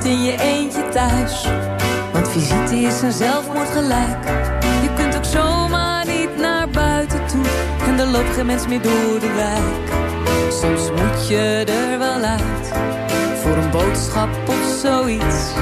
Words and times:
In 0.00 0.22
je 0.22 0.38
eentje 0.38 0.88
thuis. 0.88 1.46
Want 2.12 2.28
visite 2.28 2.76
is 2.76 3.02
een 3.02 3.12
zelfmoord 3.12 3.68
gelijk. 3.68 4.24
Je 4.82 4.90
kunt 4.96 5.16
ook 5.16 5.24
zomaar 5.24 6.06
niet 6.06 6.36
naar 6.36 6.68
buiten 6.68 7.26
toe. 7.26 7.44
En 7.86 7.98
er 7.98 8.06
loopt 8.06 8.34
geen 8.34 8.46
mens 8.46 8.66
meer 8.66 8.82
door 8.82 9.20
de 9.20 9.32
wijk. 9.36 9.92
Soms 10.52 10.90
moet 10.90 11.28
je 11.28 11.64
er 11.66 11.98
wel 11.98 12.22
uit. 12.22 12.72
Voor 13.42 13.56
een 13.56 13.70
boodschap 13.70 14.28
of 14.46 14.78
zoiets. 14.82 15.52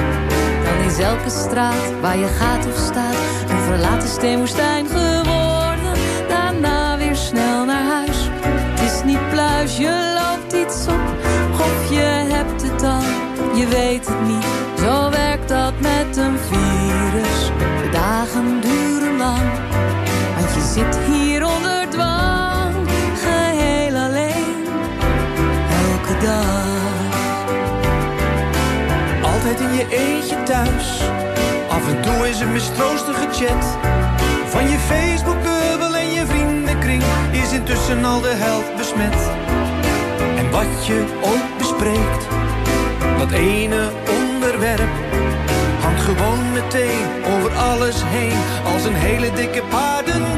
Dan 0.63 0.85
is 0.87 0.99
elke 0.99 1.29
straat 1.29 1.99
waar 2.01 2.17
je 2.17 2.27
gaat 2.27 2.65
of 2.67 2.77
staat. 2.77 3.15
Een 3.49 3.63
verlaten 3.67 4.09
steenwoestijn 4.09 4.87
geworden. 4.87 5.93
Daarna 6.27 6.97
weer 6.97 7.15
snel 7.15 7.65
naar 7.65 7.83
huis. 7.83 8.29
Het 8.41 8.91
is 8.91 9.03
niet 9.03 9.29
pluis, 9.29 9.77
je 13.55 13.67
weet 13.67 14.07
het 14.07 14.27
niet. 14.27 14.45
Zo 14.79 15.09
werkt 15.09 15.49
dat 15.49 15.73
met 15.79 16.17
een 16.17 16.37
virus. 16.49 17.51
De 17.83 17.89
dagen 17.91 18.61
duren 18.61 19.17
lang. 19.17 19.49
Want 20.35 20.53
je 20.53 20.61
zit 20.73 20.97
hier 21.11 21.45
onder 21.45 21.89
dwang. 21.89 22.75
Geheel 23.23 23.95
alleen. 23.95 24.65
Elke 25.89 26.25
dag. 26.25 26.69
Altijd 29.33 29.59
in 29.59 29.73
je 29.73 29.85
eentje 29.89 30.43
thuis. 30.43 31.01
Af 31.69 31.87
en 31.87 32.01
toe 32.01 32.29
is 32.29 32.39
een 32.39 32.51
mistroostige 32.51 33.27
chat. 33.31 33.77
Van 34.45 34.69
je 34.69 34.77
Facebookbubbel 34.77 35.95
en 35.95 36.13
je 36.13 36.25
vriendenkring 36.25 37.03
is 37.31 37.51
intussen 37.51 38.05
al 38.05 38.21
de 38.21 38.33
helft 38.33 38.75
besmet. 38.75 39.29
En 40.37 40.51
wat 40.51 40.85
je 40.85 41.05
ook 41.21 41.57
bespreekt, 41.57 42.30
dat 43.21 43.31
ene 43.31 43.89
onderwerp 44.19 44.89
hangt 45.81 46.01
gewoon 46.01 46.51
meteen 46.51 47.07
over 47.35 47.51
alles 47.51 48.01
heen 48.05 48.37
als 48.73 48.85
een 48.85 48.93
hele 48.93 49.31
dikke 49.33 49.61
paardendeken. 49.69 50.30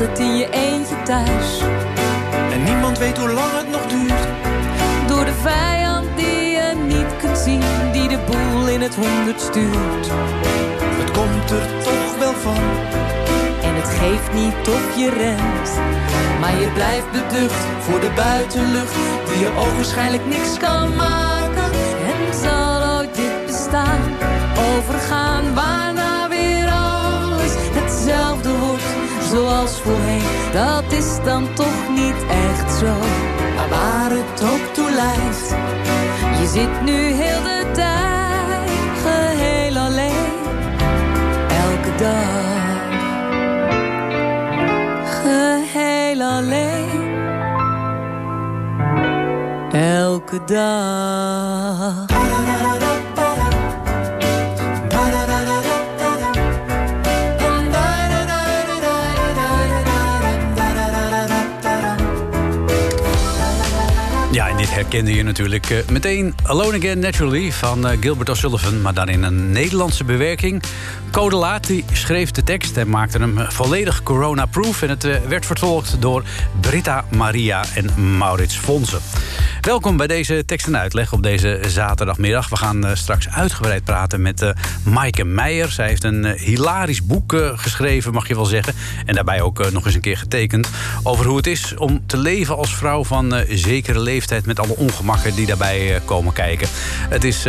Altijd 0.00 0.18
in 0.18 0.36
je 0.36 0.50
eentje 0.50 1.02
thuis, 1.02 1.60
En 2.52 2.62
niemand 2.62 2.98
weet 2.98 3.18
hoe 3.18 3.28
lang 3.28 3.52
het 3.52 3.70
nog 3.70 3.86
duurt. 3.86 4.26
door 5.06 5.24
de 5.24 5.34
vijand 5.34 6.16
die 6.16 6.50
je 6.50 6.74
niet 6.86 7.16
kunt 7.18 7.38
zien, 7.38 7.62
die 7.92 8.08
de 8.08 8.18
boel 8.26 8.68
in 8.68 8.80
het 8.80 8.94
honderd 8.94 9.40
stuurt. 9.40 10.06
Het 11.00 11.10
komt 11.10 11.50
er 11.50 11.82
toch 11.82 12.18
wel 12.18 12.32
van. 12.32 12.62
En 13.62 13.74
het 13.74 13.88
geeft 13.88 14.32
niet 14.32 14.68
of 14.68 14.96
je 14.96 15.10
rent. 15.10 15.70
Maar 16.40 16.60
je 16.60 16.70
blijft 16.74 17.10
beducht 17.10 17.64
voor 17.80 18.00
de 18.00 18.10
buitenlucht. 18.16 18.94
Die 19.28 19.38
je 19.38 19.50
ogenschijnlijk 19.56 20.26
niks 20.26 20.58
kan 20.58 20.96
maken. 20.96 21.39
Zoals 29.30 29.80
voorheen. 29.80 30.22
Dat 30.52 30.92
is 30.92 31.22
dan 31.24 31.54
toch 31.54 31.88
niet 31.88 32.24
echt 32.28 32.72
zo. 32.72 32.94
Maar 33.56 33.68
waar 33.68 34.10
het 34.10 34.42
ook 34.42 34.74
toe 34.74 34.90
leidt. 34.90 35.48
Je 36.40 36.46
zit 36.46 36.82
nu 36.82 36.92
heel 36.92 37.42
de 37.42 37.70
tijd 37.72 38.70
geheel 39.02 39.76
alleen. 39.76 40.32
Elke 41.48 41.94
dag. 41.96 42.78
Geheel 45.22 46.22
alleen. 46.22 47.18
Elke 49.72 50.44
dag. 50.44 52.09
Ja, 64.32 64.48
en 64.48 64.56
dit 64.56 64.74
herkende 64.74 65.14
je 65.14 65.22
natuurlijk 65.22 65.70
eh, 65.70 65.78
meteen. 65.88 66.34
Alone 66.42 66.76
Again 66.76 66.98
Naturally 66.98 67.52
van 67.52 67.86
eh, 67.86 67.98
Gilbert 68.00 68.28
O'Sullivan... 68.28 68.80
maar 68.80 68.94
dan 68.94 69.08
in 69.08 69.22
een 69.22 69.52
Nederlandse 69.52 70.04
bewerking. 70.04 70.62
Code 71.10 71.36
Lati 71.36 71.84
schreef 71.92 72.30
de 72.30 72.42
tekst 72.42 72.76
en 72.76 72.88
maakte 72.88 73.18
hem 73.18 73.38
eh, 73.38 73.50
volledig 73.50 74.02
corona-proof... 74.02 74.82
en 74.82 74.88
het 74.88 75.26
werd 75.28 75.46
vertolkt 75.46 75.96
door 76.00 76.24
Britta 76.60 77.04
Maria 77.16 77.64
en 77.74 78.16
Maurits 78.16 78.56
Fonsen. 78.56 79.00
Welkom 79.60 79.96
bij 79.96 80.06
deze 80.06 80.44
tekst 80.44 80.66
en 80.66 80.76
uitleg 80.76 81.12
op 81.12 81.22
deze 81.22 81.60
zaterdagmiddag. 81.66 82.48
We 82.48 82.56
gaan 82.56 82.86
eh, 82.86 82.94
straks 82.94 83.28
uitgebreid 83.28 83.84
praten 83.84 84.22
met 84.22 84.42
eh 84.42 84.50
Maaike 84.82 85.24
Meijer. 85.24 85.70
Zij 85.70 85.88
heeft 85.88 86.04
een 86.04 86.24
eh, 86.24 86.40
hilarisch 86.40 87.04
boek 87.04 87.34
geschreven, 87.54 88.12
mag 88.12 88.28
je 88.28 88.34
wel 88.34 88.44
zeggen. 88.44 88.74
En 89.06 89.14
daarbij 89.14 89.40
ook 89.40 89.70
nog 89.72 89.84
eens 89.86 89.94
een 89.94 90.00
keer 90.00 90.16
getekend. 90.16 90.68
Over 91.02 91.26
hoe 91.26 91.36
het 91.36 91.46
is 91.46 91.74
om 91.76 92.02
te 92.06 92.16
leven 92.16 92.56
als 92.56 92.74
vrouw 92.74 93.04
van 93.04 93.34
zekere 93.48 94.00
leeftijd. 94.00 94.46
Met 94.46 94.60
alle 94.60 94.76
ongemakken 94.76 95.34
die 95.34 95.46
daarbij 95.46 96.00
komen 96.04 96.32
kijken. 96.32 96.68
Het 97.08 97.24
is 97.24 97.46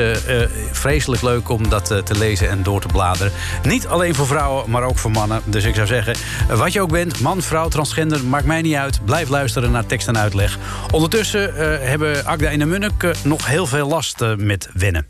vreselijk 0.72 1.22
leuk 1.22 1.50
om 1.50 1.70
dat 1.70 1.86
te 1.86 2.18
lezen 2.18 2.50
en 2.50 2.64
door 2.64 2.82
te 2.82 2.88
bladeren. 2.88 3.32
Niet 3.64 3.88
alleen 3.88 4.16
voor 4.16 4.28
vrouwen, 4.28 4.70
maar 4.70 4.84
ook 4.84 4.98
voor 4.98 5.12
mannen. 5.12 5.42
Dus 5.46 5.64
ik 5.64 5.76
zou 5.76 5.88
zeggen, 5.88 6.16
wat 6.50 6.74
je 6.74 6.82
ook 6.82 6.92
bent, 6.92 7.22
man, 7.22 7.42
vrouw, 7.42 7.68
transgender, 7.68 8.26
maakt 8.26 8.46
mij 8.46 8.62
niet 8.62 8.76
uit. 8.76 9.06
Blijf 9.06 9.30
luisteren 9.30 9.72
naar 9.72 9.86
tekst 9.86 10.08
en 10.08 10.18
uitleg. 10.18 10.58
Ondertussen 10.92 11.58
eh, 11.58 11.90
hebben 12.02 12.26
Agda 12.26 12.50
en 12.50 12.60
de 12.60 12.66
Munnik 12.66 13.04
eh, 13.04 13.12
nog 13.24 13.48
heel 13.48 13.68
veel 13.68 13.88
last 13.88 14.22
eh, 14.22 14.36
met 14.36 14.70
wennen. 14.74 15.08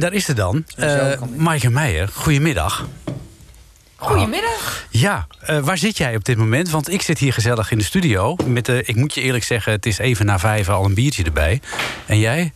En 0.00 0.06
daar 0.06 0.14
is 0.18 0.24
ze 0.24 0.32
dan. 0.34 0.64
Uh, 0.78 1.12
Maaike 1.36 1.70
Meijer, 1.70 2.08
goedemiddag. 2.14 2.86
Goedemiddag. 3.96 4.86
Ja, 4.90 5.26
uh, 5.50 5.58
waar 5.58 5.78
zit 5.78 5.96
jij 5.96 6.16
op 6.16 6.24
dit 6.24 6.36
moment? 6.36 6.70
Want 6.70 6.90
ik 6.92 7.02
zit 7.02 7.18
hier 7.18 7.32
gezellig 7.32 7.70
in 7.70 7.78
de 7.78 7.84
studio. 7.84 8.36
Met, 8.46 8.68
uh, 8.68 8.78
ik 8.78 8.94
moet 8.96 9.14
je 9.14 9.20
eerlijk 9.20 9.44
zeggen, 9.44 9.72
het 9.72 9.86
is 9.86 9.98
even 9.98 10.26
na 10.26 10.38
vijf 10.38 10.68
al 10.68 10.84
een 10.84 10.94
biertje 10.94 11.24
erbij. 11.24 11.60
En 12.06 12.18
jij? 12.18 12.52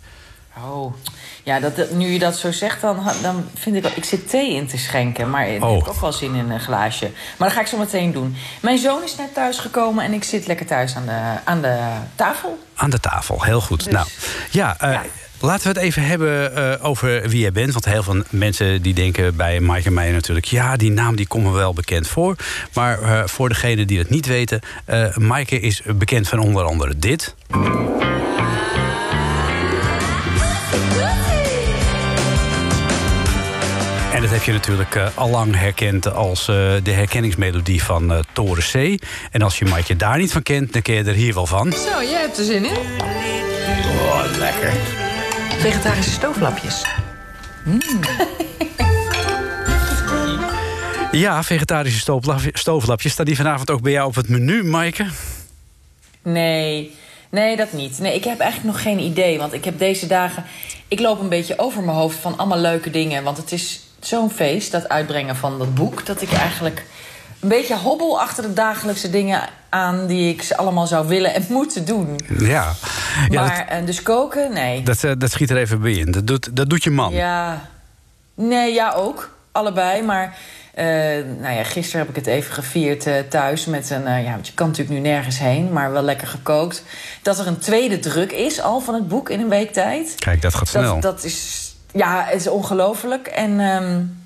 Oh, 0.64 0.94
ja, 1.42 1.60
dat, 1.60 1.76
dat, 1.76 1.90
nu 1.90 2.06
je 2.08 2.18
dat 2.18 2.36
zo 2.36 2.52
zegt, 2.52 2.80
dan, 2.80 3.02
dan 3.22 3.48
vind 3.54 3.76
ik... 3.76 3.82
wel- 3.82 3.92
Ik 3.94 4.04
zit 4.04 4.30
thee 4.30 4.54
in 4.54 4.66
te 4.66 4.78
schenken, 4.78 5.30
maar 5.30 5.48
ik 5.48 5.64
Oh. 5.64 5.78
heb 5.78 5.88
ook 5.88 6.00
wel 6.00 6.12
zin 6.12 6.34
in 6.34 6.50
een 6.50 6.60
glaasje. 6.60 7.10
Maar 7.36 7.48
dat 7.48 7.56
ga 7.56 7.60
ik 7.62 7.66
zo 7.66 7.76
meteen 7.78 8.12
doen. 8.12 8.36
Mijn 8.62 8.78
zoon 8.78 9.02
is 9.02 9.16
net 9.16 9.34
thuis 9.34 9.58
gekomen 9.58 10.04
en 10.04 10.12
ik 10.12 10.24
zit 10.24 10.46
lekker 10.46 10.66
thuis 10.66 10.96
aan 10.96 11.06
de, 11.06 11.20
aan 11.44 11.62
de 11.62 11.78
tafel. 12.14 12.58
Aan 12.74 12.90
de 12.90 13.00
tafel, 13.00 13.42
heel 13.44 13.60
goed. 13.60 13.84
Dus- 13.84 13.92
nou, 13.92 14.06
ja, 14.50 14.76
uh, 14.84 14.92
Ja. 14.92 15.02
Laten 15.44 15.62
we 15.62 15.78
het 15.78 15.88
even 15.88 16.02
hebben 16.02 16.58
uh, 16.58 16.74
over 16.80 17.28
wie 17.28 17.40
jij 17.40 17.52
bent. 17.52 17.72
Want 17.72 17.84
heel 17.84 18.02
veel 18.02 18.22
mensen 18.30 18.82
die 18.82 18.94
denken 18.94 19.36
bij 19.36 19.60
Mike 19.60 19.86
en 19.86 19.94
mij 19.94 20.10
natuurlijk... 20.12 20.46
ja, 20.46 20.76
die 20.76 20.90
naam 20.90 21.16
die 21.16 21.26
komt 21.26 21.44
me 21.44 21.50
wel 21.50 21.72
bekend 21.72 22.08
voor. 22.08 22.36
Maar 22.72 23.02
uh, 23.02 23.22
voor 23.26 23.48
degenen 23.48 23.86
die 23.86 23.98
het 23.98 24.10
niet 24.10 24.26
weten... 24.26 24.60
Uh, 24.90 25.16
Maaike 25.16 25.60
is 25.60 25.82
bekend 25.96 26.28
van 26.28 26.38
onder 26.38 26.64
andere 26.64 26.98
dit... 26.98 27.34
En 34.12 34.20
dat 34.20 34.30
heb 34.30 34.42
je 34.42 34.52
natuurlijk 34.52 34.94
uh, 34.94 35.06
allang 35.14 35.56
herkend 35.56 36.14
als 36.14 36.40
uh, 36.40 36.56
de 36.82 36.90
herkenningsmelodie 36.90 37.82
van 37.82 38.12
uh, 38.12 38.18
Toren 38.32 38.62
C. 38.72 39.02
En 39.30 39.42
als 39.42 39.58
je 39.58 39.64
Maaike 39.64 39.96
daar 39.96 40.18
niet 40.18 40.32
van 40.32 40.42
kent, 40.42 40.72
dan 40.72 40.82
ken 40.82 40.94
je 40.94 41.04
er 41.04 41.14
hier 41.14 41.34
wel 41.34 41.46
van. 41.46 41.72
Zo, 41.72 42.02
jij 42.02 42.20
hebt 42.20 42.38
er 42.38 42.44
zin 42.44 42.64
in. 42.64 42.76
Oh, 44.00 44.24
lekker. 44.38 45.03
Vegetarische 45.64 46.10
stooflapjes. 46.10 46.84
Mm. 47.64 47.80
Ja, 51.12 51.42
vegetarische 51.42 51.98
stooflapjes. 51.98 52.60
stooflapjes. 52.60 53.12
Staat 53.12 53.26
die 53.26 53.36
vanavond 53.36 53.70
ook 53.70 53.82
bij 53.82 53.92
jou 53.92 54.08
op 54.08 54.14
het 54.14 54.28
menu, 54.28 54.64
Maaike? 54.64 55.06
Nee, 56.22 56.96
nee, 57.30 57.56
dat 57.56 57.72
niet. 57.72 57.98
Nee, 57.98 58.14
ik 58.14 58.24
heb 58.24 58.38
eigenlijk 58.38 58.72
nog 58.72 58.82
geen 58.82 58.98
idee. 58.98 59.38
Want 59.38 59.52
ik 59.52 59.64
heb 59.64 59.78
deze 59.78 60.06
dagen... 60.06 60.44
Ik 60.88 61.00
loop 61.00 61.20
een 61.20 61.28
beetje 61.28 61.58
over 61.58 61.82
mijn 61.82 61.96
hoofd 61.96 62.18
van 62.18 62.38
allemaal 62.38 62.58
leuke 62.58 62.90
dingen. 62.90 63.22
Want 63.22 63.36
het 63.36 63.52
is 63.52 63.80
zo'n 64.00 64.30
feest, 64.30 64.72
dat 64.72 64.88
uitbrengen 64.88 65.36
van 65.36 65.58
dat 65.58 65.74
boek... 65.74 66.06
dat 66.06 66.22
ik 66.22 66.32
eigenlijk 66.32 66.84
een 67.44 67.50
beetje 67.50 67.76
hobbel 67.76 68.20
achter 68.20 68.42
de 68.42 68.52
dagelijkse 68.52 69.10
dingen 69.10 69.40
aan... 69.68 70.06
die 70.06 70.32
ik 70.32 70.42
ze 70.42 70.56
allemaal 70.56 70.86
zou 70.86 71.08
willen 71.08 71.34
en 71.34 71.44
moeten 71.58 71.84
doen. 71.84 72.20
Ja. 72.38 72.72
ja 73.28 73.40
maar 73.40 73.66
dat, 73.70 73.86
dus 73.86 74.02
koken, 74.02 74.52
nee. 74.52 74.82
Dat, 74.82 75.02
uh, 75.02 75.12
dat 75.18 75.30
schiet 75.30 75.50
er 75.50 75.56
even 75.56 75.80
bij 75.80 75.92
in. 75.92 76.10
Dat 76.10 76.26
doet, 76.26 76.56
dat 76.56 76.70
doet 76.70 76.84
je 76.84 76.90
man. 76.90 77.12
Ja. 77.12 77.68
Nee, 78.34 78.72
ja, 78.72 78.92
ook. 78.92 79.30
Allebei, 79.52 80.02
maar... 80.02 80.36
Uh, 80.78 80.84
nou 81.40 81.54
ja, 81.54 81.64
gisteren 81.64 82.00
heb 82.00 82.08
ik 82.08 82.16
het 82.16 82.26
even 82.26 82.54
gevierd 82.54 83.06
uh, 83.06 83.14
thuis 83.28 83.64
met 83.64 83.90
een... 83.90 84.02
Uh, 84.02 84.24
ja, 84.24 84.30
want 84.30 84.46
je 84.46 84.54
kan 84.54 84.66
natuurlijk 84.66 84.96
nu 84.96 85.02
nergens 85.02 85.38
heen, 85.38 85.72
maar 85.72 85.92
wel 85.92 86.02
lekker 86.02 86.26
gekookt. 86.26 86.82
Dat 87.22 87.38
er 87.38 87.46
een 87.46 87.58
tweede 87.58 87.98
druk 87.98 88.32
is 88.32 88.60
al 88.60 88.80
van 88.80 88.94
het 88.94 89.08
boek 89.08 89.30
in 89.30 89.40
een 89.40 89.48
week 89.48 89.72
tijd. 89.72 90.14
Kijk, 90.14 90.42
dat 90.42 90.54
gaat 90.54 90.68
snel. 90.68 91.00
Dat, 91.00 91.02
dat 91.02 91.24
is... 91.24 91.72
Ja, 91.92 92.24
het 92.24 92.40
is 92.40 92.48
ongelooflijk. 92.48 93.26
En... 93.26 93.60
Um, 93.60 94.22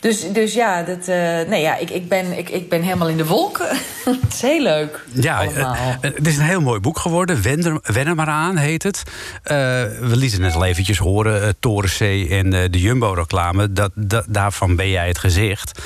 dus, 0.00 0.32
dus 0.32 0.54
ja, 0.54 0.82
dat, 0.82 1.08
uh, 1.08 1.14
nee, 1.48 1.60
ja 1.60 1.76
ik, 1.76 1.90
ik, 1.90 2.08
ben, 2.08 2.38
ik, 2.38 2.48
ik 2.48 2.68
ben 2.68 2.82
helemaal 2.82 3.08
in 3.08 3.16
de 3.16 3.26
wolken. 3.26 3.68
het 4.04 4.32
is 4.32 4.42
heel 4.42 4.62
leuk. 4.62 5.04
Ja, 5.12 5.44
uh, 5.44 5.72
het 6.00 6.26
is 6.26 6.36
een 6.36 6.44
heel 6.44 6.60
mooi 6.60 6.80
boek 6.80 6.98
geworden. 6.98 7.42
Wen 7.82 8.06
er 8.06 8.14
maar 8.14 8.26
aan, 8.26 8.56
heet 8.56 8.82
het. 8.82 9.02
Uh, 9.06 9.52
we 10.00 10.16
lieten 10.16 10.40
net 10.40 10.54
al 10.54 10.64
eventjes 10.64 10.98
horen, 10.98 11.56
Toren 11.58 11.90
C 11.90 12.30
en 12.30 12.50
de 12.50 12.80
Jumbo-reclame. 12.80 13.72
Dat, 13.72 13.90
dat, 13.94 14.24
daarvan 14.28 14.76
ben 14.76 14.90
jij 14.90 15.08
het 15.08 15.18
gezicht. 15.18 15.82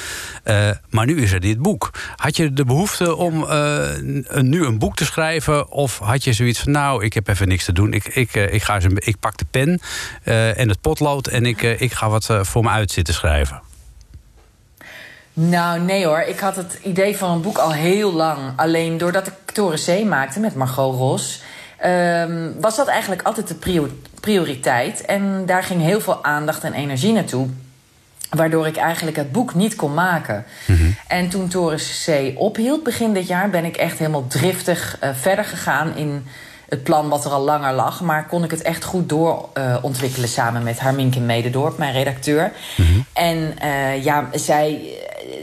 maar 0.91 1.07
nu 1.07 1.23
is 1.23 1.33
er 1.33 1.41
dit 1.41 1.59
boek. 1.59 1.91
Had 2.17 2.37
je 2.37 2.53
de 2.53 2.65
behoefte 2.65 3.17
om 3.17 3.47
nu 4.41 4.65
een 4.65 4.79
boek 4.79 4.97
te 4.97 5.05
schrijven? 5.05 5.71
Of 5.71 5.99
had 5.99 6.25
je 6.25 6.33
zoiets 6.33 6.61
van, 6.61 6.73
nou, 6.73 7.05
ik 7.05 7.13
heb 7.13 7.29
even 7.29 7.49
niks 7.49 7.65
te 7.65 7.73
doen. 7.73 7.93
Ik, 7.93 8.07
ik, 8.07 8.35
ik, 8.35 8.63
ga 8.63 8.75
eens, 8.75 8.85
ik 8.95 9.19
pak 9.21 9.37
de 9.37 9.47
pen 9.51 9.81
en 10.57 10.69
het 10.69 10.81
potlood 10.81 11.27
en 11.27 11.47
ik, 11.47 11.63
ik 11.63 11.93
ga 11.93 12.09
wat 12.09 12.29
voor 12.41 12.63
me 12.63 12.69
uit 12.69 12.91
zitten 12.91 13.15
schrijven. 13.15 13.73
Nou, 15.35 15.81
nee 15.81 16.07
hoor. 16.07 16.21
Ik 16.21 16.39
had 16.39 16.57
het 16.57 16.79
idee 16.83 17.17
van 17.17 17.31
een 17.31 17.43
boek 17.43 17.59
al 17.59 17.73
heel 17.73 18.13
lang. 18.13 18.39
Alleen 18.57 18.99
doordat 18.99 19.27
ik 19.27 19.35
Toren 19.53 19.79
C 19.79 20.05
maakte 20.05 20.41
met 20.41 20.55
Margot 20.55 20.97
Ros... 20.97 21.43
Um, 21.87 22.61
was 22.61 22.77
dat 22.77 22.87
eigenlijk 22.87 23.23
altijd 23.23 23.49
de 23.49 23.89
prioriteit. 24.21 25.05
En 25.05 25.47
daar 25.47 25.63
ging 25.63 25.83
heel 25.83 26.01
veel 26.01 26.25
aandacht 26.25 26.65
en 26.65 26.73
energie 26.73 27.13
naartoe. 27.13 27.49
Waardoor 28.31 28.67
ik 28.67 28.77
eigenlijk 28.77 29.17
het 29.17 29.33
boek 29.33 29.55
niet 29.55 29.77
kon 29.77 29.95
maken. 29.95 30.45
Mm 30.67 30.77
-hmm. 30.77 30.97
En 31.07 31.29
toen 31.29 31.49
Toren 31.49 31.79
C 31.79 32.33
ophield 32.35 32.83
begin 32.83 33.13
dit 33.13 33.27
jaar... 33.27 33.51
ben 33.51 33.65
ik 33.65 33.77
echt 33.77 33.99
helemaal 33.99 34.27
driftig 34.27 34.99
uh, 35.03 35.11
verder 35.15 35.45
gegaan 35.45 35.97
in 35.97 36.27
het 36.69 36.83
plan 36.83 37.09
wat 37.09 37.25
er 37.25 37.31
al 37.31 37.43
langer 37.43 37.73
lag. 37.73 38.01
Maar 38.01 38.27
kon 38.27 38.45
ik 38.45 38.51
het 38.51 38.63
echt 38.63 38.85
goed 38.85 39.09
doorontwikkelen 39.09 40.29
uh, 40.29 40.35
samen 40.35 40.63
met 40.63 40.81
Harminke 40.81 41.21
Mededorp, 41.21 41.79
mijn 41.79 41.93
redacteur. 41.93 42.53
Mm 42.77 42.87
-hmm. 42.87 43.05
En 43.13 43.55
uh, 43.65 44.05
ja, 44.05 44.29
zij 44.33 44.81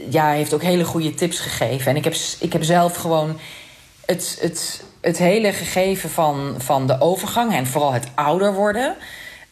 ja, 0.08 0.30
heeft 0.30 0.54
ook 0.54 0.62
hele 0.62 0.84
goede 0.84 1.14
tips 1.14 1.38
gegeven. 1.38 1.90
En 1.90 1.96
ik 1.96 2.04
heb, 2.04 2.14
ik 2.38 2.52
heb 2.52 2.62
zelf 2.62 2.96
gewoon 2.96 3.38
het, 4.06 4.38
het, 4.40 4.84
het 5.00 5.18
hele 5.18 5.52
gegeven 5.52 6.10
van, 6.10 6.54
van 6.58 6.86
de 6.86 7.00
overgang... 7.00 7.54
en 7.54 7.66
vooral 7.66 7.92
het 7.92 8.06
ouder 8.14 8.54
worden... 8.54 8.96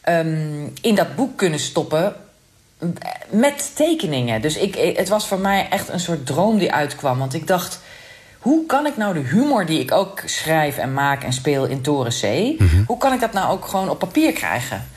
Um, 0.09 0.73
in 0.81 0.95
dat 0.95 1.15
boek 1.15 1.37
kunnen 1.37 1.59
stoppen 1.59 2.15
met 3.29 3.71
tekeningen. 3.75 4.41
Dus 4.41 4.57
ik, 4.57 4.95
het 4.97 5.09
was 5.09 5.27
voor 5.27 5.39
mij 5.39 5.67
echt 5.69 5.89
een 5.89 5.99
soort 5.99 6.25
droom 6.25 6.57
die 6.57 6.73
uitkwam. 6.73 7.17
Want 7.19 7.33
ik 7.33 7.47
dacht, 7.47 7.79
hoe 8.39 8.65
kan 8.65 8.85
ik 8.85 8.97
nou 8.97 9.13
de 9.13 9.19
humor 9.19 9.65
die 9.65 9.79
ik 9.79 9.91
ook 9.91 10.21
schrijf 10.25 10.77
en 10.77 10.93
maak 10.93 11.23
en 11.23 11.33
speel 11.33 11.65
in 11.65 11.81
Toren 11.81 12.11
C... 12.11 12.23
Mm 12.23 12.67
-hmm. 12.67 12.83
hoe 12.87 12.97
kan 12.97 13.13
ik 13.13 13.19
dat 13.19 13.33
nou 13.33 13.51
ook 13.51 13.65
gewoon 13.65 13.89
op 13.89 13.99
papier 13.99 14.33
krijgen? 14.33 14.89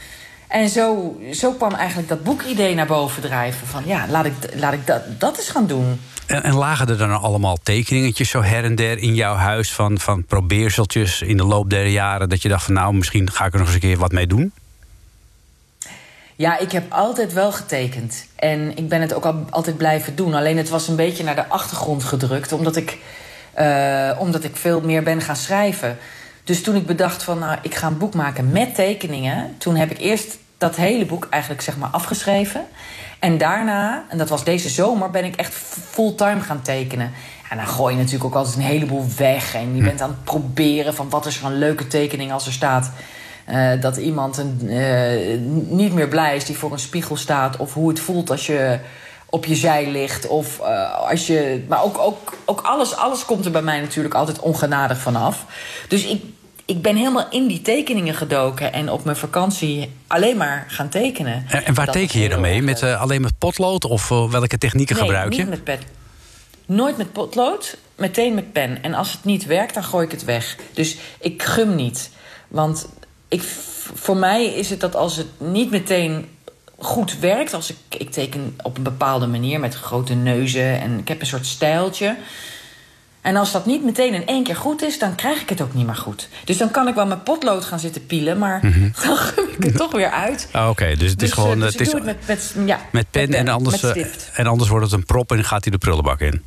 En 0.55 0.69
zo, 0.69 1.17
zo 1.33 1.53
kwam 1.53 1.73
eigenlijk 1.75 2.09
dat 2.09 2.23
boekidee 2.23 2.75
naar 2.75 2.87
boven 2.87 3.23
drijven. 3.23 3.67
Van 3.67 3.83
ja, 3.87 4.07
laat 4.09 4.25
ik, 4.25 4.33
laat 4.55 4.73
ik 4.73 4.87
dat, 4.87 5.21
dat 5.21 5.37
eens 5.37 5.49
gaan 5.49 5.67
doen. 5.67 6.01
En, 6.27 6.43
en 6.43 6.55
lagen 6.55 6.89
er 6.89 6.99
dan 6.99 7.21
allemaal 7.21 7.57
tekeningetjes 7.63 8.31
zo 8.31 8.43
her 8.43 8.65
en 8.65 8.75
der 8.75 8.99
in 8.99 9.15
jouw 9.15 9.35
huis... 9.35 9.73
van, 9.73 9.99
van 9.99 10.25
probeerseltjes 10.25 11.23
in 11.23 11.37
de 11.37 11.45
loop 11.45 11.71
der 11.71 11.87
jaren... 11.87 12.29
dat 12.29 12.43
je 12.43 12.49
dacht 12.49 12.65
van 12.65 12.75
nou, 12.75 12.95
misschien 12.95 13.31
ga 13.31 13.45
ik 13.45 13.53
er 13.53 13.59
nog 13.59 13.67
eens 13.67 13.75
een 13.75 13.81
keer 13.81 13.99
wat 13.99 14.13
mee 14.13 14.27
doen? 14.27 14.53
Ja, 16.37 16.59
ik 16.59 16.73
heb 16.73 16.93
altijd 16.93 17.33
wel 17.33 17.53
getekend. 17.53 18.27
En 18.37 18.77
ik 18.77 18.89
ben 18.89 19.01
het 19.01 19.15
ook 19.15 19.25
al, 19.25 19.45
altijd 19.51 19.77
blijven 19.77 20.17
doen. 20.17 20.35
Alleen 20.35 20.57
het 20.57 20.69
was 20.69 20.89
een 20.89 20.97
beetje 20.97 21.25
naar 21.25 21.35
de 21.35 21.49
achtergrond 21.49 22.05
gedrukt. 22.05 22.53
Omdat 22.53 22.77
ik, 22.77 22.99
eh, 23.53 24.11
omdat 24.19 24.45
ik 24.45 24.57
veel 24.57 24.81
meer 24.81 25.03
ben 25.03 25.21
gaan 25.21 25.37
schrijven. 25.37 25.99
Dus 26.45 26.63
toen 26.63 26.75
ik 26.75 26.87
bedacht 26.87 27.23
van, 27.23 27.39
nou, 27.39 27.59
ik 27.63 27.75
ga 27.75 27.87
een 27.87 27.99
boek 27.99 28.15
maken 28.15 28.51
met 28.51 28.75
tekeningen... 28.75 29.55
toen 29.59 29.77
heb 29.77 29.91
ik 29.91 29.99
eerst 29.99 30.43
dat 30.65 30.77
hele 30.77 31.07
boek 31.07 31.27
eigenlijk 31.31 31.63
zeg 31.63 31.77
maar 31.77 31.89
afgeschreven. 31.89 32.67
En 33.19 33.39
daarna, 33.39 34.05
en 34.09 34.19
dat 34.19 34.29
was 34.29 34.45
deze 34.45 34.69
zomer, 34.69 35.11
ben 35.11 35.25
ik 35.25 35.37
echt 35.37 35.55
fulltime 35.91 36.41
gaan 36.41 36.63
tekenen. 36.63 37.13
En 37.51 37.57
dan 37.57 37.67
gooi 37.67 37.95
je 37.95 37.99
natuurlijk 37.99 38.25
ook 38.25 38.35
altijd 38.35 38.57
een 38.57 38.63
heleboel 38.63 39.05
weg. 39.17 39.55
En 39.55 39.77
je 39.77 39.83
bent 39.83 40.01
aan 40.01 40.09
het 40.09 40.25
proberen 40.25 40.95
van 40.95 41.11
wat 41.11 41.27
is 41.27 41.39
er 41.39 41.45
een 41.45 41.59
leuke 41.59 41.87
tekening 41.87 42.33
als 42.33 42.47
er 42.47 42.53
staat... 42.53 42.91
eh, 43.45 43.81
dat 43.81 43.97
iemand 43.97 44.37
een, 44.37 44.69
eh, 44.69 45.39
niet 45.69 45.93
meer 45.93 46.09
blij 46.09 46.37
is 46.37 46.45
die 46.45 46.59
voor 46.59 46.73
een 46.73 46.79
spiegel 46.79 47.17
staat... 47.17 47.57
of 47.57 47.75
hoe 47.75 47.89
het 47.89 48.01
voelt 48.01 48.31
als 48.31 48.47
je 48.47 48.79
op 49.31 49.45
je 49.45 49.55
zij 49.55 49.91
ligt. 49.91 50.27
Of 50.27 50.61
eh, 50.61 51.09
als 51.09 51.27
je. 51.27 51.65
Maar 51.69 51.83
ook, 51.83 51.99
ook, 51.99 52.37
ook 52.45 52.61
alles, 52.61 52.97
alles 52.97 53.25
komt 53.25 53.45
er 53.45 53.51
bij 53.51 53.63
mij 53.63 53.81
natuurlijk 53.81 54.15
altijd 54.15 54.41
ongenadig 54.41 54.99
vanaf. 54.99 55.45
Dus 55.89 56.05
ik, 56.05 56.23
ik 56.65 56.83
ben 56.83 56.97
helemaal 56.97 57.27
in 57.31 57.47
die 57.47 57.63
tekeningen 57.63 58.15
gedoken 58.15 58.73
en 58.73 58.91
op 58.91 59.05
mijn 59.05 59.17
vakantie 59.17 59.93
alleen 60.07 60.37
maar 60.37 60.65
gaan 60.69 60.89
tekenen. 60.89 61.45
En, 61.49 61.65
en 61.65 61.75
waar 61.75 61.87
Dat 61.87 61.95
teken 61.95 62.21
je 62.21 62.29
dan 62.29 62.41
mee? 62.41 62.63
Met 62.63 62.83
eh, 62.83 63.01
alleen 63.01 63.21
met 63.21 63.39
potlood 63.39 63.85
of 63.85 64.11
eh, 64.11 64.31
welke 64.31 64.59
technieken 64.59 64.97
Nee, 64.97 65.05
gebruik 65.05 65.33
je? 65.33 65.39
Niet 65.41 65.49
met 65.49 65.65
pen. 65.65 65.79
Nooit 66.67 66.97
met 66.97 67.13
potlood, 67.13 67.77
meteen 67.95 68.35
met 68.35 68.53
pen. 68.53 68.83
En 68.83 68.95
als 68.95 69.13
het 69.13 69.25
niet 69.25 69.47
werkt, 69.47 69.75
dan 69.75 69.85
gooi 69.85 70.05
ik 70.05 70.11
het 70.11 70.25
weg. 70.25 70.57
Dus 70.73 70.97
ik 71.21 71.43
gum 71.43 71.75
niet. 71.75 72.11
Want 72.49 72.89
ik, 73.29 73.43
voor 73.95 74.17
mij 74.17 74.45
is 74.45 74.71
het 74.71 74.81
dat 74.81 74.97
als 74.97 75.17
het 75.17 75.27
niet 75.39 75.71
meteen 75.71 76.29
goed 76.79 77.19
werkt... 77.19 77.55
als 77.55 77.71
ik, 77.71 77.77
ik 77.99 78.11
teken 78.11 78.57
op 78.63 78.77
een 78.77 78.83
bepaalde 78.83 79.27
manier 79.27 79.61
met 79.61 79.75
grote 79.75 80.15
neuzen... 80.15 80.81
en 80.81 80.99
ik 80.99 81.09
heb 81.09 81.21
een 81.21 81.27
soort 81.27 81.47
stijltje... 81.47 82.17
En 83.25 83.37
als 83.37 83.53
dat 83.53 83.67
niet 83.67 83.85
meteen 83.85 84.15
in 84.15 84.27
één 84.27 84.45
keer 84.45 84.57
goed 84.57 84.83
is, 84.83 84.99
dan 84.99 85.15
krijg 85.15 85.41
ik 85.41 85.49
het 85.49 85.61
ook 85.61 85.75
niet 85.75 85.87
meer 85.87 85.97
goed. 85.97 86.29
Dus 86.45 86.57
dan 86.57 86.71
kan 86.71 86.89
ik 86.89 86.95
wel 86.95 87.07
met 87.07 87.25
potlood 87.25 87.65
gaan 87.65 87.79
zitten 87.79 88.07
pielen, 88.07 88.39
maar 88.39 88.61
dan 89.05 89.17
gum 89.17 89.45
ik 89.59 89.65
het 89.65 89.77
toch 89.77 89.93
weer 89.93 90.11
uit. 90.11 90.49
Ah, 90.53 90.69
Oké, 90.69 90.97
dus 90.97 91.11
het 91.11 91.23
is 91.23 91.29
Dus, 91.29 91.31
eh, 91.31 91.35
gewoon 91.35 91.61
dus 91.61 91.73
het 91.73 91.81
is, 91.81 91.93
het 91.93 92.05
met, 92.05 92.27
met, 92.27 92.55
ja, 92.67 92.81
met 92.93 93.07
pen, 93.11 93.35
en, 93.35 93.49
anders, 93.49 93.81
met 93.81 93.97
eh, 93.97 94.39
en 94.39 94.47
anders 94.47 94.71
wordt 94.71 94.85
het 94.85 94.95
een 94.95 95.05
prop 95.05 95.33
en 95.33 95.45
gaat 95.45 95.63
hij 95.65 95.73
de 95.73 95.79
prullenbak 95.79 96.21
in. 96.21 96.43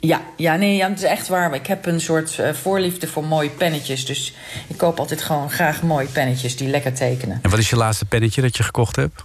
Ja, 0.00 0.20
ja, 0.36 0.56
nee, 0.56 0.76
ja, 0.76 0.88
het 0.88 0.98
is 0.98 1.04
echt 1.04 1.28
waar. 1.28 1.54
Ik 1.54 1.66
heb 1.66 1.86
een 1.86 2.00
soort 2.00 2.38
eh, 2.38 2.52
voorliefde 2.52 3.06
voor 3.06 3.24
mooie 3.24 3.50
pennetjes. 3.50 4.06
Dus 4.06 4.34
ik 4.66 4.76
koop 4.76 4.98
altijd 4.98 5.22
gewoon 5.22 5.50
graag 5.50 5.82
mooie 5.82 6.06
pennetjes 6.06 6.56
die 6.56 6.68
lekker 6.68 6.92
tekenen. 6.92 7.38
En 7.42 7.50
wat 7.50 7.58
is 7.58 7.70
je 7.70 7.76
laatste 7.76 8.04
pennetje 8.04 8.42
dat 8.42 8.56
je 8.56 8.62
gekocht 8.62 8.96
hebt? 8.96 9.22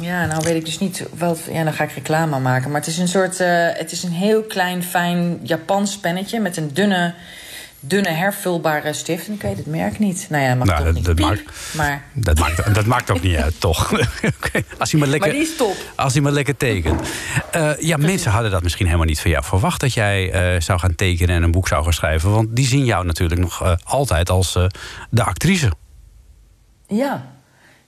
Ja, 0.00 0.26
nou 0.26 0.42
weet 0.44 0.54
ik 0.56 0.64
dus 0.64 0.78
niet 0.78 1.06
wel. 1.18 1.36
Ja, 1.52 1.64
dan 1.64 1.72
ga 1.72 1.84
ik 1.84 1.92
reclame 1.92 2.38
maken. 2.38 2.70
Maar 2.70 2.80
het 2.80 2.88
is 2.90 2.98
een 2.98 3.08
soort. 3.08 3.40
eh, 3.40 3.48
het 3.72 3.92
is 3.92 4.02
een 4.02 4.12
heel 4.12 4.42
klein, 4.42 4.82
fijn 4.82 5.40
Japans 5.42 5.98
pennetje 5.98 6.40
met 6.40 6.56
een 6.56 6.70
dunne, 6.74 7.14
dunne 7.80 8.08
hervulbare 8.10 8.92
stift. 8.92 9.26
En 9.26 9.32
ik 9.32 9.42
weet 9.42 9.56
het 9.56 9.66
merk 9.66 9.98
niet. 9.98 10.26
Nou 10.30 10.42
ja, 10.42 10.54
mag 10.54 10.66
Nou, 10.66 10.76
toch 10.76 10.86
dat- 10.86 10.94
niet. 10.94 11.04
dat 11.04 11.14
Piep. 11.14 11.24
maakt- 11.26 11.74
Maar, 11.74 12.02
Dat 12.14 12.38
maakt, 12.38 12.74
dat 12.74 12.86
maakt 12.86 13.10
ook 13.10 13.22
niet 13.22 13.36
uit, 13.36 13.60
toch? 13.68 13.92
Oké, 14.42 14.62
Als 14.78 14.90
hij 14.90 15.00
maar 15.00 15.08
lekker, 15.08 15.28
maar 15.30 15.38
die 15.38 15.48
is 15.48 15.56
top. 15.56 15.76
als 15.96 16.12
hij 16.12 16.22
maar 16.22 16.32
lekker 16.32 16.56
tekent. 16.56 17.00
Eh, 17.50 17.70
ja, 17.80 17.96
mensen 17.96 18.30
hadden 18.30 18.50
dat 18.50 18.62
misschien 18.62 18.86
helemaal 18.86 19.06
niet 19.06 19.20
van 19.20 19.30
jou 19.30 19.44
verwacht... 19.44 19.80
dat 19.80 19.92
jij 19.94 20.30
eh, 20.32 20.60
zou 20.60 20.78
gaan 20.78 20.94
tekenen 20.94 21.36
en 21.36 21.42
een 21.42 21.50
boek 21.50 21.68
zou 21.68 21.82
gaan 21.84 21.92
schrijven. 21.92 22.30
Want 22.30 22.56
die 22.56 22.66
zien 22.66 22.84
jou 22.84 23.04
natuurlijk 23.06 23.40
nog 23.40 23.76
altijd 23.84 24.30
als 24.30 24.52
de 25.10 25.24
actrice. 25.24 25.70
Ja. 26.88 27.36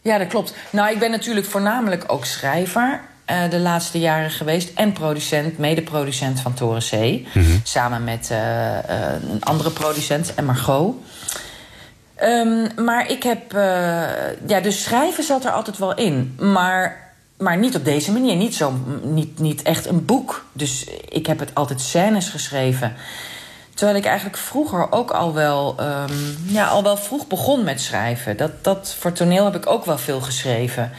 Ja, 0.03 0.19
dat 0.19 0.27
klopt. 0.27 0.55
Nou, 0.71 0.91
ik 0.91 0.99
ben 0.99 1.11
natuurlijk 1.11 1.47
voornamelijk 1.47 2.05
ook 2.07 2.25
schrijver 2.25 3.01
eh, 3.31 3.51
de 3.51 3.59
laatste 3.59 3.99
jaren 3.99 4.31
geweest. 4.31 4.71
En 4.75 4.93
producent, 4.93 5.59
mede-producent 5.59 6.41
van 6.41 6.55
Toren 6.55 6.83
C. 6.83 7.27
Samen 7.63 8.05
met 8.05 8.29
eh, 8.31 8.79
eh, 8.79 9.23
een 9.31 9.45
andere 9.45 9.71
producent, 9.71 10.35
en 10.35 10.45
Margot. 10.45 10.97
Ehm, 12.15 12.85
maar 12.85 13.11
ik 13.11 13.23
heb... 13.23 13.53
ja, 14.47 14.61
dus 14.63 14.83
schrijven 14.83 15.25
zat 15.25 15.45
er 15.45 15.51
altijd 15.51 15.79
wel 15.79 15.95
in. 15.95 16.35
Maar, 16.39 17.13
maar 17.39 17.59
niet 17.59 17.77
op 17.77 17.85
deze 17.85 18.13
manier. 18.13 18.37
Niet, 18.37 18.55
zo, 18.55 18.73
niet, 19.03 19.39
niet 19.39 19.63
echt 19.63 19.87
een 19.87 20.05
boek. 20.05 20.45
Dus 20.53 20.87
ik 21.09 21.27
heb 21.27 21.39
het 21.39 21.55
altijd 21.55 21.81
scènes 21.81 22.29
geschreven. 22.29 22.95
Terwijl 23.81 24.01
ik 24.01 24.07
eigenlijk 24.07 24.37
vroeger 24.39 24.93
ook 24.93 25.11
al 25.11 25.35
wel, 25.35 25.75
ehm, 25.79 26.13
ja, 26.47 26.67
al 26.67 26.83
wel 26.83 26.97
vroeg 26.97 27.27
begon 27.27 27.65
met 27.65 27.81
schrijven. 27.81 28.37
Dat, 28.37 28.51
dat, 28.65 28.97
voor 28.99 29.13
toneel 29.13 29.45
heb 29.45 29.55
ik 29.55 29.67
ook 29.67 29.85
wel 29.85 29.99
veel 29.99 30.21
geschreven. 30.21 30.91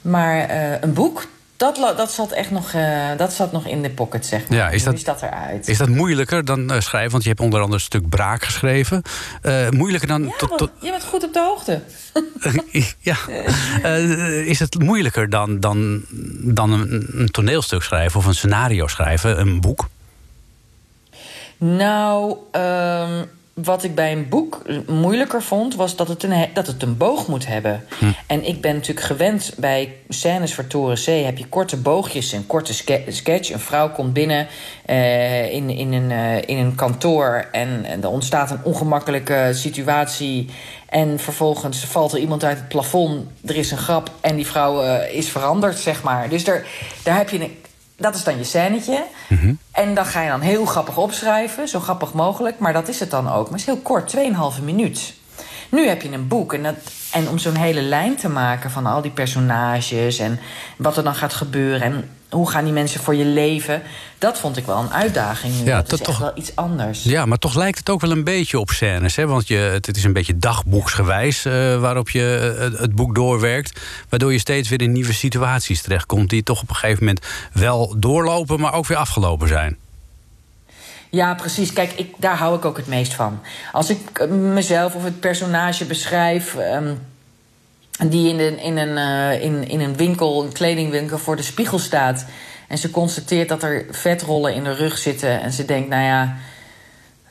Maar 0.00 0.38
eh, 0.48 0.80
een 0.80 0.92
boek, 0.92 1.26
dat, 1.56 1.76
dat, 1.96 2.12
zat 2.12 2.30
echt 2.32 2.50
nog, 2.50 2.72
eh, 2.72 3.08
dat 3.16 3.32
zat 3.32 3.52
nog 3.52 3.66
in 3.66 3.82
de 3.82 3.90
pocket, 3.90 4.26
zeg 4.26 4.48
maar. 4.48 4.58
Ja, 4.58 4.70
is 4.70 4.82
dat- 4.84 4.94
is 4.94 5.04
dat 5.04 5.22
eruit? 5.22 5.68
Is 5.68 5.78
dat 5.78 5.88
moeilijker 5.88 6.44
dan 6.44 6.70
eh, 6.70 6.80
schrijven? 6.80 7.10
Want 7.10 7.22
je 7.22 7.28
hebt 7.28 7.40
onder 7.40 7.58
andere 7.60 7.78
een 7.78 7.84
stuk 7.84 8.08
braak 8.08 8.44
geschreven. 8.44 9.02
Moeilijker 9.70 10.08
dan... 10.08 10.22
ja, 10.24 10.46
tot- 10.56 10.70
je 10.80 10.90
bent 10.90 11.04
goed 11.04 11.24
op 11.24 11.32
de 11.32 11.40
hoogte. 11.40 11.80
ja. 13.10 13.16
Is 14.44 14.58
het 14.58 14.78
moeilijker 14.78 15.30
dan, 15.30 15.60
dan, 15.60 16.02
dan 16.40 16.72
een, 16.72 17.06
een 17.12 17.30
toneelstuk 17.30 17.82
schrijven 17.82 18.18
of 18.18 18.26
een 18.26 18.34
scenario 18.34 18.86
schrijven, 18.86 19.40
een 19.40 19.60
boek? 19.60 19.88
Nou, 21.64 22.36
ehm, 22.50 23.24
wat 23.54 23.84
ik 23.84 23.94
bij 23.94 24.12
een 24.12 24.28
boek 24.28 24.62
moeilijker 24.86 25.42
vond, 25.42 25.74
was 25.74 25.96
dat 25.96 26.08
het 26.08 26.22
een, 26.22 26.48
dat 26.54 26.66
het 26.66 26.82
een 26.82 26.96
boog 26.96 27.28
moet 27.28 27.46
hebben. 27.46 27.84
En 28.26 28.46
ik 28.46 28.60
ben 28.60 28.74
natuurlijk 28.74 29.06
gewend 29.06 29.54
bij 29.56 29.94
scènes 30.08 30.54
voor 30.54 30.66
Toren 30.66 30.96
C. 30.96 31.06
heb 31.24 31.38
je 31.38 31.46
korte 31.46 31.76
boogjes, 31.76 32.32
een 32.32 32.46
korte 32.46 32.74
ske- 32.74 33.04
sketch. 33.08 33.50
Een 33.50 33.60
vrouw 33.60 33.90
komt 33.90 34.12
binnen 34.12 34.46
eh, 34.84 35.52
in, 35.52 35.70
in, 35.70 35.92
een, 35.92 36.10
eh, 36.10 36.36
in 36.36 36.56
een 36.56 36.74
kantoor 36.74 37.48
en, 37.52 37.84
en 37.84 38.02
er 38.02 38.08
ontstaat 38.08 38.50
een 38.50 38.64
ongemakkelijke 38.64 39.50
situatie. 39.52 40.48
En 40.88 41.18
vervolgens 41.18 41.84
valt 41.84 42.12
er 42.12 42.18
iemand 42.18 42.44
uit 42.44 42.58
het 42.58 42.68
plafond, 42.68 43.26
er 43.46 43.56
is 43.56 43.70
een 43.70 43.78
grap 43.78 44.10
en 44.20 44.36
die 44.36 44.46
vrouw 44.46 44.82
eh, 44.82 45.14
is 45.14 45.28
veranderd, 45.28 45.78
zeg 45.78 46.02
maar. 46.02 46.28
Dus 46.28 46.44
daar, 46.44 46.66
daar 47.02 47.16
heb 47.16 47.30
je 47.30 47.40
een 47.40 47.56
dat 47.96 48.14
is 48.14 48.24
dan 48.24 48.38
je 48.38 48.44
scènetje. 48.44 49.04
En 49.72 49.94
dan 49.94 50.06
ga 50.06 50.22
je 50.22 50.28
dan 50.28 50.40
heel 50.40 50.64
grappig 50.64 50.96
opschrijven, 50.96 51.68
zo 51.68 51.80
grappig 51.80 52.12
mogelijk. 52.12 52.58
Maar 52.58 52.72
dat 52.72 52.88
is 52.88 53.00
het 53.00 53.10
dan 53.10 53.28
ook. 53.28 53.50
Maar 53.50 53.58
het 53.58 53.68
is 53.68 53.74
heel 53.74 53.82
kort, 53.82 54.16
2,5 54.58 54.64
minuut. 54.64 55.14
Nu 55.70 55.86
heb 55.88 56.02
je 56.02 56.10
een 56.10 56.28
boek. 56.28 56.52
En, 56.52 56.62
dat, 56.62 56.76
en 57.12 57.28
om 57.28 57.38
zo'n 57.38 57.56
hele 57.56 57.82
lijn 57.82 58.16
te 58.16 58.28
maken 58.28 58.70
van 58.70 58.86
al 58.86 59.02
die 59.02 59.10
personages... 59.10 60.18
en 60.18 60.40
wat 60.76 60.96
er 60.96 61.04
dan 61.04 61.14
gaat 61.14 61.34
gebeuren 61.34 61.82
en 61.82 62.10
hoe 62.32 62.50
gaan 62.50 62.64
die 62.64 62.72
mensen 62.72 63.00
voor 63.00 63.14
je 63.14 63.24
leven... 63.24 63.82
dat 64.18 64.38
vond 64.38 64.56
ik 64.56 64.66
wel 64.66 64.78
een 64.78 64.92
uitdaging 64.92 65.54
nu. 65.58 65.64
Ja, 65.64 65.76
dat 65.76 65.90
dat 65.90 66.00
is 66.00 66.06
echt 66.06 66.18
toch- 66.18 66.18
wel 66.18 66.32
iets 66.34 66.56
anders. 66.56 67.02
Ja, 67.02 67.26
maar 67.26 67.38
toch 67.38 67.54
lijkt 67.54 67.78
het 67.78 67.90
ook 67.90 68.00
wel 68.00 68.10
een 68.10 68.24
beetje 68.24 68.58
op 68.58 68.70
scènes. 68.70 69.16
Hè? 69.16 69.26
Want 69.26 69.48
je, 69.48 69.54
het, 69.56 69.96
is 69.96 70.04
een 70.04 70.12
beetje 70.12 70.38
dagboeksgewijs 70.38 71.44
eh, 71.44 71.80
waarop 71.80 72.10
je 72.10 72.52
eh, 72.54 72.62
het, 72.62 72.78
het 72.78 72.94
boek 72.94 73.14
doorwerkt. 73.14 73.80
Waardoor 74.08 74.32
je 74.32 74.38
steeds 74.38 74.68
weer 74.68 74.82
in 74.82 74.92
nieuwe 74.92 75.12
situaties 75.12 75.82
terechtkomt... 75.82 76.30
die 76.30 76.42
toch 76.42 76.62
op 76.62 76.68
een 76.68 76.76
gegeven 76.76 77.04
moment 77.04 77.26
wel 77.52 77.94
doorlopen, 77.98 78.60
maar 78.60 78.72
ook 78.74 78.86
weer 78.86 78.98
afgelopen 78.98 79.48
zijn. 79.48 79.76
Ja, 81.10 81.34
precies. 81.34 81.72
Kijk, 81.72 81.92
ik, 81.92 82.14
daar 82.18 82.36
hou 82.36 82.56
ik 82.56 82.64
ook 82.64 82.76
het 82.76 82.86
meest 82.86 83.14
van. 83.14 83.40
Als 83.72 83.90
ik 83.90 83.98
eh, 84.18 84.28
mezelf 84.28 84.94
of 84.94 85.04
het 85.04 85.20
personage 85.20 85.84
beschrijf. 85.84 86.54
ehm, 86.54 86.94
die 88.08 88.28
in, 88.28 88.36
de, 88.36 88.62
in, 88.62 88.76
een, 88.76 88.96
eh, 88.96 89.44
in, 89.44 89.68
in 89.68 89.80
een 89.80 89.96
winkel, 89.96 90.44
een 90.44 90.52
kledingwinkel, 90.52 91.18
voor 91.18 91.36
de 91.36 91.42
spiegel 91.42 91.78
staat. 91.78 92.24
En 92.68 92.78
ze 92.78 92.90
constateert 92.90 93.48
dat 93.48 93.62
er 93.62 93.86
vetrollen 93.90 94.54
in 94.54 94.64
de 94.64 94.74
rug 94.74 94.98
zitten. 94.98 95.40
En 95.40 95.52
ze 95.52 95.64
denkt, 95.64 95.88
nou 95.88 96.02
ja. 96.02 96.36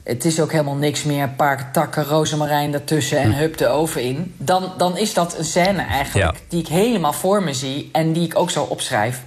Het 0.03 0.25
is 0.25 0.39
ook 0.39 0.51
helemaal 0.51 0.75
niks 0.75 1.03
meer. 1.03 1.23
Een 1.23 1.35
paar 1.35 1.71
takken 1.71 2.03
rozemarijn 2.03 2.71
daartussen 2.71 3.17
en 3.17 3.33
hup 3.35 3.57
de 3.57 3.67
oven 3.67 4.01
in. 4.03 4.35
Dan, 4.37 4.73
dan 4.77 4.97
is 4.97 5.13
dat 5.13 5.37
een 5.37 5.45
scène 5.45 5.81
eigenlijk 5.81 6.35
Ja. 6.35 6.41
die 6.47 6.59
ik 6.59 6.67
helemaal 6.67 7.13
voor 7.13 7.43
me 7.43 7.53
zie. 7.53 7.89
En 7.91 8.13
die 8.13 8.23
ik 8.23 8.37
ook 8.37 8.49
zo 8.49 8.63
opschrijf. 8.63 9.21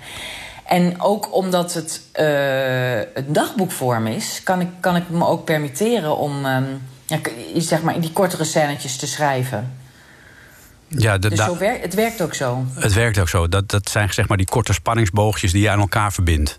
En 0.67 1.01
ook 1.01 1.35
omdat 1.35 1.75
het 1.75 2.01
eh 2.13 2.97
een 2.99 3.27
dagboekvorm 3.27 4.07
is, 4.07 4.41
kan 4.45 4.61
ik, 4.61 4.69
kan 4.81 4.97
ik 4.97 5.09
me 5.09 5.27
ook 5.27 5.45
permitteren 5.45 6.17
om 6.17 6.45
ehm, 6.45 6.65
ja, 7.07 7.19
zeg 7.57 7.83
maar 7.83 7.95
in 7.95 8.01
die 8.01 8.13
kortere 8.13 8.45
scènetjes 8.45 8.97
te 8.97 9.07
schrijven. 9.07 9.79
Ja, 11.03 11.19
de- 11.19 11.29
Dus 11.29 11.39
da- 11.39 11.45
zo 11.45 11.57
wer- 11.59 11.81
het 11.81 11.95
werkt 11.95 12.21
ook 12.23 12.35
zo. 12.35 12.65
het 12.75 12.93
werkt 12.93 13.19
ook 13.19 13.29
zo. 13.29 13.49
Dat, 13.49 13.71
dat 13.71 13.89
zijn 13.89 14.13
zeg 14.13 14.29
maar 14.29 14.37
die 14.37 14.47
korte 14.47 14.73
spanningsboogjes 14.73 15.53
die 15.53 15.63
je 15.63 15.71
aan 15.71 15.81
elkaar 15.81 16.13
verbindt. 16.13 16.59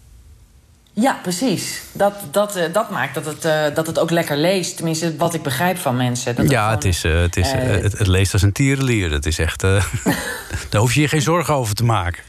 Ja, 0.94 1.20
precies. 1.24 1.82
Dat, 1.92 2.14
dat, 2.32 2.56
eh, 2.56 2.74
dat 2.74 2.90
maakt 2.90 3.14
dat 3.14 3.26
het, 3.26 3.46
eh, 3.46 3.64
dat 3.74 3.88
het 3.88 4.00
ook 4.00 4.10
lekker 4.10 4.38
leest. 4.38 4.76
Tenminste, 4.76 5.16
wat 5.18 5.34
ik 5.34 5.42
begrijp 5.42 5.78
van 5.78 5.96
mensen. 5.98 6.36
Dat 6.36 6.50
ja, 6.50 6.60
gewoon- 6.62 6.76
het, 6.76 6.86
is, 6.86 7.04
eh, 7.04 7.20
het, 7.22 7.38
is, 7.38 7.52
eh, 7.52 7.76
eh, 7.76 7.82
het, 7.84 7.98
het 7.98 8.08
leest 8.08 8.34
als 8.34 8.42
een 8.42 8.52
tierenlier. 8.52 9.10
Dat 9.10 9.26
is 9.26 9.40
echt. 9.40 9.62
daar 10.70 10.82
hoef 10.82 10.94
je 10.94 11.02
je 11.02 11.08
geen 11.08 11.22
zorgen 11.22 11.54
over 11.54 11.76
te 11.76 11.84
maken. 11.84 12.24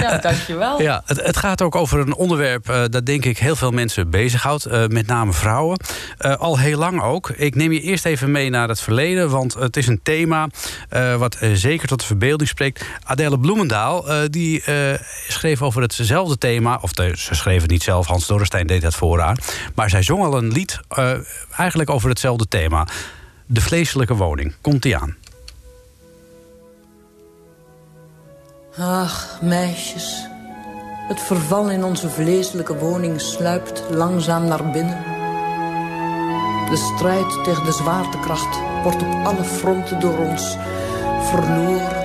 Ja, 0.00 0.18
dankjewel. 0.18 0.82
Ja, 0.82 1.02
het, 1.04 1.22
het 1.22 1.36
gaat 1.36 1.62
ook 1.62 1.74
over 1.74 1.98
een 2.00 2.14
onderwerp 2.14 2.68
eh, 2.68 2.82
dat 2.90 3.06
denk 3.06 3.24
ik 3.24 3.38
heel 3.38 3.56
veel 3.56 3.70
mensen 3.70 4.10
bezighoudt. 4.10 4.64
eh, 4.64 4.86
met 4.86 5.06
name 5.06 5.32
vrouwen. 5.32 5.80
Eh, 6.18 6.36
al 6.36 6.58
heel 6.58 6.78
lang 6.78 7.02
ook. 7.02 7.28
Ik 7.30 7.54
neem 7.54 7.72
je 7.72 7.80
eerst 7.80 8.04
even 8.06 8.30
mee 8.30 8.50
naar 8.50 8.68
het 8.68 8.80
verleden. 8.80 9.30
Want 9.30 9.54
het 9.54 9.76
is 9.76 9.86
een 9.86 10.00
thema 10.02 10.46
eh, 10.88 11.16
wat 11.16 11.34
eh, 11.34 11.50
zeker 11.52 11.88
tot 11.88 12.00
de 12.00 12.06
verbeelding 12.06 12.48
spreekt. 12.48 12.84
Adele 13.04 13.38
Bloemendaal 13.38 14.08
eh, 14.10 14.18
die, 14.30 14.62
eh, 14.62 14.98
schreef 15.28 15.62
over 15.62 15.82
hetzelfde 15.82 16.38
thema. 16.38 16.78
Of 16.80 16.92
de- 16.92 17.12
ze 17.16 17.34
schreef 17.34 17.60
het 17.62 17.70
niet 17.70 17.82
zelf, 17.82 18.06
Hans 18.06 18.26
Dorrestein 18.26 18.66
deed 18.66 18.82
dat 18.82 18.94
voor 18.94 19.18
haar. 19.20 19.38
Maar 19.74 19.90
zij 19.90 20.02
zong 20.02 20.22
al 20.24 20.36
een 20.36 20.52
lied 20.52 20.80
eh, 20.88 21.12
eigenlijk 21.56 21.90
over 21.90 22.08
hetzelfde 22.08 22.48
thema. 22.48 22.86
De 23.46 23.60
vleeselijke 23.60 24.14
woning. 24.14 24.54
Komt 24.60 24.82
die 24.82 24.96
aan. 24.96 25.16
Ach, 28.78 29.38
meisjes. 29.40 30.28
Het 31.08 31.20
verval 31.20 31.70
in 31.70 31.84
onze 31.84 32.10
vleeselijke 32.10 32.76
woning 32.76 33.20
sluipt 33.20 33.82
langzaam 33.90 34.44
naar 34.44 34.70
binnen. 34.70 35.02
De 36.70 36.92
strijd 36.96 37.44
tegen 37.44 37.64
de 37.64 37.72
zwaartekracht 37.72 38.58
wordt 38.82 39.02
op 39.02 39.24
alle 39.24 39.44
fronten 39.44 40.00
door 40.00 40.18
ons 40.18 40.56
verloren. 41.22 42.03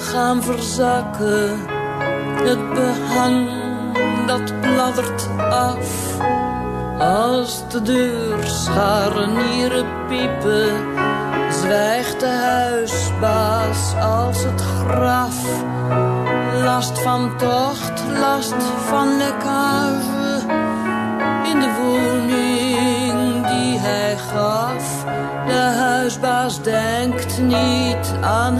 Gaan 0.00 0.42
verzakken, 0.42 1.58
het 2.34 2.74
behang 2.74 3.48
dat 4.26 4.60
bladdert 4.60 5.28
af. 5.50 6.18
Als 6.98 7.68
de 7.68 7.82
deurscharnieren 7.82 9.86
piepen, 10.08 10.72
zwijgt 11.50 12.20
de 12.20 12.26
huisbaas 12.26 13.94
als 14.00 14.44
het 14.44 14.60
graf. 14.60 15.36
Last 16.62 16.98
van 16.98 17.36
tocht, 17.36 18.02
last 18.20 18.54
van 18.88 19.16
lekkage 19.16 20.20
in 21.44 21.60
de 21.60 21.74
woning 21.80 23.46
die 23.46 23.78
hij 23.78 24.16
gaf. 24.16 25.04
De 25.46 25.74
huisbaas 25.78 26.62
denkt 26.62 27.38
niet 27.38 28.14
aan 28.20 28.56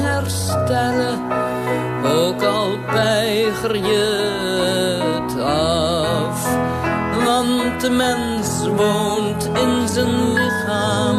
ook 2.05 2.43
al 2.43 2.79
weiger 2.93 3.77
je 3.77 4.05
het 5.05 5.43
af. 5.43 6.57
Want 7.25 7.81
de 7.81 7.91
mens 7.91 8.69
woont 8.77 9.45
in 9.45 9.89
zijn 9.89 10.33
lichaam, 10.33 11.17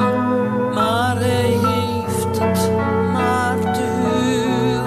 maar 0.73 1.15
hij 1.19 1.57
heeft 1.63 2.39
het 2.39 2.71
maar 3.13 3.73
te 3.73 3.83
huur. 4.01 4.81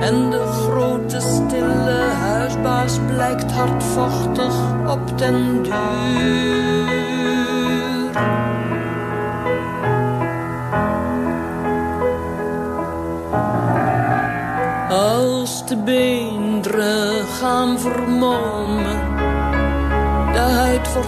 En 0.00 0.30
de 0.30 0.46
grote 0.46 1.20
stille 1.20 2.00
huisbaas 2.20 2.98
blijkt 3.06 3.52
hardvochtig 3.52 4.54
op 4.86 5.18
den 5.18 5.62
duur. 5.62 6.65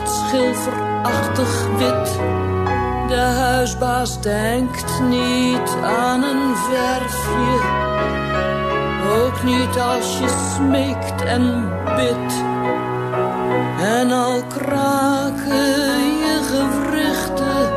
Schilferachtig 0.09 1.67
wit. 1.79 2.19
De 3.09 3.21
huisbaas 3.21 4.21
denkt 4.21 5.01
niet 5.09 5.77
aan 5.83 6.23
een 6.23 6.57
verfje. 6.57 7.87
Ook 9.23 9.43
niet 9.43 9.79
als 9.79 10.19
je 10.19 10.29
smeekt 10.55 11.25
en 11.25 11.73
bidt. 11.97 12.35
En 13.81 14.13
al 14.13 14.43
kraken 14.49 16.17
je 16.25 16.41
gewrichten, 16.51 17.69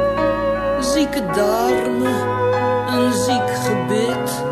zieke 0.80 1.26
darmen, 1.26 2.28
een 2.88 3.13
ziek 3.13 3.50
gebit. 3.50 4.44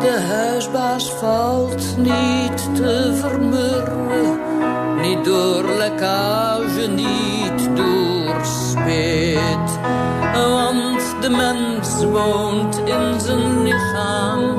De 0.00 0.20
huisbaas 0.28 1.12
valt 1.12 1.96
niet 1.96 2.74
te 2.74 3.16
vermurwen, 3.20 4.09
niet 5.10 5.24
door 5.24 5.64
lekkage, 5.76 6.86
niet 6.88 7.76
door 7.76 8.44
spit. 8.44 9.78
Want 10.34 11.16
de 11.20 11.30
mens 11.30 12.04
woont 12.04 12.78
in 12.78 13.20
zijn 13.20 13.62
lichaam, 13.62 14.56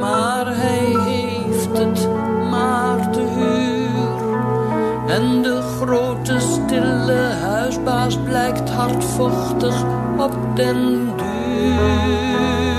maar 0.00 0.46
hij 0.46 0.96
heeft 1.06 1.78
het 1.78 2.08
maar 2.50 3.10
te 3.10 3.20
huur. 3.20 4.22
En 5.06 5.42
de 5.42 5.60
grote 5.80 6.40
stille 6.40 7.30
huisbaas 7.42 8.18
blijkt 8.24 8.70
hardvochtig 8.70 9.82
op 10.18 10.56
den 10.56 11.10
duur. 11.16 12.73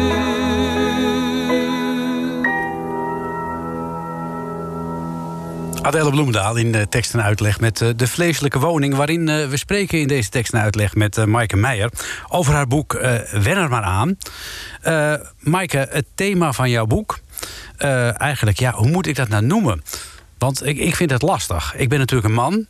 Adele 5.86 6.10
Bloemendaal 6.10 6.56
in 6.56 6.71
de 6.71 6.89
tekst 6.89 7.13
en 7.13 7.24
uitleg 7.24 7.60
met 7.60 7.82
eh, 7.82 7.89
De 7.95 8.08
Vleeselijke 8.08 8.60
Woning... 8.60 8.95
waarin 8.95 9.30
eh, 9.30 9.48
we 9.48 9.58
spreken 9.58 10.00
in 10.00 10.08
deze 10.08 10.30
tekst 10.30 10.54
en 10.54 10.62
uitleg 10.62 10.95
met 10.95 11.17
uh, 11.17 11.26
Maaike 11.26 11.56
Meijer... 11.56 11.89
over 12.30 12.54
haar 12.54 12.67
boek 12.67 12.93
Wen 13.32 13.58
er 13.58 13.69
maar 13.69 13.84
aan. 13.84 14.17
Maaike, 15.39 15.88
het 15.89 16.06
thema 16.15 16.54
van 16.54 16.69
jouw 16.69 16.86
boek... 16.86 17.19
Eigenlijk, 18.17 18.60
ja, 18.60 18.71
hoe 18.71 18.89
moet 18.89 19.08
ik 19.08 19.15
dat 19.15 19.28
nou 19.28 19.45
noemen? 19.45 19.84
Want 20.38 20.65
ik, 20.65 20.78
ik 20.78 20.95
vind 20.95 21.12
het 21.12 21.21
lastig. 21.21 21.76
Ik 21.76 21.89
ben 21.89 22.00
natuurlijk 22.00 22.28
een 22.28 22.34
man. 22.34 22.54
Uh, 22.54 22.67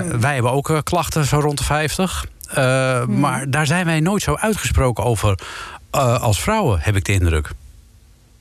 mm. 0.00 0.20
Wij 0.20 0.34
hebben 0.34 0.52
ook 0.52 0.80
klachten 0.82 1.24
zo 1.24 1.38
rond 1.38 1.58
de 1.58 1.64
50. 1.64 2.24
Uh, 2.58 3.04
mm. 3.04 3.18
Maar 3.18 3.50
daar 3.50 3.66
zijn 3.66 3.86
wij 3.86 4.00
nooit 4.00 4.22
zo 4.22 4.34
uitgesproken 4.34 5.04
over 5.04 5.38
als 6.20 6.40
vrouwen, 6.40 6.78
heb 6.80 6.96
ik 6.96 7.04
de 7.04 7.12
indruk. 7.12 7.50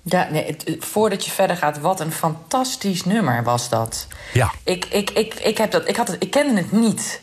Ja, 0.10 0.28
nee, 0.32 0.46
het, 0.46 0.76
voordat 0.80 1.26
je 1.26 1.32
verder 1.32 1.58
gaat, 1.58 1.80
wat 1.80 2.00
een 2.00 2.12
fantastisch 2.12 3.06
nummer 3.06 3.43
was 3.43 3.70
dat. 3.70 4.08
Ja. 4.34 4.52
Ik, 4.63 4.86
ik, 4.86 5.10
ik, 5.10 5.34
ik, 5.34 5.58
heb 5.58 5.72
dat, 5.72 5.88
ik, 5.88 5.96
had 5.96 6.08
het, 6.08 6.24
ik 6.24 6.32
kende 6.32 6.62
het 6.62 6.72
niet. 6.72 7.22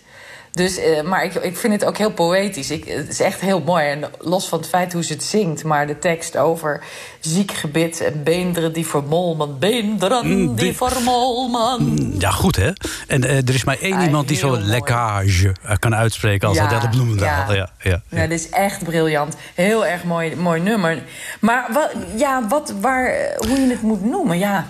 Dus, 0.55 0.79
uh, 0.79 1.03
maar 1.03 1.25
ik, 1.25 1.35
ik 1.35 1.57
vind 1.57 1.73
het 1.73 1.85
ook 1.85 1.97
heel 1.97 2.12
poëtisch. 2.12 2.71
Ik, 2.71 2.85
het 2.85 3.09
is 3.09 3.21
echt 3.21 3.40
heel 3.40 3.61
mooi. 3.61 3.87
En 3.87 4.05
los 4.21 4.49
van 4.49 4.59
het 4.59 4.69
feit 4.69 4.93
hoe 4.93 5.05
ze 5.05 5.12
het 5.12 5.23
zingt, 5.23 5.64
maar 5.64 5.87
de 5.87 5.99
tekst 5.99 6.37
over 6.37 6.85
ziek 7.21 7.53
gebit 7.53 8.01
en 8.01 8.23
beenderen 8.23 8.73
die 8.73 8.87
vermolmen. 8.87 9.59
Beenderen 9.59 10.27
mm, 10.27 10.55
die, 10.55 10.73
vermolmen. 10.77 12.14
Ja, 12.19 12.31
goed 12.31 12.57
hè. 12.57 12.71
En 13.07 13.25
uh, 13.25 13.37
er 13.37 13.55
is 13.55 13.64
maar 13.64 13.79
één 13.81 13.97
ah, 13.97 14.05
iemand 14.05 14.29
die 14.29 14.37
zo 14.37 14.59
lekkage 14.59 15.55
kan 15.79 15.95
uitspreken 15.95 16.49
als 16.49 16.57
ja, 16.57 16.64
Adele 16.64 16.88
Bloemendaal. 16.88 17.53
Ja. 17.53 17.55
Ja, 17.55 17.71
ja, 17.83 17.90
ja. 18.11 18.21
ja, 18.21 18.27
dit 18.27 18.40
is 18.40 18.49
echt 18.49 18.85
briljant. 18.85 19.37
Heel 19.55 19.87
erg 19.87 20.05
mooi, 20.05 20.37
mooi 20.37 20.61
nummer. 20.61 21.03
Maar 21.40 21.67
wat, 21.73 21.90
ja, 22.17 22.47
wat, 22.49 22.75
waar, 22.81 23.14
hoe 23.37 23.61
je 23.61 23.69
het 23.69 23.83
moet 23.83 24.05
noemen, 24.05 24.38
ja. 24.38 24.67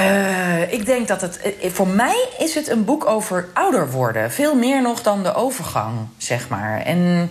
Uh, 0.00 0.72
ik 0.72 0.86
denk 0.86 1.08
dat 1.08 1.20
het. 1.20 1.40
Voor 1.62 1.88
mij 1.88 2.28
is 2.38 2.54
het 2.54 2.68
een 2.68 2.84
boek 2.84 3.06
over 3.06 3.48
ouder 3.52 3.90
worden. 3.90 4.32
Veel 4.32 4.54
meer 4.54 4.82
nog 4.82 5.02
dan 5.02 5.22
de 5.22 5.34
overgang, 5.34 6.08
zeg 6.16 6.48
maar. 6.48 6.80
En 6.80 7.30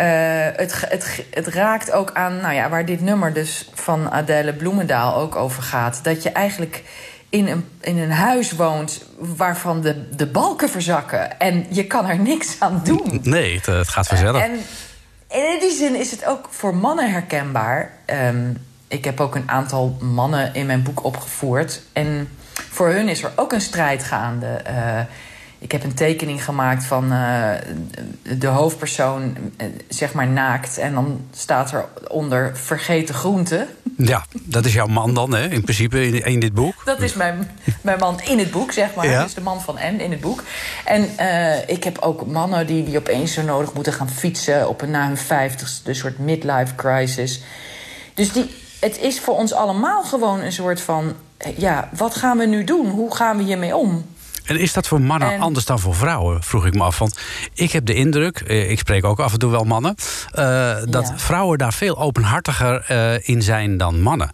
uh, 0.00 0.06
het, 0.56 0.84
het, 0.88 1.24
het 1.30 1.46
raakt 1.46 1.92
ook 1.92 2.10
aan, 2.12 2.36
nou 2.36 2.54
ja, 2.54 2.68
waar 2.68 2.84
dit 2.84 3.00
nummer 3.00 3.32
dus 3.32 3.70
van 3.74 4.10
Adele 4.10 4.54
Bloemendaal 4.54 5.14
ook 5.16 5.36
over 5.36 5.62
gaat. 5.62 6.00
Dat 6.02 6.22
je 6.22 6.30
eigenlijk 6.30 6.82
in 7.28 7.46
een, 7.46 7.68
in 7.80 7.98
een 7.98 8.10
huis 8.10 8.52
woont 8.52 9.04
waarvan 9.18 9.80
de, 9.80 10.08
de 10.16 10.26
balken 10.26 10.70
verzakken. 10.70 11.38
En 11.38 11.66
je 11.70 11.84
kan 11.84 12.06
er 12.06 12.18
niks 12.18 12.56
aan 12.58 12.80
doen. 12.84 13.20
Nee, 13.22 13.54
het, 13.54 13.66
het 13.66 13.88
gaat 13.88 14.06
vanzelf. 14.06 14.42
En, 14.42 14.50
en 15.28 15.52
in 15.52 15.60
die 15.60 15.76
zin 15.76 15.94
is 15.94 16.10
het 16.10 16.24
ook 16.24 16.48
voor 16.50 16.76
mannen 16.76 17.10
herkenbaar. 17.10 17.90
Um, 18.06 18.56
ik 18.96 19.04
heb 19.04 19.20
ook 19.20 19.34
een 19.34 19.50
aantal 19.50 19.96
mannen 20.00 20.54
in 20.54 20.66
mijn 20.66 20.82
boek 20.82 21.04
opgevoerd. 21.04 21.82
En 21.92 22.28
voor 22.52 22.88
hun 22.88 23.08
is 23.08 23.22
er 23.22 23.32
ook 23.36 23.52
een 23.52 23.60
strijd 23.60 24.02
gaande. 24.02 24.62
Uh, 24.70 25.00
ik 25.58 25.72
heb 25.72 25.84
een 25.84 25.94
tekening 25.94 26.44
gemaakt 26.44 26.84
van 26.84 27.12
eh, 27.12 27.50
de 28.38 28.46
hoofdpersoon, 28.46 29.36
eh, 29.56 29.66
zeg 29.88 30.12
maar 30.12 30.26
naakt. 30.26 30.78
En 30.78 30.94
dan 30.94 31.20
staat 31.32 31.72
er 31.72 31.84
onder 32.08 32.56
vergeten 32.56 33.14
groenten. 33.14 33.68
Ja, 33.96 34.24
dat 34.32 34.64
is 34.64 34.72
jouw 34.72 34.86
man 34.86 35.14
dan, 35.14 35.34
hè, 35.34 35.48
in 35.48 35.62
principe, 35.62 36.06
in, 36.06 36.24
in 36.24 36.40
dit 36.40 36.54
boek. 36.54 36.74
Dat 36.84 37.00
is 37.00 37.14
mijn, 37.14 37.50
mijn 37.80 37.98
man 37.98 38.20
in 38.20 38.38
het 38.38 38.50
boek, 38.50 38.72
zeg 38.72 38.94
maar. 38.94 39.06
Ja. 39.06 39.22
Dus 39.22 39.34
de 39.34 39.40
man 39.40 39.60
van 39.60 39.74
N 39.74 40.00
in 40.00 40.10
het 40.10 40.20
boek. 40.20 40.42
En 40.84 41.08
eh, 41.16 41.68
ik 41.68 41.84
heb 41.84 41.98
ook 41.98 42.26
mannen 42.26 42.66
die, 42.66 42.84
die 42.84 42.98
opeens 42.98 43.32
zo 43.32 43.42
nodig 43.42 43.72
moeten 43.72 43.92
gaan 43.92 44.10
fietsen... 44.10 44.68
op 44.68 44.82
een 44.82 44.90
na 44.90 45.06
hun 45.06 45.16
vijftigste, 45.16 45.84
de 45.84 45.94
soort 45.94 46.18
midlife 46.18 46.74
crisis. 46.74 47.42
Dus 48.14 48.32
die, 48.32 48.50
het 48.80 48.98
is 48.98 49.20
voor 49.20 49.36
ons 49.36 49.52
allemaal 49.52 50.04
gewoon 50.04 50.40
een 50.40 50.52
soort 50.52 50.80
van... 50.80 51.14
eh, 51.36 51.58
ja, 51.58 51.88
wat 51.96 52.14
gaan 52.14 52.38
we 52.38 52.46
nu 52.46 52.64
doen? 52.64 52.86
Hoe 52.90 53.14
gaan 53.16 53.36
we 53.36 53.42
hiermee 53.42 53.76
om? 53.76 54.06
En 54.44 54.58
is 54.58 54.72
dat 54.72 54.86
voor 54.86 55.00
mannen 55.00 55.32
En- 55.32 55.40
anders 55.40 55.64
dan 55.64 55.78
voor 55.78 55.94
vrouwen, 55.94 56.42
vroeg 56.42 56.66
ik 56.66 56.74
me 56.74 56.82
af. 56.82 56.98
Want 56.98 57.18
ik 57.54 57.72
heb 57.72 57.86
de 57.86 57.94
indruk, 57.94 58.38
eh, 58.40 58.70
ik 58.70 58.78
spreek 58.78 59.04
ook 59.04 59.20
af 59.20 59.32
en 59.32 59.38
toe 59.38 59.50
wel 59.50 59.64
mannen... 59.64 59.94
eh, 60.32 60.76
dat 60.84 61.08
Ja. 61.08 61.18
vrouwen 61.18 61.58
daar 61.58 61.72
veel 61.72 61.98
openhartiger 61.98 62.90
in 63.28 63.42
zijn 63.42 63.76
dan 63.76 64.00
mannen. 64.02 64.30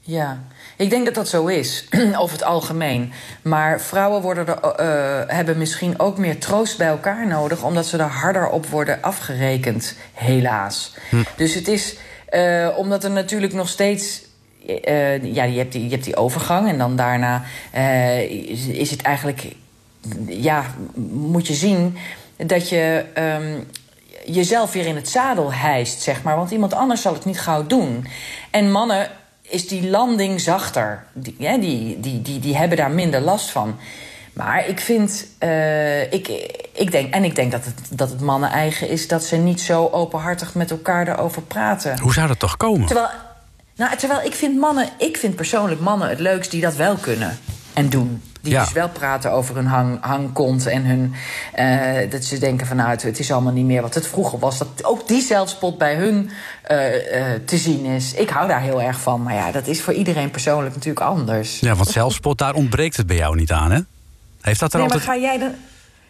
Ja, 0.00 0.40
ik 0.76 0.90
denk 0.90 1.04
dat 1.04 1.14
dat 1.14 1.28
zo 1.28 1.46
is, 1.46 1.88
over 2.20 2.32
het 2.36 2.44
algemeen. 2.44 3.12
Maar 3.42 3.80
vrouwen 3.80 4.22
worden 4.22 4.62
er, 4.78 5.24
hebben 5.34 5.58
misschien 5.58 5.98
ook 5.98 6.18
meer 6.18 6.38
troost 6.40 6.78
bij 6.78 6.86
elkaar 6.86 7.26
nodig... 7.26 7.62
omdat 7.62 7.86
ze 7.86 7.98
er 7.98 8.04
harder 8.04 8.48
op 8.48 8.66
worden 8.66 9.02
afgerekend, 9.02 9.96
helaas. 10.12 10.94
Dus 11.36 11.54
het 11.54 11.68
is, 11.68 11.96
eh, 12.36 12.78
omdat 12.78 13.04
er 13.04 13.10
natuurlijk 13.10 13.52
nog 13.52 13.68
steeds... 13.68 14.22
eh, 14.66 15.34
ja, 15.34 15.44
je 15.44 15.58
hebt, 15.58 15.72
die, 15.72 15.84
je 15.84 15.90
hebt 15.90 16.04
die 16.04 16.16
overgang 16.16 16.68
en 16.68 16.78
dan 16.78 16.96
daarna 16.96 17.42
eh, 17.72 18.50
is, 18.50 18.66
is 18.66 18.90
het 18.90 19.02
eigenlijk... 19.02 19.42
Ja, 20.26 20.64
moet 21.12 21.46
je 21.46 21.54
zien 21.54 21.96
dat 22.36 22.68
je... 22.68 23.04
ehm, 23.14 23.58
jezelf 24.26 24.72
weer 24.72 24.86
in 24.86 24.96
het 24.96 25.08
zadel 25.08 25.52
hijst, 25.52 26.00
zeg 26.00 26.22
maar. 26.22 26.36
Want 26.36 26.50
iemand 26.50 26.74
anders 26.74 27.02
zal 27.02 27.12
het 27.12 27.24
niet 27.24 27.40
gauw 27.40 27.66
doen. 27.66 28.06
En 28.50 28.70
mannen 28.70 29.08
is 29.42 29.68
die 29.68 29.90
landing 29.90 30.40
zachter. 30.40 31.04
Die, 31.12 31.36
die, 31.38 32.00
die, 32.00 32.22
die, 32.22 32.38
die 32.38 32.56
hebben 32.56 32.76
daar 32.76 32.90
minder 32.90 33.20
last 33.20 33.50
van. 33.50 33.76
Maar 34.36 34.68
ik 34.68 34.80
vind, 34.80 35.26
eh, 35.38 36.12
ik, 36.12 36.28
ik 36.72 36.90
denk, 36.90 37.14
en 37.14 37.24
ik 37.24 37.34
denk 37.34 37.52
dat 37.52 37.64
het, 37.64 37.74
dat 37.90 38.10
het 38.10 38.20
mannen 38.20 38.50
eigen 38.50 38.88
is... 38.88 39.08
dat 39.08 39.24
ze 39.24 39.36
niet 39.36 39.60
zo 39.60 39.88
openhartig 39.92 40.54
met 40.54 40.70
elkaar 40.70 41.08
erover 41.08 41.42
praten. 41.42 42.00
Hoe 42.00 42.12
zou 42.12 42.28
dat 42.28 42.38
toch 42.38 42.56
komen? 42.56 42.86
Terwijl, 42.86 43.08
nou, 43.76 43.96
terwijl 43.96 44.20
ik 44.26 44.34
vind 44.34 44.58
mannen, 44.58 44.88
ik 44.98 45.16
vind 45.16 45.36
persoonlijk 45.36 45.80
mannen 45.80 46.08
het 46.08 46.18
leukst 46.20 46.50
die 46.50 46.60
dat 46.60 46.74
wel 46.76 46.96
kunnen 46.96 47.38
en 47.72 47.88
doen. 47.88 48.22
Die 48.40 48.52
Ja. 48.54 48.62
dus 48.64 48.72
wel 48.72 48.88
praten 48.88 49.32
over 49.32 49.54
hun 49.54 49.66
hang, 49.66 49.98
hangkont 50.00 50.66
en 50.66 50.84
hun. 50.84 51.14
eh, 51.52 52.10
dat 52.10 52.24
ze 52.24 52.38
denken 52.38 52.66
van 52.66 52.76
nou, 52.76 52.90
het, 52.90 53.02
het 53.02 53.18
is 53.18 53.32
allemaal 53.32 53.52
niet 53.52 53.64
meer 53.64 53.82
wat 53.82 53.94
het 53.94 54.06
vroeger 54.06 54.38
was. 54.38 54.58
Dat 54.58 54.68
ook 54.82 55.08
die 55.08 55.22
zelfspot 55.22 55.78
bij 55.78 55.94
hun 55.94 56.30
eh, 56.62 56.78
te 57.44 57.56
zien 57.56 57.84
is. 57.84 58.14
Ik 58.14 58.30
hou 58.30 58.48
daar 58.48 58.60
heel 58.60 58.82
erg 58.82 59.00
van. 59.00 59.22
Maar 59.22 59.34
ja, 59.34 59.52
dat 59.52 59.66
is 59.66 59.82
voor 59.82 59.92
iedereen 59.92 60.30
persoonlijk 60.30 60.74
natuurlijk 60.74 61.06
anders. 61.06 61.60
Ja, 61.60 61.74
want 61.74 61.88
zelfspot, 61.88 62.38
daar 62.38 62.54
ontbreekt 62.54 62.96
het 62.96 63.06
bij 63.06 63.16
jou 63.16 63.36
niet 63.36 63.52
aan, 63.52 63.70
hè? 63.70 63.80
Heeft 64.46 64.60
dat 64.60 64.72
er 64.72 64.78
Nee, 64.78 64.88
maar 64.88 65.00
ga 65.00 65.16
jij, 65.16 65.38
dan, 65.38 65.54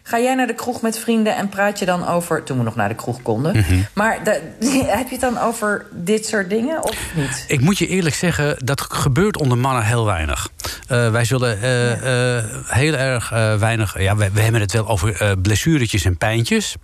ga 0.03 0.19
jij 0.19 0.35
naar 0.35 0.47
de 0.47 0.53
kroeg 0.53 0.81
met 0.81 0.99
vrienden 0.99 1.35
en 1.35 1.49
praat 1.49 1.79
je 1.79 1.85
dan 1.85 2.07
over... 2.07 2.43
toen 2.43 2.57
we 2.57 2.63
nog 2.63 2.75
naar 2.75 2.89
de 2.89 2.95
kroeg 2.95 3.21
konden. 3.21 3.57
Mhm. 3.57 3.79
Maar 3.93 4.23
de- 4.23 4.41
heb 4.97 5.05
je 5.07 5.11
het 5.11 5.21
dan 5.21 5.39
over 5.39 5.85
dit 5.91 6.25
soort 6.25 6.49
dingen 6.49 6.83
of 6.83 6.95
niet? 7.15 7.45
Ik 7.47 7.61
moet 7.61 7.77
je 7.77 7.87
eerlijk 7.87 8.15
zeggen, 8.15 8.55
dat 8.65 8.81
gebeurt 8.81 9.37
onder 9.37 9.57
mannen 9.57 9.83
heel 9.85 10.05
weinig. 10.05 10.49
Eh, 10.87 11.11
wij 11.11 11.25
zullen 11.25 11.61
eh, 11.61 12.37
eh, 12.37 12.43
heel 12.65 12.93
erg 12.93 13.29
weinig... 13.59 13.99
Ja, 13.99 14.15
we, 14.15 14.29
we 14.31 14.41
hebben 14.41 14.61
het 14.61 14.71
wel 14.71 14.87
over 14.87 15.37
blessuretjes 15.41 16.05
en 16.05 16.17
pijntjes. 16.17 16.75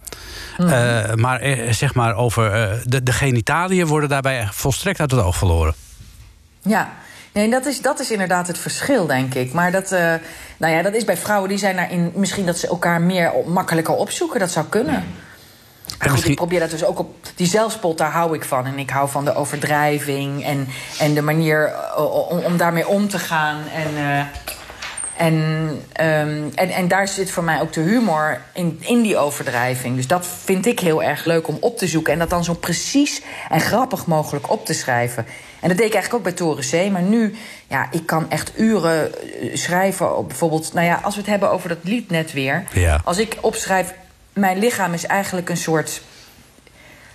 Eh, 0.58 1.14
maar 1.14 1.42
zeg 1.70 1.94
maar 1.94 2.16
over... 2.16 2.80
de, 2.84 3.04
de 3.04 3.12
genitaliën 3.14 3.88
worden 3.88 4.10
daarbij 4.10 4.48
volstrekt 4.52 5.00
uit 5.00 5.12
het 5.12 5.20
oog 5.22 5.38
verloren. 5.38 5.74
Ja, 6.62 6.92
nee, 7.34 7.50
dat 7.50 7.66
is, 7.66 7.82
dat 7.82 8.00
is 8.00 8.12
inderdaad 8.12 8.48
het 8.48 8.58
verschil, 8.58 9.06
denk 9.06 9.34
ik. 9.34 9.54
Maar 9.54 9.72
dat, 9.72 9.92
eh, 9.92 10.14
nou 10.58 10.74
ja, 10.74 10.82
dat 10.82 10.94
is 10.94 11.06
bij 11.06 11.18
vrouwen 11.18 11.50
die 11.50 11.58
zijn 11.58 11.76
daarin... 11.76 12.12
misschien 12.16 12.46
dat 12.46 12.58
ze 12.58 12.68
elkaar 12.68 13.02
meer 13.02 13.32
makkelijker 13.46 13.94
opzoeken. 13.96 14.40
Dat 14.40 14.52
zou 14.52 14.66
kunnen. 14.66 15.04
Misschien- 16.12 16.32
ik 16.32 16.38
probeer 16.38 16.60
dat 16.60 16.70
dus 16.70 16.86
ook 16.86 17.00
op... 17.00 17.16
Die 17.36 17.48
zelfspot, 17.48 17.98
daar 17.98 18.12
hou 18.12 18.36
ik 18.36 18.44
van. 18.44 18.66
En 18.66 18.80
ik 18.80 18.90
hou 18.90 19.10
van 19.10 19.26
de 19.26 19.36
overdrijving 19.36 20.46
en, 20.46 20.68
en 21.00 21.14
de 21.14 21.22
manier 21.22 21.74
eh, 21.96 22.30
om, 22.30 22.40
om 22.40 22.58
daarmee 22.58 22.88
om 22.88 23.08
te 23.08 23.20
gaan. 23.20 23.58
En, 23.76 23.98
eh, 23.98 24.26
en, 25.18 25.68
ehm, 25.94 26.44
en, 26.56 26.70
en 26.70 26.88
daar 26.88 27.08
zit 27.08 27.32
voor 27.32 27.44
mij 27.44 27.62
ook 27.62 27.74
de 27.74 27.82
humor 27.82 28.42
in, 28.54 28.78
in 28.82 29.02
die 29.02 29.18
overdrijving. 29.18 29.96
Dus 29.96 30.08
dat 30.08 30.28
vind 30.44 30.66
ik 30.66 30.80
heel 30.80 31.04
erg 31.04 31.26
leuk 31.26 31.48
om 31.48 31.58
op 31.60 31.78
te 31.78 31.88
zoeken. 31.88 32.14
En 32.14 32.20
dat 32.20 32.30
dan 32.30 32.44
zo 32.44 32.54
precies 32.54 33.22
en 33.50 33.62
grappig 33.62 34.06
mogelijk 34.06 34.52
op 34.52 34.66
te 34.66 34.74
schrijven. 34.74 35.26
En 35.64 35.70
dat 35.70 35.78
deed 35.78 35.88
ik 35.88 35.94
eigenlijk 35.94 36.14
ook 36.14 36.24
bij 36.24 36.32
Toren 36.32 36.88
C. 36.88 36.92
Maar 36.92 37.02
nu, 37.02 37.36
ja, 37.68 37.88
ik 37.92 38.06
kan 38.06 38.30
echt 38.30 38.52
uren 38.56 39.14
eh, 39.14 39.56
schrijven. 39.56 40.18
Op 40.18 40.28
bijvoorbeeld, 40.28 40.74
nou 40.74 40.86
ja, 40.86 41.00
als 41.04 41.16
we 41.16 41.22
het 41.22 41.30
hebben 41.30 41.52
over 41.52 41.70
dat 41.70 41.78
lied 41.82 42.10
net 42.10 42.34
weer. 42.34 42.64
Ja. 42.74 43.02
Als 43.04 43.18
ik 43.18 43.38
opschrijf, 43.42 43.94
mijn 44.34 44.58
lichaam 44.58 44.94
is 44.94 45.06
eigenlijk 45.06 45.50
een 45.50 45.58
soort 45.58 46.02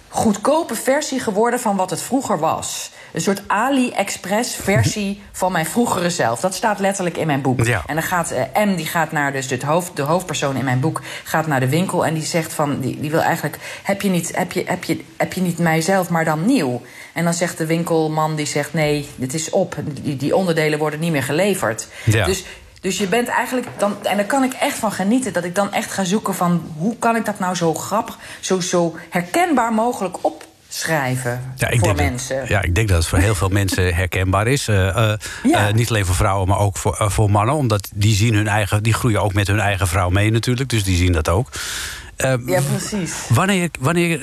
goedkope 0.09 0.75
versie 0.75 1.21
geworden 1.21 1.61
van 1.61 1.77
wat 1.77 1.91
het 1.91 2.03
vroeger 2.03 2.39
was. 2.39 2.91
Een 3.13 3.21
soort 3.21 3.43
AliExpress 3.47 4.55
versie 4.55 5.23
van 5.33 5.53
mijn 5.53 5.67
vroegere 5.67 6.11
zelf. 6.11 6.41
Dat 6.41 6.55
staat 6.55 6.79
letterlijk 6.79 7.17
in 7.17 7.27
mijn 7.27 7.43
boek. 7.43 7.65
Ja. 7.65 7.83
En 7.87 7.95
dan 7.95 8.05
gaat 8.05 8.31
eh, 8.31 8.65
M, 8.65 8.77
die 8.77 8.87
gaat 8.87 9.13
naar 9.13 9.33
dus 9.33 9.51
het 9.51 9.63
hoofd, 9.63 9.97
de 9.97 10.03
hoofdpersoon 10.03 10.57
in 10.57 10.65
mijn 10.65 10.81
boek, 10.81 11.03
gaat 11.25 11.47
naar 11.47 11.61
de 11.61 11.69
winkel 11.69 12.07
en 12.07 12.15
die 12.15 12.23
zegt 12.23 12.53
van, 12.53 12.81
die, 12.81 13.01
die 13.01 13.11
wil 13.11 13.21
eigenlijk, 13.21 13.59
heb 13.83 14.03
je 14.03 14.09
niet, 14.09 14.37
heb 14.37 14.53
je, 14.53 14.63
heb 14.67 14.85
je, 14.85 15.05
heb 15.17 15.33
je 15.33 15.41
niet 15.41 15.59
mijzelf, 15.59 16.09
maar 16.09 16.25
dan 16.25 16.47
nieuw? 16.47 16.83
En 17.13 17.25
dan 17.25 17.35
zegt 17.35 17.59
de 17.59 17.67
winkelman 17.67 18.35
die 18.35 18.47
zegt 18.47 18.73
nee, 18.73 19.09
dit 19.17 19.35
is 19.35 19.51
op, 19.51 19.77
die, 20.03 20.17
die 20.17 20.37
onderdelen 20.37 20.79
worden 20.79 21.01
niet 21.01 21.13
meer 21.13 21.23
geleverd. 21.23 21.89
Ja. 22.05 22.25
Dus 22.25 22.45
dus 22.81 22.99
je 22.99 23.07
bent 23.07 23.29
eigenlijk 23.29 23.67
dan, 23.79 23.97
en 24.03 24.17
daar 24.17 24.27
kan 24.27 24.45
ik 24.45 24.53
echt 24.53 24.79
van 24.79 24.93
genieten, 24.93 25.33
dat 25.33 25.45
ik 25.45 25.55
dan 25.55 25.73
echt 25.73 25.93
ga 25.93 26.05
zoeken 26.05 26.35
van 26.35 26.73
hoe 26.77 26.97
kan 26.99 27.17
ik 27.17 27.25
dat 27.25 27.39
nou 27.39 27.55
zo 27.55 27.75
grappig, 27.75 28.19
zo, 28.41 28.61
zo 28.61 28.97
herkenbaar 29.11 29.73
mogelijk 29.73 30.17
opschrijven 30.69 31.53
Ja, 31.57 31.69
ik 31.69 31.79
voor 31.79 31.95
denk 31.95 32.11
mensen. 32.11 32.39
Dat, 32.39 32.49
ja, 32.49 32.63
ik 32.63 32.75
denk 32.75 32.89
dat 32.89 32.97
het 32.99 33.07
voor 33.07 33.19
heel 33.19 33.35
veel 33.35 33.49
mensen 33.49 33.95
herkenbaar 33.95 34.47
is. 34.47 34.69
Eh, 34.69 34.89
eh, 34.89 35.19
Ja. 35.43 35.69
eh, 35.69 35.75
niet 35.75 35.89
alleen 35.89 36.07
voor 36.07 36.15
vrouwen, 36.15 36.49
maar 36.49 36.59
ook 36.59 36.77
voor, 36.77 36.97
voor 37.11 37.31
mannen. 37.31 37.55
Omdat 37.55 37.91
die 37.95 38.15
zien 38.15 38.35
hun 38.35 38.49
eigen, 38.49 38.83
die 38.83 38.95
groeien 38.95 39.23
ook 39.23 39.35
met 39.35 39.47
hun 39.47 39.61
eigen 39.61 39.87
vrouw 39.87 40.09
mee 40.11 40.31
natuurlijk. 40.31 40.71
Dus 40.71 40.85
die 40.85 40.97
zien 40.97 41.13
dat 41.13 41.29
ook. 41.29 41.51
Ja, 42.17 42.61
precies. 42.61 43.15
Wanneer, 43.29 43.71
wanneer 43.79 44.19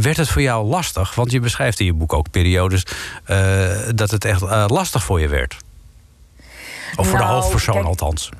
werd 0.00 0.16
het 0.16 0.28
voor 0.28 0.42
jou 0.42 0.66
lastig? 0.66 1.14
Want 1.14 1.30
je 1.30 1.40
beschrijft 1.40 1.80
in 1.80 1.86
je 1.86 1.92
boek 1.92 2.12
ook 2.12 2.30
periodes 2.30 2.82
dat 3.94 4.10
het 4.10 4.24
echt 4.24 4.40
lastig 4.70 5.04
voor 5.04 5.20
je 5.20 5.28
werd. 5.28 5.56
Of 6.96 7.06
voor 7.08 7.18
de 7.18 7.24
Nou, 7.24 7.34
hoofdpersoon 7.36 7.74
kijk- 7.74 7.86
althans. 7.86 8.30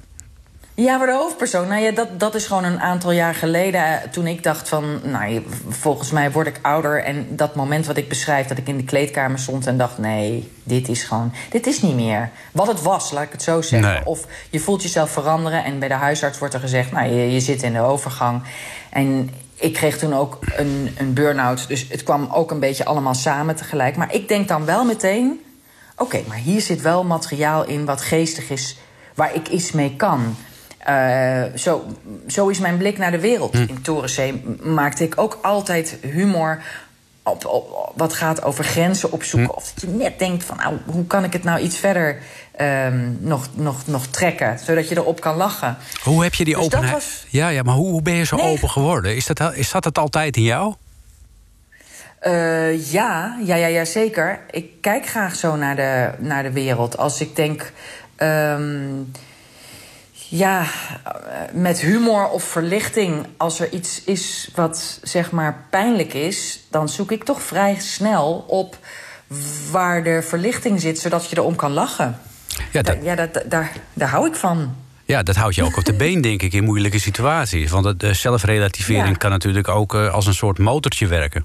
Ja, 0.74 0.96
voor 0.96 1.06
de 1.06 1.12
hoofdpersoon. 1.12 1.68
Nou 1.68 1.82
ja, 1.82 1.90
dat, 1.90 2.20
dat 2.20 2.34
is 2.34 2.46
gewoon 2.46 2.64
een 2.64 2.80
aantal 2.80 3.10
jaar 3.12 3.34
geleden. 3.34 3.84
eh, 3.84 4.08
Toen 4.10 4.26
ik 4.26 4.42
dacht 4.42 4.68
van, 4.68 5.00
nou, 5.04 5.42
volgens 5.68 6.10
mij 6.10 6.30
word 6.32 6.46
ik 6.46 6.58
ouder. 6.62 7.04
En 7.04 7.26
dat 7.36 7.54
moment 7.54 7.86
wat 7.86 7.96
ik 7.96 8.08
beschrijf, 8.08 8.46
dat 8.46 8.58
ik 8.58 8.68
in 8.68 8.76
de 8.76 8.84
kleedkamer 8.84 9.38
stond 9.38 9.66
en 9.66 9.76
dacht... 9.78 9.98
nee, 9.98 10.52
dit 10.62 10.88
is 10.88 11.02
gewoon, 11.02 11.32
dit 11.50 11.66
is 11.66 11.82
niet 11.82 11.94
meer 11.94 12.30
wat 12.52 12.66
het 12.66 12.82
was, 12.82 13.10
laat 13.10 13.22
ik 13.22 13.32
het 13.32 13.42
zo 13.42 13.62
zeggen. 13.62 13.92
Nee. 13.92 14.04
Of 14.06 14.26
je 14.50 14.60
voelt 14.60 14.82
jezelf 14.82 15.10
veranderen 15.10 15.64
en 15.64 15.78
bij 15.78 15.88
de 15.88 15.94
huisarts 15.94 16.38
wordt 16.38 16.54
er 16.54 16.60
gezegd... 16.60 16.92
nou, 16.92 17.08
je, 17.08 17.32
je 17.32 17.40
zit 17.40 17.62
in 17.62 17.72
de 17.72 17.80
overgang. 17.80 18.42
En 18.90 19.30
ik 19.54 19.72
kreeg 19.72 19.98
toen 19.98 20.14
ook 20.14 20.38
een, 20.56 20.94
een 20.98 21.12
burn-out. 21.14 21.68
Dus 21.68 21.86
het 21.88 22.02
kwam 22.02 22.28
ook 22.32 22.50
een 22.50 22.60
beetje 22.60 22.84
allemaal 22.84 23.14
samen 23.14 23.56
tegelijk. 23.56 23.96
Maar 23.96 24.14
ik 24.14 24.28
denk 24.28 24.48
dan 24.48 24.64
wel 24.64 24.84
meteen... 24.84 25.40
oké, 26.00 26.20
maar 26.28 26.36
hier 26.36 26.60
zit 26.60 26.80
wel 26.82 27.04
materiaal 27.04 27.64
in 27.66 27.84
wat 27.84 28.00
geestig 28.00 28.50
is... 28.50 28.76
waar 29.14 29.34
ik 29.34 29.48
iets 29.48 29.72
mee 29.72 29.94
kan... 29.96 30.36
Eh, 30.78 31.42
zo, 31.56 31.84
zo 32.28 32.48
is 32.48 32.58
mijn 32.58 32.76
blik 32.76 32.98
naar 32.98 33.10
de 33.10 33.20
wereld. 33.20 33.54
In 33.54 33.82
Torensee 33.82 34.42
maakte 34.62 35.04
ik 35.04 35.12
ook 35.20 35.38
altijd 35.42 35.96
humor 36.02 36.62
op, 37.22 37.46
op, 37.46 37.92
wat 37.96 38.12
gaat 38.14 38.42
over 38.42 38.64
grenzen 38.64 39.12
opzoeken. 39.12 39.56
Of 39.56 39.72
dat 39.74 39.80
je 39.82 39.88
net 39.96 40.18
denkt 40.18 40.44
van, 40.44 40.56
nou, 40.56 40.76
hoe 40.86 41.06
kan 41.06 41.24
ik 41.24 41.32
het 41.32 41.44
nou 41.44 41.60
iets 41.60 41.76
verder 41.76 42.18
ehm, 42.56 43.08
nog, 43.18 43.48
nog, 43.54 43.86
nog 43.86 44.06
trekken... 44.06 44.58
zodat 44.64 44.88
je 44.88 44.96
erop 44.96 45.20
kan 45.20 45.36
lachen. 45.36 45.76
Hoe 46.02 46.22
heb 46.22 46.34
je 46.34 46.44
die 46.44 46.54
Dus 46.54 46.64
openheid... 46.64 46.92
was- 46.92 47.24
Ja, 47.28 47.48
ja, 47.48 47.62
maar 47.62 47.74
hoe, 47.74 47.90
hoe 47.90 48.02
ben 48.02 48.14
je 48.14 48.24
zo 48.24 48.36
Nee. 48.36 48.44
open 48.52 48.70
geworden? 48.70 49.16
Is 49.16 49.26
dat, 49.26 49.54
is 49.54 49.70
dat 49.70 49.84
het 49.84 49.98
altijd 49.98 50.36
in 50.36 50.42
jou? 50.42 50.74
Eh, 52.20 52.92
ja, 52.92 53.36
ja, 53.44 53.54
ja, 53.56 53.66
ja, 53.66 53.84
zeker. 53.84 54.40
Ik 54.50 54.66
kijk 54.80 55.06
graag 55.06 55.34
zo 55.34 55.56
naar 55.56 55.76
de, 55.76 56.10
naar 56.18 56.42
de 56.42 56.52
wereld. 56.52 56.96
Als 56.98 57.20
ik 57.20 57.36
denk... 57.36 57.72
ehm, 58.16 58.88
ja, 60.12 60.64
met 61.52 61.80
humor 61.80 62.28
of 62.28 62.42
verlichting... 62.44 63.26
als 63.36 63.60
er 63.60 63.72
iets 63.72 64.04
is 64.04 64.50
wat, 64.54 64.98
zeg 65.02 65.30
maar, 65.30 65.64
pijnlijk 65.70 66.14
is... 66.14 66.60
dan 66.70 66.88
zoek 66.88 67.12
ik 67.12 67.24
toch 67.24 67.42
vrij 67.42 67.76
snel 67.78 68.44
op 68.48 68.78
waar 69.70 70.02
de 70.04 70.22
verlichting 70.22 70.80
zit... 70.80 70.98
zodat 70.98 71.30
je 71.30 71.36
erom 71.36 71.56
kan 71.56 71.70
lachen. 71.72 72.18
Ja, 72.72 72.82
dat, 72.82 72.86
Da- 72.96 73.02
ja 73.02 73.14
dat, 73.14 73.34
da- 73.34 73.42
daar, 73.48 73.72
daar 73.92 74.08
hou 74.08 74.26
ik 74.28 74.34
van. 74.34 74.74
Ja, 75.04 75.22
dat 75.22 75.36
houdt 75.36 75.54
je 75.54 75.62
ook 75.64 75.76
op 75.76 75.84
de 75.84 75.92
been, 75.94 76.20
denk 76.30 76.42
ik, 76.42 76.52
in 76.52 76.64
moeilijke 76.64 76.98
situaties. 77.00 77.70
Want 77.70 77.84
het, 77.84 78.02
eh, 78.02 78.10
zelfrelativering 78.12 79.06
Ja. 79.08 79.12
kan 79.14 79.30
natuurlijk 79.30 79.68
ook 79.68 79.94
eh, 79.94 80.14
als 80.14 80.26
een 80.26 80.34
soort 80.34 80.58
motortje 80.58 81.06
werken. 81.06 81.44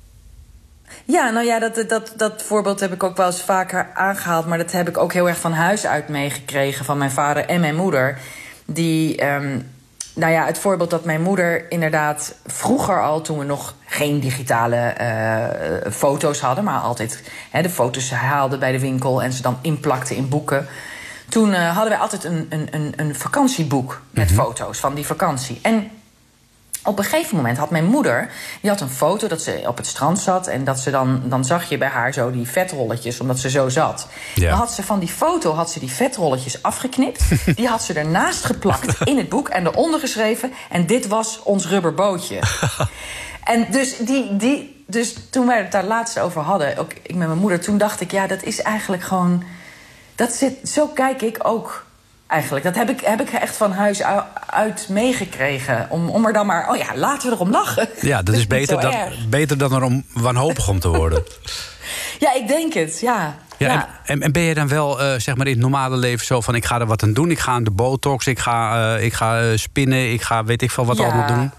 Ja, 1.05 1.29
nou 1.29 1.45
ja, 1.45 1.59
dat, 1.59 1.85
dat, 1.87 2.13
dat 2.15 2.41
voorbeeld 2.41 2.79
heb 2.79 2.93
ik 2.93 3.03
ook 3.03 3.17
wel 3.17 3.25
eens 3.25 3.41
vaker 3.41 3.89
aangehaald. 3.93 4.45
Maar 4.45 4.57
dat 4.57 4.71
heb 4.71 4.89
ik 4.89 4.97
ook 4.97 5.13
heel 5.13 5.27
erg 5.27 5.39
van 5.39 5.53
huis 5.53 5.85
uit 5.85 6.07
meegekregen. 6.07 6.85
Van 6.85 6.97
mijn 6.97 7.11
vader 7.11 7.45
en 7.45 7.59
mijn 7.59 7.75
moeder. 7.75 8.17
Die, 8.65 9.17
ehm, 9.17 9.59
nou 10.13 10.31
ja, 10.31 10.45
het 10.45 10.59
voorbeeld 10.59 10.89
dat 10.89 11.05
mijn 11.05 11.21
moeder 11.21 11.71
inderdaad 11.71 12.35
vroeger 12.45 13.03
al... 13.03 13.21
toen 13.21 13.37
we 13.37 13.45
nog 13.45 13.75
geen 13.85 14.19
digitale 14.19 14.75
eh, 14.75 15.91
foto's 15.91 16.39
hadden... 16.39 16.63
maar 16.63 16.79
altijd 16.79 17.23
hè, 17.51 17.61
de 17.61 17.69
foto's 17.69 18.11
haalde 18.11 18.57
bij 18.57 18.71
de 18.71 18.79
winkel... 18.79 19.23
en 19.23 19.33
ze 19.33 19.41
dan 19.41 19.57
inplakte 19.61 20.15
in 20.15 20.29
boeken. 20.29 20.67
Toen 21.29 21.53
eh, 21.53 21.73
hadden 21.73 21.89
wij 21.89 22.01
altijd 22.01 22.23
een, 22.23 22.45
een, 22.49 22.67
een, 22.71 22.93
een 22.95 23.15
vakantieboek 23.15 24.01
met 24.09 24.31
foto's 24.31 24.79
van 24.79 24.93
die 24.93 25.05
vakantie. 25.05 25.59
En 25.61 25.91
op 26.85 26.97
een 26.97 27.03
gegeven 27.03 27.35
moment 27.35 27.57
had 27.57 27.69
mijn 27.69 27.85
moeder, 27.85 28.31
die 28.61 28.69
had 28.69 28.81
een 28.81 28.89
foto 28.89 29.27
dat 29.27 29.41
ze 29.41 29.63
op 29.67 29.77
het 29.77 29.87
strand 29.87 30.19
zat. 30.19 30.47
En 30.47 30.63
dat 30.63 30.79
ze 30.79 30.91
dan, 30.91 31.21
dan 31.25 31.45
zag 31.45 31.69
je 31.69 31.77
bij 31.77 31.87
haar 31.87 32.13
zo 32.13 32.31
die 32.31 32.47
vetrolletjes, 32.47 33.19
omdat 33.19 33.39
ze 33.39 33.49
zo 33.49 33.69
zat. 33.69 34.07
Ja. 34.35 34.49
Dan 34.49 34.57
had 34.57 34.73
ze 34.73 34.83
van 34.83 34.99
die 34.99 35.09
foto 35.09 35.53
had 35.53 35.71
ze 35.71 35.79
die 35.79 35.91
vetrolletjes 35.91 36.63
afgeknipt. 36.63 37.23
die 37.57 37.67
had 37.67 37.83
ze 37.83 37.93
ernaast 37.93 38.45
geplakt 38.45 38.95
in 39.03 39.17
het 39.17 39.29
boek 39.29 39.49
en 39.49 39.65
eronder 39.65 39.99
geschreven. 39.99 40.53
En 40.69 40.85
dit 40.85 41.07
was 41.07 41.39
ons 41.43 41.67
rubberbootje. 41.67 42.39
en 43.43 43.67
dus, 43.71 43.97
die, 43.97 44.35
die, 44.35 44.83
dus 44.87 45.15
toen 45.29 45.47
wij 45.47 45.57
het 45.57 45.71
daar 45.71 45.85
laatst 45.85 46.19
over 46.19 46.41
hadden, 46.41 46.77
ook 46.77 46.93
ik 47.01 47.15
met 47.15 47.27
mijn 47.27 47.39
moeder, 47.39 47.59
toen 47.59 47.77
dacht 47.77 48.01
ik, 48.01 48.11
ja, 48.11 48.27
dat 48.27 48.43
is 48.43 48.61
eigenlijk 48.61 49.03
gewoon. 49.03 49.43
Dat 50.15 50.31
zit, 50.31 50.69
zo 50.69 50.87
kijk 50.87 51.21
ik 51.21 51.37
ook 51.41 51.84
eigenlijk. 52.35 52.65
Dat 52.65 52.75
heb 52.75 52.89
ik, 52.89 53.01
heb 53.01 53.21
ik 53.21 53.29
echt 53.29 53.55
van 53.55 53.71
huis 53.71 54.01
uit 54.49 54.87
meegekregen. 54.89 55.87
Om, 55.89 56.09
om 56.09 56.25
er 56.25 56.33
dan 56.33 56.45
maar, 56.45 56.69
oh 56.69 56.77
ja, 56.77 56.95
laten 56.95 57.29
we 57.29 57.35
erom 57.35 57.51
lachen. 57.51 57.87
Ja, 58.01 58.21
dat 58.21 58.35
is 58.41 58.47
beter 58.47 58.77
erg. 58.77 59.27
beter 59.29 59.57
dan 59.57 59.73
er 59.73 59.83
om 59.83 60.03
wanhopig 60.13 60.67
om 60.67 60.79
te 60.79 60.87
worden. 60.89 61.23
Ja, 62.19 62.33
ik 62.33 62.47
denk 62.47 62.73
het, 62.73 62.99
ja. 62.99 63.35
Ja, 63.57 63.71
ja. 63.71 63.87
En, 64.05 64.15
en, 64.15 64.21
en 64.21 64.31
ben 64.31 64.41
je 64.41 64.53
dan 64.53 64.67
wel 64.67 65.01
eh, 65.01 65.19
zeg 65.19 65.35
maar 65.35 65.45
in 65.45 65.51
het 65.51 65.61
normale 65.61 65.97
leven 65.97 66.25
zo 66.25 66.41
van... 66.41 66.55
ik 66.55 66.65
ga 66.65 66.79
er 66.79 66.85
wat 66.85 67.03
aan 67.03 67.13
doen, 67.13 67.31
ik 67.31 67.39
ga 67.39 67.51
aan 67.51 67.63
de 67.63 67.71
botox, 67.71 68.27
ik 68.27 68.39
ga, 68.39 68.95
eh, 68.95 69.03
ik 69.05 69.13
ga 69.13 69.39
eh, 69.41 69.57
spinnen... 69.57 70.11
ik 70.11 70.21
ga 70.21 70.43
weet 70.43 70.61
ik 70.61 70.71
veel 70.71 70.85
wat 70.85 70.97
Ja. 70.97 71.03
allemaal 71.03 71.27
doen? 71.27 71.51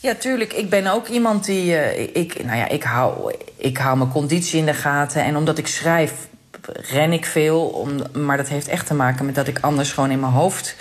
Ja, 0.00 0.14
tuurlijk. 0.14 0.52
Ik 0.52 0.70
ben 0.70 0.86
ook 0.86 1.08
iemand 1.08 1.44
die. 1.44 1.94
ik, 2.12 2.44
nou 2.44 2.56
ja, 2.56 2.68
ik 2.68 2.82
hou, 2.82 3.34
ik 3.56 3.76
hou 3.78 3.96
mijn 3.96 4.10
conditie 4.10 4.58
in 4.58 4.66
de 4.66 4.74
gaten. 4.74 5.24
En 5.24 5.36
omdat 5.36 5.58
ik 5.58 5.66
schrijf, 5.66 6.12
ren 6.72 7.12
ik 7.12 7.24
veel. 7.24 7.60
Om, 7.66 7.90
maar 8.22 8.36
dat 8.36 8.48
heeft 8.48 8.68
echt 8.68 8.86
te 8.86 8.94
maken 8.94 9.26
met 9.26 9.34
dat 9.34 9.48
ik 9.48 9.58
anders 9.60 9.92
gewoon 9.92 10.10
in 10.10 10.20
mijn 10.20 10.32
hoofd 10.32 10.76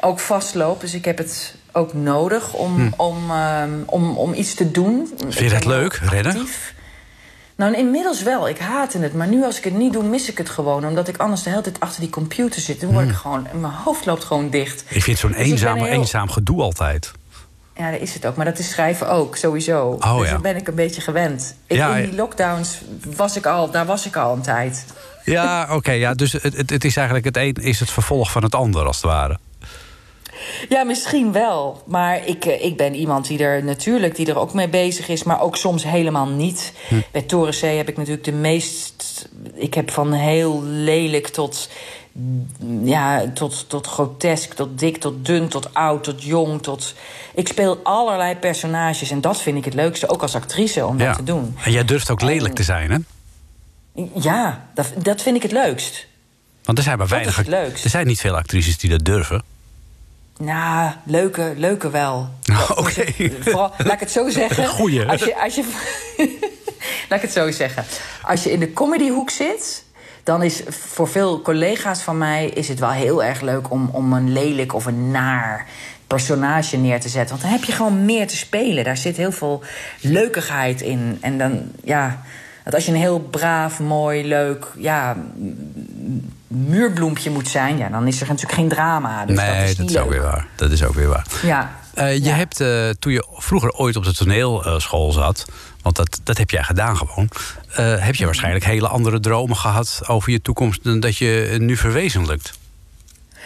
ook 0.00 0.20
vastloop. 0.20 0.80
Dus 0.80 0.94
ik 0.94 1.04
heb 1.04 1.18
het 1.18 1.54
ook 1.72 1.94
nodig 1.94 2.52
om, 2.52 2.94
om, 2.96 3.30
ehm, 3.30 3.70
om, 3.86 4.16
om 4.16 4.34
iets 4.34 4.54
te 4.54 4.70
doen. 4.70 5.08
Hm. 5.16 5.22
Vind 5.30 5.34
je 5.38 5.48
dat 5.50 5.64
leuk, 5.64 5.94
rennen? 5.94 6.46
Nou, 7.56 7.74
inmiddels 7.74 8.22
wel. 8.22 8.48
Ik 8.48 8.58
haatte 8.58 8.98
het. 8.98 9.14
Maar 9.14 9.26
nu 9.28 9.44
als 9.44 9.58
ik 9.58 9.64
het 9.64 9.74
niet 9.74 9.92
doe, 9.92 10.02
mis 10.04 10.30
ik 10.30 10.38
het 10.38 10.48
gewoon. 10.50 10.86
Omdat 10.86 11.08
ik 11.08 11.16
anders 11.16 11.42
de 11.42 11.50
hele 11.50 11.62
tijd 11.62 11.80
achter 11.80 12.00
die 12.00 12.10
computer 12.10 12.60
zit. 12.60 12.80
Dan 12.80 12.92
word 12.92 13.08
ik 13.08 13.14
gewoon... 13.14 13.46
Mijn 13.60 13.72
hoofd 13.72 14.06
loopt 14.06 14.24
gewoon 14.24 14.50
dicht. 14.50 14.84
Hm. 14.88 14.94
Ik 14.96 15.02
vind 15.02 15.18
zo'n 15.18 15.32
Dus 15.32 15.40
eenzaam, 15.40 15.76
heel- 15.76 15.86
eenzaam 15.86 16.28
gedoe 16.30 16.62
altijd. 16.62 17.12
Ja, 17.76 17.90
dat 17.90 18.00
is 18.00 18.14
het 18.14 18.26
ook. 18.26 18.36
Maar 18.36 18.44
dat 18.44 18.58
is 18.58 18.70
schrijven 18.70 19.08
ook, 19.08 19.36
sowieso. 19.36 19.96
Oh, 20.00 20.18
dus 20.18 20.26
ja. 20.26 20.32
daar 20.32 20.40
ben 20.40 20.56
ik 20.56 20.68
een 20.68 20.74
beetje 20.74 21.00
gewend. 21.00 21.56
Ik, 21.66 21.76
Ja, 21.76 21.96
in 21.96 22.08
die 22.08 22.14
lockdowns 22.14 22.80
was 23.16 23.36
ik 23.36 23.46
al, 23.46 23.70
daar 23.70 23.86
was 23.86 24.06
ik 24.06 24.16
al 24.16 24.34
een 24.34 24.42
tijd. 24.42 24.84
Ja, 25.24 25.68
oké. 25.70 25.92
ja, 25.92 26.14
dus 26.14 26.32
het, 26.32 26.56
het, 26.56 26.70
het 26.70 26.84
is 26.84 26.96
eigenlijk 26.96 27.26
het 27.26 27.36
een 27.36 27.54
is 27.54 27.80
het 27.80 27.90
vervolg 27.90 28.30
van 28.30 28.42
het 28.42 28.54
ander, 28.54 28.86
als 28.86 28.96
het 28.96 29.04
ware. 29.04 29.38
Ja, 30.68 30.84
misschien 30.84 31.32
wel. 31.32 31.82
Maar 31.86 32.26
ik, 32.26 32.44
eh, 32.44 32.64
ik 32.64 32.76
ben 32.76 32.94
iemand 32.94 33.26
die 33.26 33.38
er 33.38 33.64
natuurlijk 33.64 34.16
die 34.16 34.26
er 34.26 34.38
ook 34.38 34.52
mee 34.52 34.68
bezig 34.68 35.08
is, 35.08 35.22
maar 35.22 35.40
ook 35.40 35.56
soms 35.56 35.84
helemaal 35.84 36.26
niet. 36.26 36.72
Hm. 36.88 37.00
Bij 37.10 37.22
Torensee 37.22 37.76
heb 37.76 37.88
ik 37.88 37.96
natuurlijk 37.96 38.24
de 38.24 38.32
meest. 38.32 39.28
Ik 39.54 39.74
heb 39.74 39.90
van 39.90 40.12
heel 40.12 40.62
lelijk 40.62 41.28
tot. 41.28 41.68
Ja, 42.82 43.30
tot, 43.34 43.68
tot 43.68 43.86
grotesk, 43.86 44.52
tot 44.54 44.78
dik, 44.78 44.96
tot 44.96 45.26
dun, 45.26 45.48
tot 45.48 45.74
oud, 45.74 46.04
tot 46.04 46.22
jong. 46.22 46.62
Tot... 46.62 46.94
Ik 47.34 47.48
speel 47.48 47.80
allerlei 47.82 48.36
personages 48.36 49.10
en 49.10 49.20
dat 49.20 49.40
vind 49.42 49.56
ik 49.58 49.64
het 49.64 49.74
leukste, 49.74 50.08
ook 50.08 50.22
als 50.22 50.34
actrice, 50.34 50.86
om 50.86 50.98
Ja. 50.98 51.06
dat 51.06 51.16
te 51.16 51.22
doen. 51.22 51.56
En 51.64 51.72
jij 51.72 51.84
durft 51.84 52.10
ook 52.10 52.22
lelijk 52.22 52.54
te 52.54 52.62
zijn, 52.62 52.90
hè? 52.90 52.98
Ja, 54.14 54.66
dat, 54.74 54.92
dat 54.96 55.22
vind 55.22 55.36
ik 55.36 55.42
het 55.42 55.52
leukst. 55.52 56.06
Want 56.64 56.78
er 56.78 56.84
zijn 56.84 56.98
maar 56.98 57.08
weinig. 57.08 57.46
Er 57.46 57.72
zijn 57.90 58.06
niet 58.06 58.20
veel 58.20 58.36
actrices 58.36 58.78
die 58.78 58.90
dat 58.90 59.04
durven. 59.04 59.42
Nou, 60.38 60.92
leuke, 61.04 61.52
leuke 61.56 61.90
wel. 61.90 62.28
Oké. 62.76 63.04
Vooral, 63.40 63.72
laat 63.78 63.92
ik 63.92 64.00
het 64.00 64.10
zo 64.10 64.28
zeggen. 64.30 64.68
Goeie. 64.68 65.06
Als 65.08 65.24
je, 65.24 65.40
als 65.40 65.54
je, 65.54 65.62
laat 67.08 67.18
ik 67.18 67.20
het 67.22 67.32
zo 67.32 67.50
zeggen. 67.50 67.84
Als 68.22 68.42
je 68.42 68.50
in 68.52 68.60
de 68.60 68.72
comedyhoek 68.72 69.30
zit, 69.30 69.84
dan 70.22 70.42
is 70.42 70.62
voor 70.68 71.08
veel 71.08 71.42
collega's 71.42 72.02
van 72.02 72.18
mij 72.18 72.46
is 72.46 72.68
het 72.68 72.78
wel 72.78 72.90
heel 72.90 73.24
erg 73.24 73.40
leuk 73.40 73.70
om, 73.70 73.88
om 73.92 74.12
een 74.12 74.32
lelijk 74.32 74.74
of 74.74 74.86
een 74.86 75.10
naar 75.10 75.66
personage 76.06 76.76
neer 76.76 77.00
te 77.00 77.08
zetten. 77.08 77.30
Want 77.30 77.40
dan 77.40 77.50
heb 77.50 77.64
je 77.64 77.72
gewoon 77.72 78.04
meer 78.04 78.26
te 78.26 78.36
spelen. 78.36 78.84
Daar 78.84 78.96
zit 78.96 79.16
heel 79.16 79.32
veel 79.32 79.62
leukigheid 80.00 80.80
in. 80.80 81.18
En 81.20 81.38
dan, 81.38 81.62
ja, 81.84 82.22
dat 82.64 82.74
als 82.74 82.86
je 82.86 82.92
een 82.92 82.98
heel 82.98 83.20
braaf, 83.20 83.80
mooi, 83.80 84.26
leuk, 84.26 84.66
ja, 84.76 85.16
muurbloempje 86.46 87.30
moet 87.30 87.48
zijn, 87.48 87.78
ja, 87.78 87.88
dan 87.88 88.06
is 88.06 88.20
er 88.20 88.26
natuurlijk 88.26 88.54
geen 88.54 88.68
drama. 88.68 89.26
Dus 89.26 89.36
dat 89.36 89.46
nee, 89.46 89.64
is 89.64 89.76
dat 89.76 89.90
is 89.90 89.96
ook 89.96 90.10
weer 90.10 90.22
waar. 90.22 90.46
Dat 90.54 90.70
is 90.70 90.84
ook 90.84 90.94
weer 90.94 91.08
waar. 91.08 91.26
Ja. 91.42 91.70
Eh, 91.94 92.12
je 92.14 92.22
Ja. 92.22 92.34
hebt, 92.34 92.60
eh, 92.60 92.88
toen 92.98 93.12
je 93.12 93.26
vroeger 93.30 93.70
ooit 93.70 93.96
op 93.96 94.04
de 94.04 94.14
toneelschool 94.14 95.12
zat... 95.12 95.44
want 95.82 95.96
dat, 95.96 96.20
dat 96.24 96.38
heb 96.38 96.50
jij 96.50 96.62
gedaan 96.62 96.96
gewoon... 96.96 97.28
eh, 97.74 98.04
heb 98.04 98.14
je 98.14 98.24
waarschijnlijk 98.24 98.64
hele 98.64 98.88
andere 98.88 99.20
dromen 99.20 99.56
gehad 99.56 100.00
over 100.06 100.32
je 100.32 100.42
toekomst... 100.42 100.84
dan 100.84 101.00
dat 101.00 101.16
je 101.16 101.56
nu 101.58 101.76
verwezenlijkt. 101.76 102.52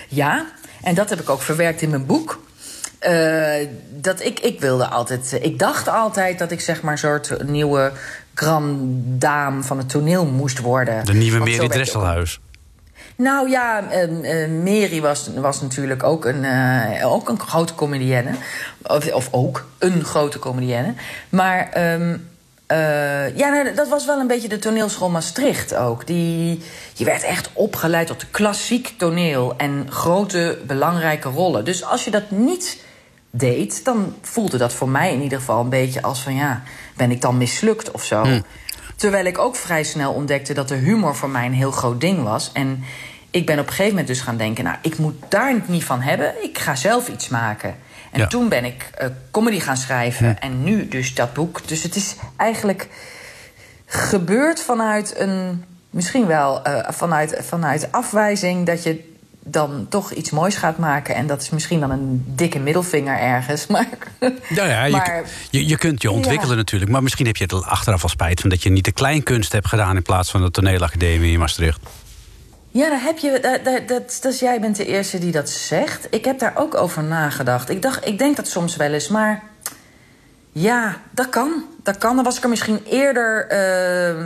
Ja, 0.09 0.47
en 0.83 0.95
dat 0.95 1.11
heb 1.11 1.21
ik 1.21 1.31
ook 1.31 1.43
verwerkt 1.43 1.83
in 1.83 1.91
mijn 1.91 2.07
boek. 2.07 2.45
Dat 3.91 4.21
ik, 4.25 4.41
ik 4.41 4.61
wilde 4.61 4.87
altijd. 4.89 5.39
Ik 5.43 5.59
dacht 5.59 5.89
altijd 5.89 6.39
dat 6.39 6.51
ik 6.51 6.61
zeg 6.61 6.83
maar 6.83 6.93
een 6.93 6.99
soort 6.99 7.43
nieuwe 7.49 7.93
grand 8.35 8.79
dame 9.21 9.63
van 9.63 9.79
het 9.79 9.89
toneel 9.89 10.27
moest 10.27 10.59
worden. 10.59 11.05
De 11.05 11.15
nieuwe 11.15 11.39
Mary 11.39 11.59
ook- 11.61 11.73
Dresselhuis. 11.73 12.41
Nou 13.17 13.51
ja, 13.51 13.91
eh, 13.91 14.49
Mary 14.49 15.01
was, 15.01 15.31
was 15.35 15.61
natuurlijk 15.61 16.03
ook 16.03 16.25
een, 16.25 16.45
eh, 16.45 17.13
ook 17.13 17.29
een 17.29 17.41
grote 17.41 17.75
comedienne. 17.75 18.31
Of, 19.13 19.29
ook 19.31 19.67
een 19.79 20.05
grote 20.05 20.39
comedienne. 20.39 20.95
Maar 21.29 21.69
ehm, 21.73 22.17
eh, 22.67 23.37
ja, 23.37 23.49
nou, 23.49 23.75
dat 23.75 23.89
was 23.89 24.07
wel 24.07 24.19
een 24.19 24.27
beetje 24.27 24.49
de 24.49 24.59
toneelschool 24.59 25.11
Maastricht 25.11 25.75
ook. 25.75 26.07
Die, 26.07 26.63
je 26.95 27.05
werd 27.05 27.23
echt 27.23 27.51
opgeleid 27.53 28.07
tot 28.07 28.31
klassiek 28.31 28.95
toneel 28.99 29.55
en 29.57 29.87
grote 29.91 30.59
belangrijke 30.67 31.29
rollen. 31.29 31.65
Dus 31.65 31.85
als 31.85 32.05
je 32.05 32.11
dat 32.11 32.31
niet 32.31 32.85
deed, 33.31 33.85
dan 33.85 34.15
voelde 34.23 34.57
dat 34.57 34.73
voor 34.73 34.89
mij 34.89 35.13
in 35.13 35.23
ieder 35.23 35.39
geval 35.39 35.61
een 35.61 35.69
beetje 35.69 36.03
als 36.03 36.21
van 36.21 36.35
ja, 36.35 36.63
ben 36.97 37.11
ik 37.11 37.21
dan 37.21 37.37
mislukt 37.37 37.91
of 37.91 38.05
zo. 38.05 38.25
Terwijl 38.97 39.25
ik 39.25 39.39
ook 39.39 39.57
vrij 39.57 39.83
snel 39.85 40.13
ontdekte 40.13 40.55
dat 40.55 40.69
de 40.69 40.75
humor 40.75 41.17
voor 41.17 41.29
mij 41.29 41.47
een 41.47 41.53
heel 41.55 41.71
groot 41.71 42.01
ding 42.01 42.23
was. 42.23 42.51
En 42.53 42.85
ik 43.31 43.47
ben 43.47 43.59
op 43.59 43.63
een 43.67 43.69
gegeven 43.71 43.91
moment 43.91 44.07
dus 44.09 44.21
gaan 44.21 44.37
denken: 44.37 44.65
nou, 44.65 44.77
ik 44.83 44.99
moet 44.99 45.15
daar 45.29 45.55
niet 45.67 45.85
van 45.85 46.01
hebben. 46.01 46.35
Ik 46.45 46.59
ga 46.59 46.75
zelf 46.75 47.09
iets 47.09 47.29
maken. 47.29 47.75
En 48.13 48.21
Ja. 48.21 48.27
toen 48.27 48.49
ben 48.49 48.65
ik 48.65 48.91
eh, 48.95 49.09
comedy 49.31 49.61
gaan 49.61 49.77
schrijven. 49.77 50.41
En 50.41 50.63
nu 50.65 50.89
dus 50.89 51.15
dat 51.15 51.33
boek. 51.33 51.69
Dus 51.69 51.83
het 51.83 51.97
is 51.97 52.15
eigenlijk 52.37 52.89
gebeurd 53.87 54.61
vanuit 54.63 55.19
een. 55.19 55.65
Misschien 55.91 56.27
wel 56.27 56.63
eh, 56.65 56.93
vanuit, 56.93 57.39
vanuit 57.43 57.93
afwijzing 57.93 58.67
dat 58.67 58.83
je 58.83 59.16
dan 59.49 59.87
toch 59.89 60.13
iets 60.13 60.31
moois 60.31 60.57
gaat 60.57 60.79
maken. 60.79 61.15
En 61.15 61.27
dat 61.27 61.43
is 61.43 61.51
misschien 61.51 61.81
dan 61.81 61.91
een 61.91 62.25
dikke 62.27 62.59
middelvinger 62.59 63.19
ergens. 63.19 63.67
Maar, 63.77 63.89
Ja, 64.49 64.65
ja 64.65 64.85
je, 64.85 64.93
maar 64.93 65.23
je, 65.51 65.67
je 65.67 65.79
kunt 65.79 66.03
je 66.03 66.11
ontwikkelen 66.11 66.51
Ja. 66.51 66.57
natuurlijk... 66.57 66.91
maar 66.91 67.03
misschien 67.03 67.27
heb 67.27 67.37
je 67.37 67.45
het 67.45 67.65
achteraf 67.65 68.03
al 68.03 68.09
spijt 68.09 68.41
van... 68.41 68.51
dat 68.51 68.63
je 68.63 68.71
niet 68.71 68.85
de 68.85 68.93
kleinkunst 68.93 69.53
hebt 69.53 69.69
gedaan... 69.69 69.97
in 69.97 70.03
plaats 70.03 70.31
van 70.31 70.43
de 70.43 70.51
toneelacademie 70.51 71.33
in 71.33 71.39
Maastricht. 71.39 71.81
Ja, 72.71 72.89
daar 72.89 73.03
heb 73.03 73.19
je, 73.19 73.39
dat, 73.43 73.65
dat, 73.65 73.89
dat, 73.89 74.19
dus 74.23 74.41
jij 74.41 74.61
bent 74.61 74.77
de 74.77 74.87
eerste 74.87 75.19
die 75.19 75.33
dat 75.33 75.51
zegt. 75.51 76.07
Ik 76.11 76.25
heb 76.25 76.39
daar 76.39 76.53
ook 76.57 76.75
over 76.75 77.03
nagedacht. 77.03 77.71
Ik, 77.71 77.83
dacht, 77.83 78.07
ik 78.07 78.19
denk 78.19 78.37
dat 78.37 78.49
soms 78.49 78.77
wel 78.77 78.93
eens, 78.93 79.09
maar 79.09 79.43
ja, 80.53 80.97
dat 81.11 81.29
kan. 81.29 81.65
Dat 81.83 81.99
kan. 81.99 82.15
Dan 82.15 82.25
was 82.25 82.37
ik 82.37 82.43
er 82.43 82.49
misschien 82.49 82.81
eerder 82.91 83.47
eh, 83.49 84.25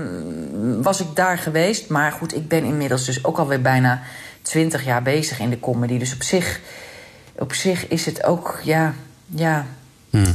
was 0.83 1.01
ik 1.01 1.07
daar 1.15 1.39
geweest. 1.39 1.89
Maar 1.89 2.13
goed, 2.13 2.35
ik 2.35 2.49
ben 2.49 2.65
inmiddels 2.65 3.05
dus 3.05 3.25
ook 3.25 3.39
alweer 3.39 3.63
bijna 3.63 4.03
twintig 4.51 4.85
jaar 4.85 5.03
bezig 5.03 5.39
in 5.39 5.51
de 5.51 5.61
comedy. 5.61 5.99
Dus 5.99 6.15
op 6.15 6.23
zich, 6.23 6.61
op 7.39 7.53
zich 7.53 7.89
is 7.89 8.07
het 8.07 8.25
ook, 8.25 8.61
ja, 8.65 8.95
ja 9.27 9.67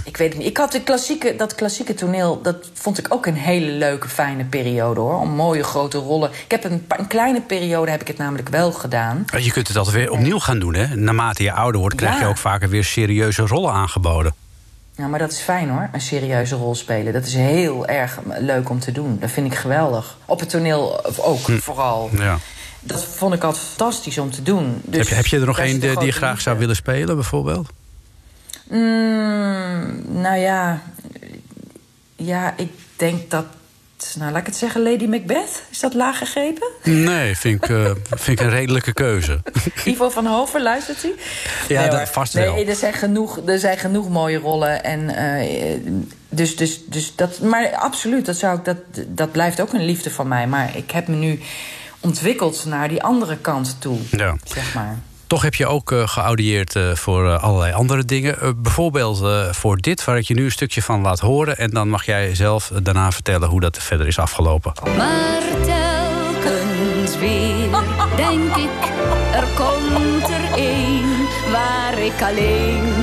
Ik 0.03 0.17
weet 0.17 0.29
het 0.29 0.37
niet. 0.37 0.47
Ik 0.47 0.57
had 0.57 0.71
de 0.71 0.81
klassieke, 0.81 1.35
dat 1.35 1.55
klassieke 1.55 1.93
toneel, 1.93 2.41
dat 2.41 2.69
vond 2.73 2.97
ik 2.97 3.13
ook 3.13 3.25
een 3.25 3.35
hele 3.35 3.71
leuke, 3.71 4.09
fijne 4.09 4.45
periode 4.45 4.99
hoor. 4.99 5.19
Om 5.19 5.29
mooie 5.29 5.63
grote 5.63 5.97
rollen. 5.97 6.29
Ik 6.29 6.51
heb 6.51 6.63
een, 6.63 7.07
kleine 7.07 7.41
periode 7.41 7.91
heb 7.91 8.01
ik 8.01 8.07
het 8.07 8.17
namelijk 8.17 8.49
wel 8.49 8.71
gedaan. 8.71 9.25
Je 9.37 9.51
kunt 9.51 9.67
het 9.67 9.77
altijd 9.77 9.95
weer 9.95 10.11
opnieuw 10.11 10.39
gaan 10.39 10.59
doen, 10.59 10.75
hè? 10.75 10.95
Naarmate 10.95 11.43
je 11.43 11.51
ouder 11.51 11.81
wordt, 11.81 11.95
krijg 11.95 12.19
je 12.19 12.25
ook 12.25 12.37
vaker 12.37 12.69
weer 12.69 12.83
serieuze 12.83 13.41
rollen 13.41 13.71
aangeboden. 13.71 14.33
Ja, 14.97 15.07
maar 15.07 15.19
dat 15.19 15.31
is 15.31 15.39
fijn 15.39 15.69
hoor, 15.69 15.89
een 15.91 16.01
serieuze 16.01 16.55
rol 16.55 16.75
spelen. 16.75 17.13
Dat 17.13 17.25
is 17.25 17.33
heel 17.33 17.87
erg 17.87 18.19
leuk 18.39 18.69
om 18.69 18.79
te 18.79 18.91
doen. 18.91 19.17
Dat 19.19 19.31
vind 19.31 19.51
ik 19.51 19.57
geweldig. 19.57 20.17
Op 20.25 20.39
het 20.39 20.49
toneel 20.49 21.05
ook, 21.17 21.39
vooral. 21.39 22.09
Ja. 22.17 22.37
Dat 22.85 23.03
vond 23.03 23.33
ik 23.33 23.43
altijd 23.43 23.63
fantastisch 23.63 24.17
om 24.17 24.31
te 24.31 24.43
doen. 24.43 24.81
Dus 24.83 24.97
heb, 24.97 25.07
je, 25.07 25.15
heb 25.15 25.25
je 25.25 25.39
er 25.39 25.45
nog 25.45 25.59
één 25.59 25.79
die 25.79 25.89
een 25.89 25.95
die 25.95 26.05
je 26.05 26.11
graag 26.11 26.41
zou 26.41 26.57
willen 26.57 26.75
spelen, 26.75 27.15
bijvoorbeeld? 27.15 27.69
Mm, 28.69 30.01
nou 30.21 30.37
ja, 30.37 30.81
ja, 32.15 32.53
ik 32.57 32.71
denk 32.95 33.29
dat. 33.31 33.45
Nou, 34.17 34.31
laat 34.31 34.39
ik 34.39 34.45
het 34.45 34.55
zeggen, 34.55 34.83
Lady 34.83 35.05
Macbeth. 35.05 35.63
Is 35.69 35.79
dat 35.79 35.93
laag 35.93 36.17
gegrepen? 36.17 36.67
Nee, 36.83 37.37
vind 37.37 37.63
ik, 37.63 37.69
eh, 37.69 37.85
vind 38.23 38.39
ik 38.39 38.45
een 38.45 38.51
redelijke 38.51 38.93
keuze. 38.93 39.41
Ivo 39.85 40.09
van 40.09 40.25
Hoven, 40.25 40.61
luistert 40.61 41.01
hij? 41.01 41.13
Ja, 41.67 41.81
Nee, 41.81 41.89
dat 41.89 42.09
vast 42.09 42.33
wel. 42.33 42.53
Nee, 42.53 42.65
er 42.65 42.75
zijn 42.75 42.93
genoeg, 42.93 43.39
er 43.45 43.59
zijn 43.59 43.77
genoeg 43.77 44.09
mooie 44.09 44.37
rollen. 44.37 44.83
En, 44.83 45.09
eh, 45.15 45.79
dus, 46.29 46.55
dus, 46.55 46.81
dus 46.85 47.15
dat, 47.15 47.39
maar 47.39 47.75
absoluut, 47.75 48.25
dat, 48.25 48.37
zou 48.37 48.57
ik, 48.57 48.65
dat, 48.65 48.77
dat 49.07 49.31
blijft 49.31 49.61
ook 49.61 49.73
een 49.73 49.85
liefde 49.85 50.11
van 50.11 50.27
mij. 50.27 50.47
Maar 50.47 50.77
ik 50.77 50.91
heb 50.91 51.07
me 51.07 51.15
nu 51.15 51.39
ontwikkeld 52.05 52.65
naar 52.65 52.87
die 52.87 53.03
andere 53.03 53.37
kant 53.37 53.75
toe, 53.79 53.97
Ja. 54.11 54.35
zeg 54.43 54.73
maar. 54.73 54.99
Toch 55.27 55.41
heb 55.41 55.55
je 55.55 55.67
ook 55.67 55.91
eh, 55.91 56.07
geaudieerd 56.07 56.75
eh, 56.75 56.95
voor 56.95 57.31
eh, 57.31 57.43
allerlei 57.43 57.73
andere 57.73 58.05
dingen. 58.05 58.61
Bijvoorbeeld 58.61 59.21
eh, 59.21 59.51
voor 59.53 59.77
dit, 59.77 60.03
waar 60.03 60.17
ik 60.17 60.25
je 60.27 60.33
nu 60.33 60.43
een 60.45 60.51
stukje 60.51 60.81
van 60.81 61.01
laat 61.01 61.19
horen. 61.19 61.57
En 61.57 61.69
dan 61.69 61.89
mag 61.89 62.05
jij 62.05 62.35
zelf 62.35 62.71
daarna 62.83 63.11
vertellen 63.11 63.49
hoe 63.49 63.59
dat 63.61 63.77
verder 63.77 64.07
is 64.07 64.19
afgelopen. 64.19 64.73
Maar 64.97 65.41
telkens 65.63 67.17
weer 67.17 67.69
denk 68.15 68.55
ik, 68.55 68.69
er 69.33 69.47
komt 69.55 70.29
er 70.29 70.57
een 70.57 71.27
waar 71.51 71.97
ik 71.99 72.21
alleen 72.21 72.94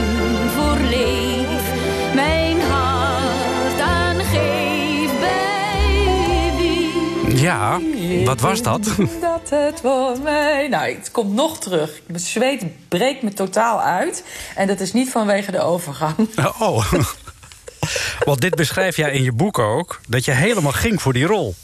Ja, 7.43 7.81
wat 8.25 8.41
was 8.41 8.63
dat? 8.63 8.85
Dat 9.21 9.51
het 9.51 9.81
voor 9.81 10.19
mij. 10.23 10.69
Nou, 10.69 10.95
het 10.95 11.11
komt 11.11 11.35
nog 11.35 11.59
terug. 11.59 12.01
Mijn 12.07 12.21
zweet 12.21 12.65
breekt 12.89 13.23
me 13.23 13.33
totaal 13.33 13.81
uit. 13.81 14.25
En 14.55 14.67
dat 14.67 14.81
is 14.81 14.93
niet 14.93 15.11
vanwege 15.11 15.51
de 15.51 15.61
overgang. 15.61 16.15
Oh. 16.59 16.93
Want 18.27 18.41
dit 18.41 18.55
beschrijf 18.55 18.97
jij 18.97 19.13
in 19.13 19.23
je 19.23 19.33
boek 19.33 19.59
ook, 19.59 20.01
dat 20.09 20.25
je 20.25 20.33
helemaal 20.33 20.73
ging 20.73 21.03
voor 21.03 21.13
die 21.13 21.27
rol. 21.27 21.55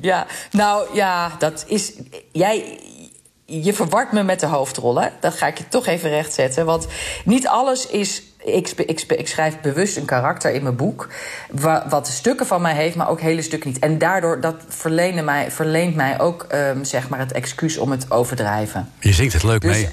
Ja, 0.00 0.26
nou 0.50 0.94
ja, 0.94 1.32
dat 1.38 1.64
is. 1.68 1.92
Jij. 2.32 2.80
Je 3.60 3.72
verwart 3.74 4.12
me 4.12 4.22
met 4.22 4.40
de 4.40 4.46
hoofdrollen. 4.46 5.12
Dat 5.20 5.34
ga 5.34 5.46
ik 5.46 5.58
je 5.58 5.68
toch 5.68 5.86
even 5.86 6.10
rechtzetten. 6.10 6.64
Want 6.66 6.86
niet 7.24 7.46
alles 7.48 7.86
is. 7.86 8.22
Ik, 8.44 8.68
ik, 8.70 9.00
ik 9.02 9.28
schrijf 9.28 9.60
bewust 9.60 9.96
een 9.96 10.04
karakter 10.04 10.52
in 10.54 10.62
mijn 10.62 10.76
boek. 10.76 11.08
wa- 11.50 11.86
Wat 11.88 12.06
stukken 12.08 12.46
van 12.46 12.62
mij 12.62 12.74
heeft, 12.74 12.96
maar 12.96 13.08
ook 13.08 13.20
hele 13.20 13.42
stukken 13.42 13.68
niet. 13.70 13.78
En 13.78 13.98
daardoor 13.98 14.40
dat 14.40 14.54
verleende 14.68 15.22
mij, 15.22 15.50
verleent 15.50 15.94
mij 15.94 16.20
ook 16.20 16.42
ehm, 16.42 16.84
zeg 16.84 17.08
maar 17.08 17.18
het 17.18 17.32
excuus 17.32 17.78
om 17.78 17.90
het 17.90 18.10
overdrijven. 18.10 18.90
Je 19.00 19.12
zingt 19.12 19.32
het 19.32 19.42
leuk 19.42 19.60
Dus- 19.60 19.76
mee. 19.76 19.88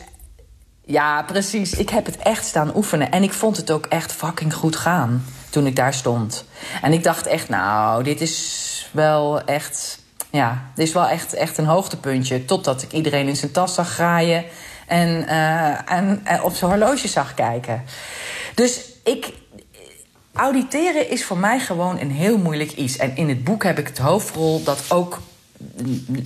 Ja, 0.86 1.24
precies. 1.24 1.74
Ik 1.74 1.90
heb 1.90 2.06
het 2.06 2.18
echt 2.18 2.46
staan 2.46 2.76
oefenen. 2.76 3.12
En 3.12 3.24
ik 3.24 3.34
vond 3.34 3.58
het 3.58 3.72
ook 3.72 3.86
echt 3.86 4.12
fucking 4.12 4.54
goed 4.54 4.76
gaan 4.76 5.26
toen 5.50 5.66
ik 5.66 5.76
daar 5.76 5.94
stond. 5.94 6.46
En 6.82 6.94
ik 6.94 7.04
dacht 7.04 7.26
echt, 7.26 7.50
nou, 7.50 8.04
dit 8.04 8.22
is 8.22 8.90
wel 8.92 9.42
echt... 9.44 9.99
Ja, 10.30 10.72
dit 10.76 10.88
is 10.88 10.94
wel 10.94 11.08
echt, 11.08 11.34
echt 11.34 11.58
een 11.58 11.66
hoogtepuntje. 11.66 12.46
Totdat 12.46 12.82
ik 12.82 12.92
iedereen 12.92 13.28
in 13.28 13.36
zijn 13.36 13.52
tas 13.52 13.74
zag 13.74 13.90
graaien... 13.90 14.46
en, 14.88 15.28
eh, 15.28 15.92
en, 15.92 16.22
en 16.24 16.44
op 16.44 16.56
zijn 16.56 16.72
horloge 16.72 17.08
zag 17.08 17.34
kijken. 17.34 17.84
Dus 18.56 18.82
ik... 19.04 19.34
Auditeren 20.34 21.10
is 21.10 21.26
voor 21.26 21.38
mij 21.38 21.60
gewoon 21.60 22.00
een 22.00 22.12
heel 22.12 22.38
moeilijk 22.38 22.72
iets. 22.72 22.98
En 22.98 23.16
in 23.16 23.30
het 23.30 23.44
boek 23.44 23.64
heb 23.64 23.80
ik 23.80 23.88
het 23.88 23.98
hoofdrol 23.98 24.64
dat 24.64 24.84
ook... 24.90 25.20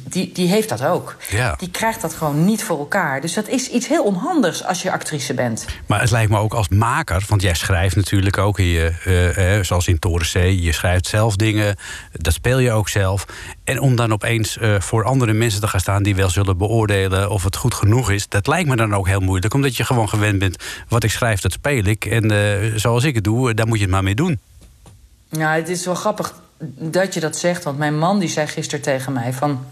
Die, 0.10 0.32
die 0.34 0.48
heeft 0.48 0.70
dat 0.70 0.84
ook. 0.84 1.16
Ja. 1.30 1.56
Die 1.58 1.70
krijgt 1.70 2.02
dat 2.02 2.14
gewoon 2.14 2.46
niet 2.46 2.64
voor 2.64 2.80
elkaar. 2.80 3.22
Dus 3.22 3.34
dat 3.34 3.48
is 3.48 3.70
iets 3.70 3.88
heel 3.88 4.04
onhandigs 4.04 4.64
als 4.64 4.82
je 4.82 4.92
actrice 4.92 5.34
bent. 5.34 5.66
Maar 5.86 6.02
het 6.02 6.12
lijkt 6.12 6.32
me 6.32 6.38
ook 6.38 6.54
als 6.54 6.70
maker, 6.70 7.24
want 7.28 7.42
jij 7.42 7.54
schrijft 7.54 7.96
natuurlijk 7.96 8.38
ook, 8.38 8.60
in 8.60 8.66
je, 8.66 8.94
eh, 9.04 9.58
eh, 9.58 9.64
zoals 9.64 9.88
in 9.88 10.00
Toren 10.00 10.26
C, 10.26 10.62
je 10.62 10.72
schrijft 10.72 11.08
zelf 11.08 11.36
dingen, 11.36 11.76
dat 12.12 12.34
speel 12.34 12.60
je 12.60 12.72
ook 12.72 12.90
zelf. 12.90 13.26
En 13.64 13.80
om 13.80 13.96
dan 13.96 14.14
opeens 14.14 14.58
eh, 14.58 14.80
voor 14.80 15.04
andere 15.04 15.34
mensen 15.34 15.62
te 15.62 15.68
gaan 15.68 15.80
staan 15.80 16.04
die 16.04 16.16
wel 16.16 16.30
zullen 16.30 16.58
beoordelen 16.58 17.30
of 17.30 17.44
het 17.44 17.56
goed 17.56 17.74
genoeg 17.74 18.12
is, 18.12 18.28
dat 18.28 18.48
lijkt 18.48 18.70
me 18.70 18.76
dan 18.76 18.96
ook 18.96 19.08
heel 19.08 19.20
moeilijk, 19.20 19.54
omdat 19.54 19.78
je 19.78 19.86
gewoon 19.86 20.10
gewend 20.10 20.40
bent, 20.40 20.64
wat 20.88 21.04
ik 21.04 21.12
schrijf, 21.12 21.42
dat 21.42 21.52
speel 21.52 21.84
ik. 21.84 22.06
En 22.06 22.80
zoals 22.80 23.04
ik 23.04 23.16
het 23.16 23.24
doe, 23.24 23.54
daar 23.54 23.68
moet 23.68 23.78
je 23.78 23.84
het 23.84 23.94
maar 23.94 24.04
mee 24.04 24.16
doen. 24.16 24.40
Nou, 25.30 25.56
het 25.56 25.70
is 25.70 25.86
wel 25.86 25.96
grappig 25.96 26.34
dat 26.76 27.14
je 27.14 27.20
dat 27.20 27.38
zegt. 27.38 27.64
Want 27.64 27.78
mijn 27.78 27.98
man 27.98 28.20
die 28.20 28.30
zei 28.30 28.48
gisteren 28.48 28.84
tegen 28.84 29.14
mij 29.14 29.34
van... 29.34 29.66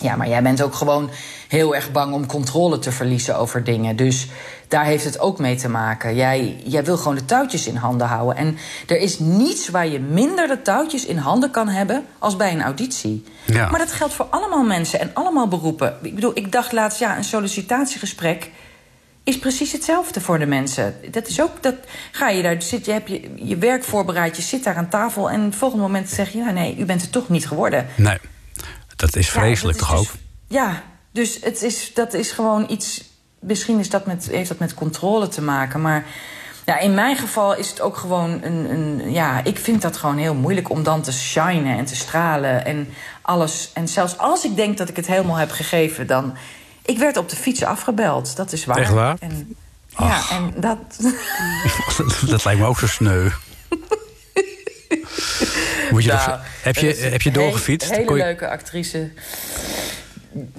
Ja, 0.00 0.16
maar 0.16 0.28
jij 0.28 0.42
bent 0.42 0.62
ook 0.62 0.74
gewoon 0.74 1.10
heel 1.48 1.74
erg 1.74 1.92
bang 1.92 2.14
om 2.14 2.26
controle 2.26 2.78
te 2.78 2.92
verliezen 2.92 3.36
over 3.36 3.64
dingen. 3.64 3.96
Dus 3.96 4.28
daar 4.68 4.84
heeft 4.84 5.04
het 5.04 5.18
ook 5.18 5.38
mee 5.38 5.56
te 5.56 5.68
maken. 5.68 6.14
Jij, 6.14 6.62
jij 6.64 6.84
wil 6.84 6.96
gewoon 6.96 7.14
de 7.14 7.24
touwtjes 7.24 7.66
in 7.66 7.76
handen 7.76 8.06
houden. 8.06 8.36
En 8.36 8.58
er 8.86 8.96
is 8.96 9.18
niets 9.18 9.68
waar 9.68 9.86
je 9.86 10.00
minder 10.00 10.48
de 10.48 10.62
touwtjes 10.62 11.06
in 11.06 11.16
handen 11.16 11.50
kan 11.50 11.68
hebben 11.68 12.04
als 12.18 12.36
bij 12.36 12.52
een 12.52 12.62
auditie. 12.62 13.24
Ja. 13.46 13.70
Maar 13.70 13.78
dat 13.78 13.92
geldt 13.92 14.14
voor 14.14 14.26
allemaal 14.30 14.64
mensen 14.64 15.00
en 15.00 15.10
allemaal 15.14 15.48
beroepen. 15.48 15.96
Ik 16.02 16.14
bedoel, 16.14 16.32
ik 16.34 16.52
dacht 16.52 16.72
laatst, 16.72 16.98
ja, 16.98 17.16
een 17.16 17.24
sollicitatiegesprek 17.24 18.50
is 19.24 19.38
precies 19.38 19.72
hetzelfde 19.72 20.20
voor 20.20 20.38
de 20.38 20.46
mensen. 20.46 20.94
Dat 21.10 21.26
is 21.28 21.40
ook, 21.40 21.62
dat 21.62 21.74
ga 22.10 22.28
je 22.28 22.42
daar, 22.42 22.62
zit, 22.62 22.84
je 22.84 22.92
heb 22.92 23.08
je, 23.08 23.30
je 23.36 23.56
werk 23.56 23.84
voorbereid, 23.84 24.36
je 24.36 24.42
zit 24.42 24.64
daar 24.64 24.76
aan 24.76 24.88
tafel... 24.88 25.30
en 25.30 25.40
het 25.40 25.54
volgende 25.54 25.84
moment 25.84 26.08
zeg 26.08 26.32
je, 26.32 26.38
ja, 26.38 26.50
nee, 26.50 26.76
u 26.78 26.84
bent 26.84 27.02
het 27.02 27.12
toch 27.12 27.28
niet 27.28 27.46
geworden. 27.46 27.86
Nee, 27.96 28.18
dat 28.96 29.16
is 29.16 29.28
vreselijk 29.30 29.80
Ja, 29.80 29.86
dat 29.86 29.96
toch 29.96 30.02
is 30.02 30.08
ook? 30.08 30.14
dus- 30.14 30.56
ja, 30.58 30.82
dus 31.12 31.38
het 31.40 31.62
is, 31.62 31.94
dat 31.94 32.14
is 32.14 32.30
gewoon 32.30 32.66
iets... 32.68 33.08
Misschien 33.40 33.78
is 33.78 33.90
dat 33.90 34.06
met, 34.06 34.28
heeft 34.30 34.48
dat 34.48 34.58
met 34.58 34.74
controle 34.74 35.28
te 35.28 35.42
maken, 35.42 35.80
maar... 35.80 36.04
Ja, 36.66 36.78
in 36.78 36.94
mijn 36.94 37.16
geval 37.16 37.56
is 37.56 37.70
het 37.70 37.80
ook 37.80 37.96
gewoon 37.96 38.40
een, 38.42 38.70
een... 38.70 39.12
Ja, 39.12 39.44
ik 39.44 39.58
vind 39.58 39.82
dat 39.82 39.96
gewoon 39.96 40.16
heel 40.16 40.34
moeilijk 40.34 40.70
om 40.70 40.82
dan 40.82 41.02
te 41.02 41.12
shinen 41.12 41.78
en 41.78 41.84
te 41.84 41.96
stralen 41.96 42.64
en 42.64 42.88
alles. 43.22 43.70
En 43.74 43.88
zelfs 43.88 44.18
als 44.18 44.44
ik 44.44 44.56
denk 44.56 44.78
dat 44.78 44.88
ik 44.88 44.96
het 44.96 45.06
helemaal 45.06 45.36
heb 45.36 45.50
gegeven, 45.50 46.06
dan... 46.06 46.34
Ik 46.90 46.98
werd 46.98 47.16
op 47.16 47.28
de 47.28 47.36
fiets 47.36 47.64
afgebeld, 47.64 48.36
dat 48.36 48.52
is 48.52 48.64
waar. 48.64 48.76
Echt 48.76 48.92
waar? 48.92 49.16
En, 49.20 49.56
ja, 49.98 50.22
en 50.30 50.52
dat... 50.56 50.78
dat 52.30 52.44
lijkt 52.44 52.60
me 52.60 52.66
ook 52.66 52.78
zo 52.78 52.86
sneu. 52.86 53.28
Moet 55.90 56.04
je 56.04 56.12
Nou, 56.12 56.38
heb, 56.62 56.76
je, 56.76 56.88
is 56.88 57.02
heb 57.02 57.22
je 57.22 57.28
een 57.28 57.34
doorgefietst? 57.34 57.88
Hele, 57.88 58.00
hele 58.00 58.10
Kon 58.10 58.18
je- 58.18 58.24
leuke 58.24 58.48
actrice 58.48 59.10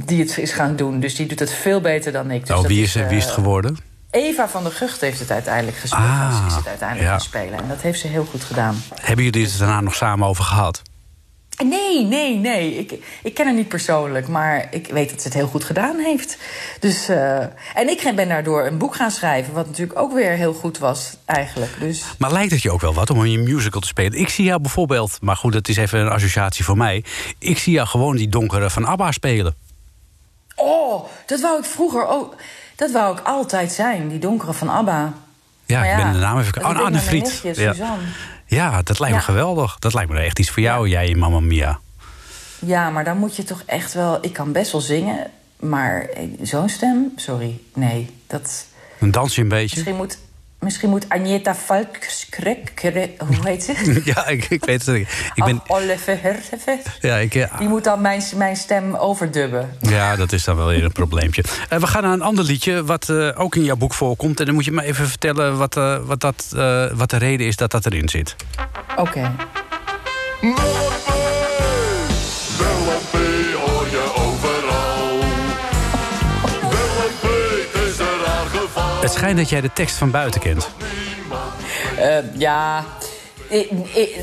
die 0.06 0.20
het 0.20 0.38
is 0.38 0.52
gaan 0.52 0.76
doen. 0.76 1.00
Dus 1.00 1.16
die 1.16 1.26
doet 1.26 1.40
het 1.40 1.52
veel 1.52 1.82
beter 1.82 2.12
dan 2.12 2.32
ik. 2.32 2.46
Dus 2.46 2.58
oh, 2.58 2.66
wie 2.66 2.84
is, 2.84 2.94
wie 2.94 3.04
is 3.04 3.24
het 3.24 3.28
eh, 3.28 3.34
geworden? 3.34 3.78
Eva 4.12 4.50
van 4.50 4.64
der 4.64 4.72
Gucht 4.72 5.02
heeft 5.02 5.20
het 5.20 5.32
uiteindelijk 5.32 5.78
gespeeld. 5.78 6.04
Ah, 6.04 6.44
is 6.48 6.56
het 6.56 6.68
uiteindelijk 6.68 7.08
ja. 7.08 7.14
gaan 7.14 7.26
spelen. 7.26 7.60
En 7.60 7.68
dat 7.68 7.82
heeft 7.82 8.00
ze 8.00 8.08
heel 8.08 8.26
goed 8.26 8.44
gedaan. 8.44 8.84
Hebben 8.96 9.26
jullie 9.26 9.44
het 9.44 9.58
daarna 9.58 9.82
nog 9.82 9.96
samen 9.96 10.28
over 10.28 10.44
gehad? 10.44 10.82
Nee, 11.64 12.05
nee, 12.05 12.36
nee. 12.36 12.78
Ik, 12.78 12.93
ik 13.24 13.34
ken 13.34 13.45
haar 13.45 13.55
niet 13.55 13.68
persoonlijk, 13.68 14.28
maar 14.28 14.68
ik 14.72 14.88
weet 14.88 15.09
dat 15.09 15.22
ze 15.22 15.28
het 15.28 15.38
heel 15.38 15.47
goed 15.47 15.64
gedaan 15.64 15.97
heeft. 15.97 16.38
Dus, 16.80 17.09
eh, 17.09 17.39
en 17.74 17.89
ik 17.89 18.12
ben 18.16 18.28
daardoor 18.28 18.66
een 18.66 18.78
boek 18.78 18.95
gaan 18.95 19.12
schrijven, 19.12 19.53
wat 19.53 19.68
natuurlijk 19.68 19.99
ook 19.99 20.14
weer 20.14 20.32
heel 20.32 20.53
goed 20.53 20.78
was, 20.78 21.18
eigenlijk. 21.26 21.72
Dus 21.80 22.03
Maar 22.18 22.32
lijkt 22.32 22.51
het 22.51 22.62
je 22.62 22.72
ook 22.72 22.82
wel 22.82 22.93
wat 22.93 23.09
om 23.09 23.26
in 23.26 23.32
je 23.32 23.38
musical 23.38 23.82
te 23.82 23.88
spelen? 23.88 24.20
Ik 24.20 24.30
zie 24.30 24.45
jou 24.45 24.62
bijvoorbeeld, 24.62 25.18
maar 25.22 25.36
goed, 25.36 25.53
dat 25.53 25.68
is 25.68 25.78
even 25.78 25.99
een 25.99 26.09
associatie 26.09 26.66
voor 26.66 26.78
mij. 26.78 27.03
Ik 27.38 27.57
zie 27.57 27.74
jou 27.74 27.88
gewoon 27.88 28.16
die 28.16 28.30
donkere 28.30 28.70
van 28.70 28.86
ABBA 28.86 29.12
spelen. 29.12 29.55
Oh, 30.55 31.05
dat 31.26 31.41
wou 31.41 31.59
ik 31.59 31.66
vroeger 31.66 32.07
ook. 32.07 32.36
Dat 32.76 32.91
wou 32.91 33.18
ik 33.18 33.24
altijd 33.24 33.72
zijn, 33.72 34.09
die 34.09 34.20
donkere 34.20 34.53
van 34.53 34.70
ABBA. 34.70 35.14
Ja, 35.66 35.80
Maar 35.80 35.89
ik 35.89 36.03
ben 36.03 36.14
de 36.14 36.20
naam 36.20 36.39
even... 36.39 36.66
Oh, 36.66 36.80
Anne 36.80 36.99
Friet. 36.99 37.39
Ja. 37.43 37.53
Suzanne. 37.53 38.03
Ja, 38.56 38.82
dat 38.82 38.99
lijkt 38.99 39.16
me 39.16 39.22
geweldig. 39.22 39.80
Dat 39.80 39.93
lijkt 39.93 40.12
me 40.12 40.20
echt 40.20 40.39
iets 40.39 40.49
voor 40.49 40.64
jou, 40.64 40.88
jij 40.88 41.12
en 41.12 41.18
Mamma 41.18 41.39
Mia. 41.39 41.80
Ja, 42.60 42.89
maar 42.89 43.04
dan 43.04 43.18
moet 43.18 43.36
je 43.36 43.43
toch 43.43 43.64
echt 43.66 43.93
wel... 43.93 44.18
Ik 44.22 44.34
kan 44.34 44.52
best 44.52 44.72
wel 44.72 44.82
zingen, 44.82 45.32
maar 45.60 46.02
eh, 46.02 46.24
zo'n 46.41 46.70
stem? 46.70 47.12
Sorry, 47.16 47.60
nee. 47.74 48.10
Dat, 48.28 48.66
Dan 48.99 49.12
dans 49.12 49.36
je 49.36 49.41
een 49.41 49.47
beetje. 49.47 49.76
misschien 49.76 49.95
moet... 49.95 50.18
Misschien 50.62 50.89
moet 50.89 51.05
Agneta 51.09 51.55
Valkskrek... 51.55 52.72
Hoe 53.18 53.47
heet 53.47 53.64
ze? 53.64 54.01
Ja, 54.14 54.28
ik, 54.28 54.45
ik 54.49 54.66
weet 54.66 54.86
het 54.86 54.95
niet. 54.95 55.07
Ik 55.36 55.43
ben, 55.43 55.62
ja, 57.01 57.18
ik, 57.18 57.47
Die 57.57 57.68
moet 57.68 57.84
dan 57.84 58.01
mijn, 58.01 58.24
mijn 58.36 58.55
stem 58.55 58.95
overdubben. 58.95 59.70
ja, 59.80 60.16
dat 60.16 60.32
is 60.32 60.43
dan 60.43 60.55
wel 60.55 60.68
weer 60.68 60.84
een 60.84 60.91
probleempje. 60.91 61.43
Eh, 61.70 61.80
we 61.80 61.88
gaan 61.88 62.03
naar 62.03 62.14
een 62.14 62.22
ander 62.22 62.43
liedje 62.43 62.84
wat 62.84 63.09
eh, 63.09 63.30
ook 63.36 63.55
in 63.55 63.64
jouw 63.64 63.76
boek 63.76 63.93
voorkomt. 63.93 64.39
En 64.39 64.45
dan 64.45 64.53
moet 64.55 64.66
je 64.66 64.72
me 64.72 64.84
even 64.84 65.07
vertellen 65.07 65.57
wat, 65.57 65.78
eh, 65.78 65.97
wat, 66.03 66.20
dat, 66.20 66.51
eh, 66.55 66.86
wat 66.93 67.09
de 67.09 67.18
reden 67.18 67.47
is 67.47 67.55
dat 67.55 67.72
dat 67.72 67.86
erin 67.86 68.09
zit. 68.09 68.36
Oké. 68.95 69.32
Het 79.02 79.12
schijnt 79.12 79.38
dat 79.38 79.49
jij 79.49 79.62
de 79.62 79.74
tekst 79.74 79.95
van 79.95 80.12
buiten 80.12 80.41
kent. 80.41 80.70
Eh, 81.97 82.18
ja, 82.34 82.86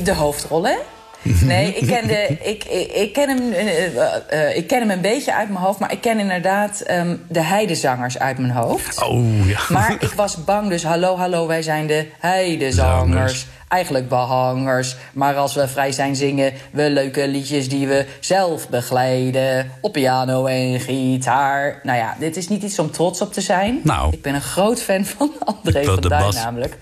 de 0.03 0.13
hoofdrol, 0.15 0.65
hè? 0.65 0.75
Nee, 1.21 1.73
ik 1.73 1.87
ken, 1.87 2.07
de, 2.07 2.37
ik, 2.41 2.63
ik, 2.63 2.91
ik, 2.91 3.13
ken 3.13 3.29
hem, 3.29 3.51
eh, 3.51 3.85
eh, 4.29 4.57
ik 4.57 4.67
ken 4.67 4.79
hem 4.79 4.89
een 4.89 5.01
beetje 5.01 5.35
uit 5.35 5.49
mijn 5.49 5.63
hoofd... 5.63 5.79
maar 5.79 5.91
ik 5.91 6.01
ken 6.01 6.19
inderdaad 6.19 6.81
ehm, 6.81 7.15
de 7.27 7.41
heidezangers 7.41 8.19
uit 8.19 8.37
mijn 8.37 8.51
hoofd. 8.51 9.03
Oh, 9.03 9.47
ja. 9.47 9.59
Maar 9.69 9.91
ik 9.99 10.13
was 10.15 10.43
bang, 10.43 10.69
dus 10.69 10.83
hallo, 10.83 11.17
hallo, 11.17 11.47
wij 11.47 11.61
zijn 11.61 11.87
de 11.87 12.07
heidezangers. 12.19 13.47
Eigenlijk 13.67 14.09
behangers. 14.09 14.95
Maar 15.13 15.35
als 15.35 15.53
we 15.53 15.67
vrij 15.67 15.91
zijn, 15.91 16.15
zingen 16.15 16.53
we 16.71 16.89
leuke 16.89 17.27
liedjes 17.27 17.69
die 17.69 17.87
we 17.87 18.05
zelf 18.19 18.69
begeleiden. 18.69 19.71
Op 19.81 19.93
piano 19.93 20.45
en 20.45 20.79
gitaar. 20.79 21.79
Nou 21.83 21.97
ja, 21.97 22.15
dit 22.19 22.37
is 22.37 22.47
niet 22.47 22.63
iets 22.63 22.79
om 22.79 22.91
trots 22.91 23.21
op 23.21 23.33
te 23.33 23.41
zijn. 23.41 23.79
Nou. 23.83 24.13
Ik 24.13 24.21
ben 24.21 24.35
een 24.35 24.41
groot 24.41 24.81
fan 24.81 25.05
van 25.05 25.31
André 25.63 25.83
Van 25.83 26.01
Duin 26.01 26.33
namelijk. 26.33 26.77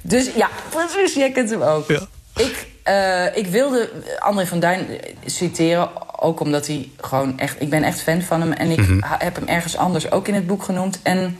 Dus 0.00 0.30
ja, 0.36 0.48
precies, 0.70 1.14
jij 1.14 1.30
kent 1.30 1.50
hem 1.50 1.62
ook. 1.62 1.88
Ja. 1.88 2.00
Ik, 2.36 2.66
eh, 2.84 3.36
ik 3.36 3.46
wilde 3.46 3.90
André 4.18 4.46
van 4.46 4.60
Duin 4.60 4.86
citeren, 5.26 5.88
ook 6.20 6.40
omdat 6.40 6.66
hij 6.66 6.88
gewoon 7.00 7.38
echt... 7.38 7.60
Ik 7.62 7.70
ben 7.70 7.82
echt 7.84 8.00
fan 8.00 8.22
van 8.22 8.40
hem 8.40 8.52
en 8.52 8.70
ik 8.70 8.78
Mhm. 8.78 8.98
heb 9.18 9.34
hem 9.36 9.46
ergens 9.48 9.76
anders 9.76 10.10
ook 10.10 10.28
in 10.28 10.34
het 10.34 10.46
boek 10.46 10.62
genoemd. 10.62 10.98
En, 11.02 11.38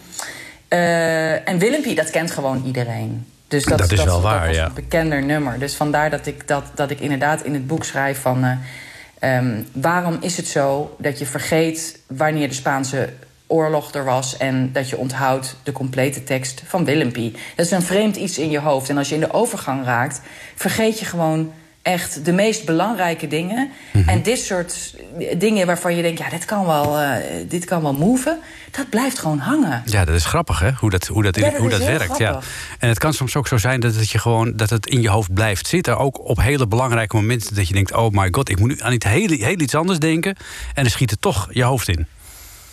eh 0.69 1.49
en 1.49 1.59
Willempie, 1.59 1.95
dat 1.95 2.11
kent 2.11 2.31
gewoon 2.31 2.63
iedereen. 2.67 3.27
Dus 3.49 3.65
dat, 3.65 3.79
Dat 3.79 3.93
is 3.93 4.05
wel 4.05 4.21
waar, 4.21 4.53
ja. 4.55 4.67
een 4.67 4.73
bekender 4.75 5.23
nummer. 5.23 5.59
Dus 5.59 5.75
vandaar 5.75 6.11
dat 6.11 6.27
ik, 6.27 6.49
dat, 6.49 6.65
dat 6.75 6.91
ik 6.91 7.01
inderdaad 7.01 7.43
in 7.43 7.55
het 7.55 7.67
boek 7.67 7.85
schrijf 7.85 8.21
van... 8.21 8.45
eh, 8.45 9.37
ehm, 9.37 9.63
waarom 9.73 10.17
is 10.21 10.37
het 10.37 10.47
zo 10.47 10.97
dat 10.99 11.19
je 11.19 11.27
vergeet 11.27 11.99
wanneer 12.07 12.49
de 12.49 12.55
Spaanse 12.55 13.09
oorlog 13.55 13.93
er 13.93 14.05
was... 14.05 14.37
en 14.37 14.73
dat 14.73 14.89
je 14.89 14.97
onthoudt 14.97 15.57
de 15.63 15.73
complete 15.73 16.25
tekst 16.25 16.63
van 16.67 16.85
Willempie. 16.85 17.33
Dat 17.57 17.67
is 17.67 17.73
een 17.73 17.83
vreemd 17.83 18.17
iets 18.17 18.39
in 18.39 18.51
je 18.51 18.61
hoofd. 18.61 18.89
En 18.89 18.99
als 18.99 19.09
je 19.09 19.15
in 19.15 19.21
de 19.21 19.33
overgang 19.33 19.85
raakt, 19.85 20.21
vergeet 20.55 20.99
je 20.99 21.05
gewoon 21.05 21.53
echt 21.83 22.25
de 22.25 22.33
meest 22.33 22.65
belangrijke 22.65 23.27
dingen. 23.27 23.71
Mhm. 23.93 24.09
En 24.09 24.23
dit 24.23 24.39
soort 24.39 24.95
dingen 25.39 25.67
waarvan 25.67 25.97
je 25.97 26.03
denkt... 26.03 26.19
ja, 26.19 26.29
dit 26.29 26.45
kan 26.45 26.67
wel, 26.67 26.99
eh, 26.99 27.17
dit 27.49 27.65
kan 27.65 27.83
wel 27.83 27.93
moven, 27.93 28.39
dat 28.71 28.89
blijft 28.89 29.19
gewoon 29.19 29.39
hangen. 29.39 29.83
Ja, 29.85 30.05
dat 30.05 30.15
is 30.15 30.25
grappig, 30.25 30.59
hè? 30.59 30.71
Hoe 30.73 30.91
dat, 30.91 31.07
hoe 31.07 31.23
dat, 31.23 31.37
Ja, 31.37 31.51
dat 31.51 31.61
hoe 31.61 31.69
dat 31.69 31.85
werkt. 31.85 32.19
Ja. 32.19 32.41
En 32.79 32.89
het 32.89 32.99
kan 32.99 33.13
soms 33.13 33.37
ook 33.37 33.49
zo 33.49 33.57
zijn 33.57 33.81
dat 33.81 33.95
het, 33.95 34.11
je 34.11 34.19
gewoon, 34.19 34.57
dat 34.57 34.71
het 34.71 34.87
in 34.87 35.03
je 35.03 35.09
hoofd 35.09 35.35
blijft 35.35 35.67
zitten. 35.67 35.99
Ook 35.99 36.29
op 36.29 36.41
hele 36.41 36.67
belangrijke 36.67 37.17
momenten 37.17 37.55
dat 37.55 37.69
je 37.69 37.75
denkt... 37.75 37.93
oh 37.93 38.11
my 38.11 38.29
god, 38.31 38.49
ik 38.49 38.59
moet 38.59 38.69
nu 38.69 38.81
aan 38.81 38.93
iets 38.93 39.07
heel, 39.07 39.29
heel 39.29 39.61
iets 39.61 39.75
anders 39.75 39.99
denken. 39.99 40.37
En 40.75 40.83
dan 40.83 40.93
schiet 40.93 41.11
het 41.11 41.21
toch 41.21 41.49
je 41.51 41.63
hoofd 41.63 41.89
in. 41.89 42.07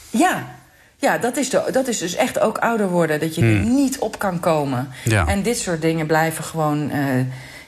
Ja, 0.10 0.61
ja 1.02 1.18
dat, 1.18 1.38
is 1.38 1.50
de, 1.50 1.64
dat 1.72 1.88
is 1.88 1.98
dus 1.98 2.16
echt 2.16 2.40
ook 2.40 2.58
ouder 2.58 2.90
worden. 2.90 3.20
Dat 3.20 3.36
je 3.36 3.42
er 3.42 3.48
niet 3.60 4.00
op 4.00 4.20
kan 4.20 4.40
komen. 4.40 4.90
Ja. 5.04 5.28
En 5.28 5.42
dit 5.42 5.58
soort 5.58 5.82
dingen 5.82 6.06
blijven 6.06 6.44
gewoon... 6.44 6.90
eh, 6.92 7.00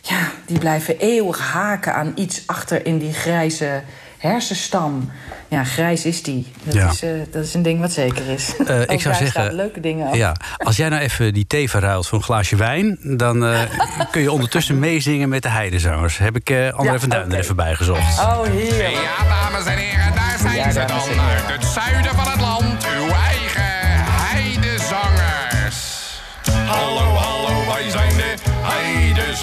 ja, 0.05 0.19
die 0.45 0.59
blijven 0.59 0.99
eeuwig 0.99 1.39
haken 1.39 1.93
aan 1.95 2.11
iets 2.15 2.43
achter 2.45 2.85
in 2.85 2.97
die 2.97 3.13
grijze 3.13 3.81
hersenstam. 4.17 5.11
Ja, 5.47 5.63
grijs 5.63 6.05
is 6.05 6.23
die. 6.23 6.51
Dat, 6.63 6.73
Ja. 6.73 6.89
is, 6.89 7.01
eh, 7.03 7.09
dat 7.31 7.43
is 7.43 7.53
een 7.53 7.61
ding 7.61 7.79
wat 7.79 7.91
zeker 7.91 8.27
is. 8.29 8.53
Eh, 8.67 8.81
ik 8.81 9.01
zou 9.01 9.15
zeggen. 9.15 9.53
leuke 9.53 9.79
dingen. 9.79 10.17
Ja, 10.17 10.35
als 10.57 10.75
jij 10.77 10.89
nou 10.89 11.01
even 11.01 11.33
die 11.33 11.47
thee 11.47 11.69
verruilt 11.69 12.07
voor 12.07 12.17
een 12.17 12.23
glaasje 12.23 12.55
wijn, 12.55 12.97
dan 13.01 13.45
eh, 13.45 13.61
kun 14.11 14.21
je 14.21 14.31
ondertussen 14.31 14.79
meezingen 14.79 15.29
met 15.29 15.41
de 15.43 15.49
heidezangers. 15.49 16.17
Heb 16.17 16.35
ik 16.35 16.49
eh 16.49 16.73
André 16.73 16.93
Ja, 16.93 16.99
van 16.99 17.09
Duin 17.09 17.21
er 17.23 17.27
oké. 17.31 17.37
even 17.37 17.55
bij 17.55 17.73
gezocht. 17.75 18.19
Oh, 18.19 18.41
heerlijk. 18.43 18.89
Ja, 18.93 19.23
dames 19.27 19.65
en 19.65 19.77
heren, 19.77 20.15
daar 20.15 20.37
zijn 20.41 20.55
Ja, 20.55 20.71
ze 20.71 20.85
dan. 20.85 21.19
Uit 21.19 21.51
het 21.61 21.65
zuiden 21.65 22.15
van 22.15 22.31
het 22.31 22.41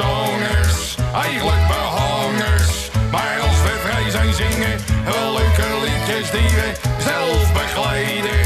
zangers, 0.00 0.96
eigenlijk 1.14 1.66
behangers. 1.66 2.90
Maar 3.10 3.40
als 3.40 3.58
we 3.66 3.74
vrij 3.84 4.10
zijn 4.10 4.34
zingen, 4.34 4.76
wel 5.04 5.32
leuke 5.32 5.66
liedjes 5.84 6.30
die 6.30 6.50
we 6.58 6.72
zelf 6.98 7.52
begeleiden. 7.52 8.40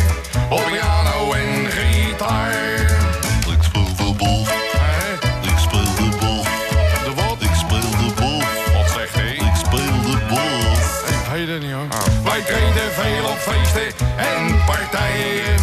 Op 0.50 0.64
piano 0.70 1.32
en 1.32 1.70
gitaar. 1.70 2.64
Wij 12.24 12.42
treden 12.42 12.92
veel 12.92 13.24
op 13.24 13.38
feesten 13.38 14.07
en 14.16 14.64
partijen 14.66 15.57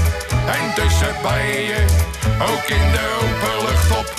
en 0.55 0.73
tussenbijen. 0.75 1.85
Ook 2.41 2.65
in 2.67 2.91
de 2.91 3.19
open 3.21 3.67
lucht 3.67 3.97
op 3.99 4.10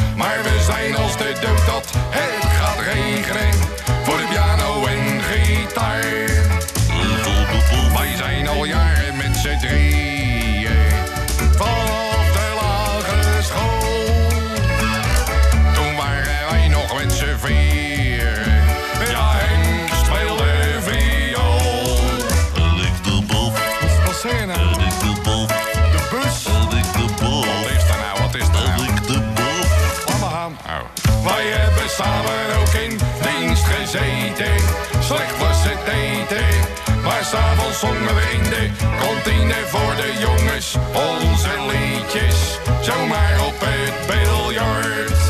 voor 39.51 39.97
de 39.97 40.12
jongens 40.18 40.76
onze 40.93 41.51
liedjes. 41.70 42.59
Zomaar 42.80 43.40
op 43.47 43.55
het 43.59 44.07
biljart. 44.07 45.20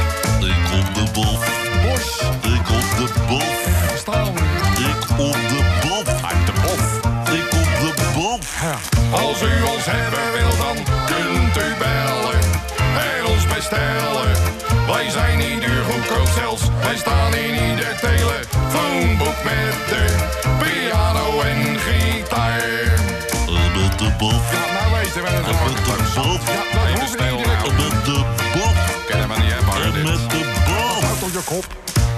Ik 0.40 0.64
op 0.78 0.94
de 0.94 1.10
bol, 1.12 1.38
Bos, 1.82 2.20
ik 2.42 2.68
op 2.78 2.88
de 2.96 3.08
staan. 3.96 4.26
ik 4.90 5.10
op 5.18 5.32
de 5.32 5.60
bol, 5.82 6.04
Uit 6.06 6.46
de 6.46 6.52
bof. 6.62 7.00
ik 7.32 7.52
op 7.52 7.96
de 7.96 8.10
bol. 8.14 8.38
Als 9.10 9.42
u 9.42 9.62
ons 9.62 9.84
hebben 9.84 10.32
wil, 10.32 10.56
dan 10.64 10.76
kunt 11.06 11.56
u 11.56 11.74
bellen 11.78 12.40
en 13.08 13.26
ons 13.26 13.46
bestellen. 13.54 14.32
Wij 14.86 15.10
zijn 15.10 15.38
niet 15.38 15.60
duur 15.60 15.84
goedkoop 15.90 16.28
zelfs. 16.38 16.62
Wij 16.82 16.96
staan 16.96 17.34
in 17.34 17.70
ieder 17.70 17.96
telefoonboek 18.00 19.38
met 19.44 19.74
de 19.88 20.04
piano 20.58 21.40
en 21.40 21.78
gitaar. 21.78 23.01
Bol, 24.22 24.30
Ja, 24.30 24.64
nou 24.76 24.88
weten 24.94 25.22
we 25.22 25.28
het 25.28 25.46
en 25.46 25.58
met 25.64 25.76
de 25.76 25.92
bol, 26.14 26.32
Ja, 26.32 26.62
dat 26.72 26.84
en 26.86 27.36
met 27.76 28.04
de 28.04 28.24
bol, 28.54 28.72
Kennen 29.08 29.28
we 29.28 29.36
niet 29.42 29.52
hebben, 29.52 29.74
en 29.82 30.02
met 30.02 30.30
de 30.30 30.42
bol. 30.66 31.02
Houd 31.06 31.22
op 31.22 31.32
je 31.32 31.42
kop. 31.44 31.66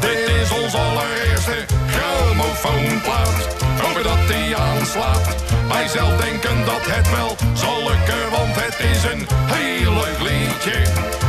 Dit 0.01 0.21
is 0.41 0.51
ons 0.51 0.75
allereerste 0.75 1.59
grammofoonplaat. 1.95 3.39
Hopen 3.83 4.03
dat 4.03 4.23
die 4.29 4.57
aanslaat. 4.57 5.27
Wij 5.69 5.89
zelf 5.89 6.21
denken 6.21 6.65
dat 6.65 6.85
het 6.95 7.11
wel 7.11 7.37
zal 7.55 7.79
lukken, 7.89 8.31
want 8.31 8.55
het 8.55 8.79
is 8.93 9.03
een 9.13 9.27
heel 9.57 9.93
leuk 9.93 10.21
liedje. 10.29 10.79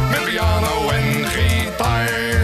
Met 0.10 0.24
piano 0.26 0.90
en 0.90 1.26
gitaar. 1.28 2.35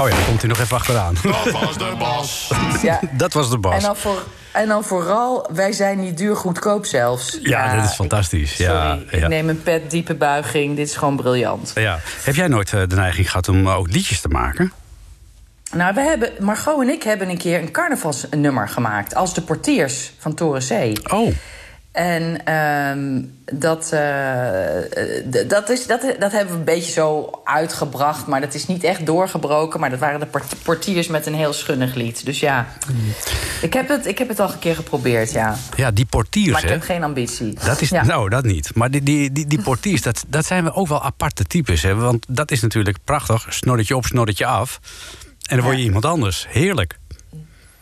Oh 0.00 0.08
ja, 0.08 0.14
dan 0.14 0.24
komt 0.24 0.40
hij 0.40 0.48
nog 0.48 0.60
even 0.60 0.76
achteraan. 0.76 1.14
Dat 1.22 1.50
was 1.50 1.78
de 1.78 1.94
bas. 1.98 2.50
Ja. 2.82 3.00
dat 3.12 3.32
was 3.32 3.48
de 3.48 3.54
En 3.54 3.60
bas. 3.60 3.82
dan, 3.82 3.96
voor, 3.96 4.22
en 4.52 4.68
dan 4.68 4.84
vooral, 4.84 5.48
wij 5.52 5.72
zijn 5.72 6.00
niet 6.00 6.18
duur 6.18 6.36
goedkoop 6.36 6.86
zelfs. 6.86 7.38
Ja, 7.42 7.76
dat 7.76 7.84
is 7.84 7.94
fantastisch. 7.94 8.56
Ja, 8.56 8.90
Sorry, 8.96 9.06
ja. 9.10 9.16
ik 9.24 9.28
neem 9.28 9.48
een 9.48 9.62
pet, 9.62 9.90
diepe 9.90 10.14
buiging. 10.14 10.76
Dit 10.76 10.88
is 10.88 10.96
gewoon 10.96 11.16
briljant. 11.16 11.72
Ja. 11.74 11.98
Heb 12.22 12.34
jij 12.34 12.48
nooit 12.48 12.72
eh, 12.72 12.80
de 12.88 12.94
neiging 12.94 13.30
gehad 13.30 13.48
om 13.48 13.66
eh, 13.66 13.76
ook 13.76 13.90
liedjes 13.90 14.20
te 14.20 14.28
maken? 14.28 14.72
Nou, 15.72 15.94
we 15.94 16.00
hebben, 16.00 16.32
Margot 16.38 16.82
en 16.82 16.88
ik 16.88 17.02
hebben 17.02 17.28
een 17.28 17.38
keer 17.38 17.60
een 17.60 17.70
carnavalsnummer 17.70 18.68
gemaakt. 18.68 19.14
Als 19.14 19.34
de 19.34 19.40
portiers 19.42 20.12
van 20.18 20.34
Toren 20.34 20.62
C. 20.68 21.12
Oh, 21.12 21.32
En 22.00 22.44
ehm, 22.44 23.22
dat, 23.60 23.92
eh, 23.92 25.18
eh, 25.18 25.48
dat, 25.48 25.68
is, 25.68 25.86
dat, 25.86 26.00
dat 26.18 26.32
hebben 26.32 26.52
we 26.52 26.58
een 26.58 26.64
beetje 26.64 26.92
zo 26.92 27.30
uitgebracht. 27.44 28.26
Maar 28.26 28.40
dat 28.40 28.54
is 28.54 28.66
niet 28.66 28.84
echt 28.84 29.06
doorgebroken. 29.06 29.80
Maar 29.80 29.90
dat 29.90 29.98
waren 29.98 30.20
de 30.20 30.26
port- 30.26 30.62
portiers 30.62 31.06
met 31.08 31.26
een 31.26 31.34
heel 31.34 31.52
schunnig 31.52 31.94
lied. 31.94 32.24
Dus 32.24 32.40
ja, 32.40 32.66
ik 33.62 33.72
heb 33.72 33.88
het, 33.88 34.06
ik 34.06 34.18
heb 34.18 34.28
het 34.28 34.40
al 34.40 34.52
een 34.52 34.58
keer 34.58 34.74
geprobeerd, 34.74 35.32
ja. 35.32 35.56
ja, 35.76 35.90
die 35.90 36.06
portiers, 36.06 36.52
Maar 36.52 36.62
ik 36.62 36.68
hè? 36.68 36.74
heb 36.74 36.82
geen 36.82 37.04
ambitie. 37.04 37.58
Dat 37.64 37.80
is, 37.80 37.88
ja. 37.88 38.04
Nou, 38.04 38.28
dat 38.28 38.44
niet. 38.44 38.74
Maar 38.74 38.90
die, 38.90 39.02
die, 39.02 39.32
die, 39.32 39.46
die 39.46 39.62
portiers, 39.62 40.02
dat, 40.02 40.24
dat 40.28 40.46
zijn 40.46 40.64
we 40.64 40.72
ook 40.72 40.88
wel 40.88 41.02
aparte 41.02 41.44
types. 41.44 41.82
Hè? 41.82 41.94
Want 41.94 42.26
dat 42.28 42.50
is 42.50 42.60
natuurlijk 42.60 42.98
prachtig. 43.04 43.46
Snorretje 43.48 43.96
op, 43.96 44.04
snorretje 44.04 44.46
af. 44.46 44.80
En 45.48 45.56
dan 45.56 45.64
word 45.64 45.76
je 45.76 45.82
iemand 45.82 46.04
anders. 46.04 46.46
Heerlijk. 46.48 46.98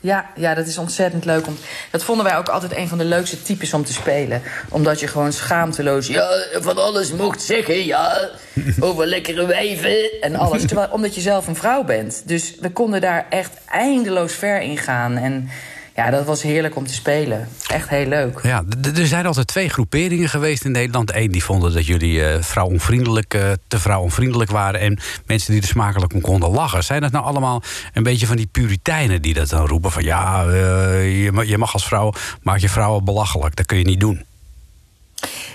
Ja, 0.01 0.30
ja, 0.36 0.55
dat 0.55 0.66
is 0.66 0.78
ontzettend 0.78 1.24
leuk. 1.24 1.46
Om, 1.46 1.57
dat 1.90 2.05
vonden 2.05 2.24
wij 2.24 2.36
ook 2.36 2.49
altijd 2.49 2.76
een 2.76 2.88
van 2.88 2.99
de 2.99 3.05
leukste 3.05 3.42
types 3.42 3.74
om 3.74 3.84
te 3.84 3.92
spelen. 3.92 4.42
Omdat 4.68 5.01
je 5.01 5.07
gewoon 5.07 5.32
schaamteloos... 5.32 6.07
Ja, 6.07 6.28
van 6.53 6.78
alles 6.78 7.12
mocht 7.12 7.42
zeggen, 7.42 7.84
ja. 7.84 8.28
Over 8.80 9.07
lekkere 9.07 9.46
wijven 9.46 10.20
en 10.20 10.36
alles. 10.36 10.66
Terwijl, 10.66 10.88
omdat 10.90 11.14
je 11.14 11.20
zelf 11.20 11.46
een 11.46 11.57
vrouw 11.57 11.84
bent. 11.84 12.22
Dus 12.24 12.55
we 12.61 12.70
konden 12.70 13.01
daar 13.01 13.26
echt 13.30 13.53
eindeloos 13.68 14.32
ver 14.32 14.61
in 14.61 14.78
gaan. 14.78 15.16
En 15.16 15.51
ja, 15.99 16.11
dat 16.11 16.24
was 16.24 16.42
heerlijk 16.42 16.76
om 16.76 16.86
te 16.86 16.94
spelen. 16.94 17.49
Echt 17.66 17.88
heel 17.88 18.07
leuk. 18.07 18.40
Ja, 18.42 18.64
er 18.96 19.07
zijn 19.07 19.26
altijd 19.26 19.46
twee 19.46 19.68
groeperingen 19.68 20.28
geweest 20.28 20.64
in 20.64 20.70
Nederland. 20.70 21.14
Eén 21.14 21.30
die 21.30 21.44
vonden 21.44 21.72
dat 21.72 21.86
jullie 21.86 22.24
eh 22.24 22.42
vrouwonvriendelijk, 22.42 23.34
eh, 23.34 23.51
te 23.68 23.78
vrouwonvriendelijk 23.78 24.51
waren. 24.51 24.80
En 24.80 24.99
mensen 25.26 25.53
die 25.53 25.61
er 25.62 25.68
smakelijk 25.68 26.14
om 26.14 26.20
konden 26.20 26.51
lachen. 26.51 26.84
Zijn 26.84 27.01
dat 27.01 27.12
nou 27.12 27.24
allemaal 27.24 27.62
een 27.92 28.03
beetje 28.03 28.26
van 28.26 28.36
die 28.36 28.46
puriteinen 28.46 29.22
die 29.22 29.34
dat 29.34 29.49
dan 29.49 29.66
roepen? 29.66 29.90
Van 29.92 30.05
ja, 30.05 30.44
eh, 30.46 31.24
je, 31.24 31.32
ma- 31.32 31.42
je 31.42 31.59
mag 31.59 31.72
als 31.72 31.86
vrouw, 31.86 32.12
maak 32.42 32.59
je 32.59 32.68
vrouwen 32.68 33.05
belachelijk. 33.05 33.57
Dat 33.57 33.66
kun 33.66 33.78
je 33.78 33.84
niet 33.84 34.01
doen. 34.01 34.24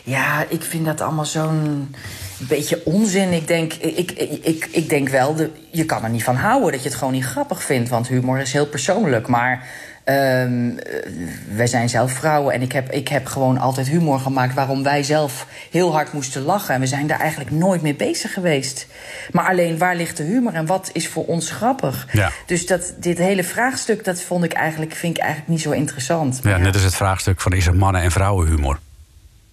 Ja, 0.03 0.45
ik 0.49 0.61
vind 0.61 0.85
dat 0.85 1.01
allemaal 1.01 1.25
zo'n 1.25 1.95
beetje 2.37 2.81
onzin. 2.85 3.31
Ik 3.33 3.47
denk, 3.47 3.73
ik, 3.73 4.11
ik, 4.11 4.39
ik, 4.41 4.67
ik 4.71 4.89
denk 4.89 5.09
wel, 5.09 5.35
de, 5.35 5.49
je 5.71 5.85
kan 5.85 6.03
er 6.03 6.09
niet 6.09 6.23
van 6.23 6.35
houden 6.35 6.71
dat 6.71 6.83
je 6.83 6.89
het 6.89 6.97
gewoon 6.97 7.13
niet 7.13 7.25
grappig 7.25 7.63
vindt. 7.63 7.89
Want 7.89 8.07
humor 8.07 8.39
is 8.39 8.53
heel 8.53 8.67
persoonlijk. 8.67 9.27
Maar 9.27 9.67
ehm, 10.03 10.77
eh, 10.77 11.11
wij 11.55 11.67
zijn 11.67 11.89
zelf 11.89 12.11
vrouwen 12.11 12.53
en 12.53 12.61
ik 12.61 12.71
heb, 12.71 12.91
ik 12.91 13.07
heb 13.07 13.25
gewoon 13.25 13.57
altijd 13.57 13.87
humor 13.87 14.19
gemaakt... 14.19 14.53
waarom 14.53 14.83
wij 14.83 15.03
zelf 15.03 15.47
heel 15.71 15.91
hard 15.93 16.13
moesten 16.13 16.41
lachen. 16.41 16.73
En 16.73 16.79
we 16.79 16.87
zijn 16.87 17.07
daar 17.07 17.19
eigenlijk 17.19 17.51
nooit 17.51 17.81
mee 17.81 17.95
bezig 17.95 18.33
geweest. 18.33 18.87
Maar 19.31 19.47
alleen, 19.49 19.77
waar 19.77 19.95
ligt 19.95 20.17
de 20.17 20.23
humor 20.23 20.53
en 20.53 20.65
wat 20.65 20.89
is 20.93 21.07
voor 21.07 21.25
ons 21.25 21.51
grappig? 21.51 22.07
Ja. 22.11 22.31
Dus 22.45 22.65
dat, 22.65 22.93
dit 22.97 23.17
hele 23.17 23.43
vraagstuk, 23.43 24.03
dat 24.03 24.21
vond 24.21 24.43
ik 24.43 24.53
eigenlijk, 24.53 24.95
vind 24.95 25.17
ik 25.17 25.23
eigenlijk 25.23 25.51
niet 25.51 25.61
zo 25.61 25.71
interessant. 25.71 26.39
Ja, 26.43 26.57
net 26.57 26.73
als 26.73 26.83
het 26.83 26.95
vraagstuk 26.95 27.41
van 27.41 27.53
is 27.53 27.67
er 27.67 27.75
mannen- 27.75 28.01
en 28.01 28.11
vrouwenhumor? 28.11 28.79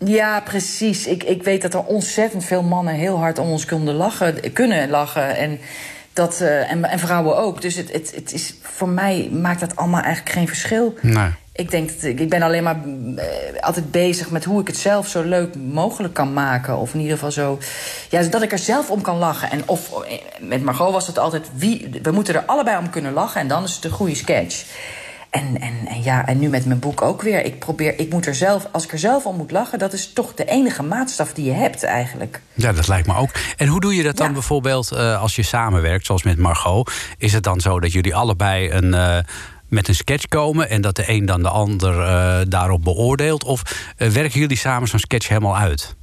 Ja, 0.04 0.40
precies. 0.40 1.06
Ik, 1.06 1.22
ik 1.24 1.42
weet 1.42 1.62
dat 1.62 1.74
er 1.74 1.84
ontzettend 1.84 2.44
veel 2.44 2.62
mannen 2.62 2.94
heel 2.94 3.18
hard 3.18 3.38
om 3.38 3.48
ons 3.48 3.64
konden 3.64 3.94
lachen, 3.94 4.52
kunnen 4.52 4.90
lachen. 4.90 5.36
En, 5.36 5.60
dat, 6.12 6.40
eh, 6.40 6.70
en, 6.70 6.84
en 6.84 6.98
vrouwen 6.98 7.36
ook. 7.36 7.62
Dus 7.62 7.74
het, 7.74 7.92
het, 7.92 8.12
het 8.14 8.32
is, 8.32 8.54
voor 8.62 8.88
mij 8.88 9.28
maakt 9.32 9.60
dat 9.60 9.76
allemaal 9.76 10.02
eigenlijk 10.02 10.34
geen 10.34 10.48
verschil. 10.48 10.94
Nee. 11.00 11.30
Ik 11.52 11.70
denk 11.70 11.88
dat 11.88 12.02
ik, 12.02 12.20
ik 12.20 12.28
ben 12.28 12.42
alleen 12.42 12.62
maar 12.62 12.80
eh, 13.16 13.60
altijd 13.60 13.90
bezig 13.90 14.30
met 14.30 14.44
hoe 14.44 14.60
ik 14.60 14.66
het 14.66 14.76
zelf 14.76 15.08
zo 15.08 15.22
leuk 15.22 15.54
mogelijk 15.56 16.14
kan 16.14 16.32
maken. 16.32 16.76
Of 16.76 16.94
in 16.94 17.00
ieder 17.00 17.14
geval 17.14 17.32
zo. 17.32 17.58
Ja, 18.08 18.22
dat 18.22 18.42
ik 18.42 18.52
er 18.52 18.58
zelf 18.58 18.90
om 18.90 19.00
kan 19.00 19.18
lachen. 19.18 19.50
En 19.50 19.62
of 19.66 20.02
eh, 20.02 20.18
met 20.40 20.62
Margot 20.62 20.92
was 20.92 21.06
het 21.06 21.18
altijd. 21.18 21.50
Wie, 21.54 21.90
we 22.02 22.10
moeten 22.10 22.34
er 22.34 22.44
allebei 22.44 22.78
om 22.78 22.90
kunnen 22.90 23.12
lachen. 23.12 23.40
En 23.40 23.48
dan 23.48 23.64
is 23.64 23.74
het 23.74 23.84
een 23.84 23.90
goede 23.90 24.14
sketch. 24.14 24.64
En, 25.30 25.60
en, 25.60 25.86
en 25.86 26.02
ja, 26.02 26.26
en 26.26 26.38
nu 26.38 26.48
met 26.48 26.66
mijn 26.66 26.78
boek 26.78 27.02
ook 27.02 27.22
weer. 27.22 27.44
Ik 27.44 27.58
probeer, 27.58 27.98
ik 27.98 28.10
moet 28.12 28.26
er 28.26 28.34
zelf, 28.34 28.66
als 28.72 28.84
ik 28.84 28.92
er 28.92 28.98
zelf 28.98 29.24
om 29.26 29.36
moet 29.36 29.50
lachen, 29.50 29.78
dat 29.78 29.92
is 29.92 30.12
toch 30.12 30.34
de 30.34 30.44
enige 30.44 30.82
maatstaf 30.82 31.32
die 31.32 31.44
je 31.44 31.52
hebt 31.52 31.82
eigenlijk. 31.84 32.40
Ja, 32.54 32.72
dat 32.72 32.88
lijkt 32.88 33.06
me 33.06 33.14
ook. 33.16 33.30
En 33.56 33.66
hoe 33.66 33.80
doe 33.80 33.94
je 33.94 34.02
dat 34.02 34.16
dan 34.16 34.26
Ja. 34.26 34.32
bijvoorbeeld 34.32 34.92
eh, 34.92 35.20
als 35.20 35.36
je 35.36 35.42
samenwerkt, 35.42 36.06
zoals 36.06 36.22
met 36.22 36.38
Margot? 36.38 36.92
Is 37.18 37.32
het 37.32 37.42
dan 37.42 37.60
zo 37.60 37.80
dat 37.80 37.92
jullie 37.92 38.14
allebei 38.14 38.70
een, 38.70 38.94
eh, 38.94 39.18
met 39.68 39.88
een 39.88 39.94
sketch 39.94 40.26
komen 40.28 40.68
en 40.70 40.80
dat 40.80 40.96
de 40.96 41.04
een 41.10 41.26
dan 41.26 41.42
de 41.42 41.48
ander 41.48 42.00
eh, 42.00 42.40
daarop 42.48 42.84
beoordeelt? 42.84 43.44
Of 43.44 43.62
werken 43.96 44.40
jullie 44.40 44.56
samen 44.56 44.88
zo'n 44.88 44.98
sketch 44.98 45.28
helemaal 45.28 45.56
uit? 45.56 45.96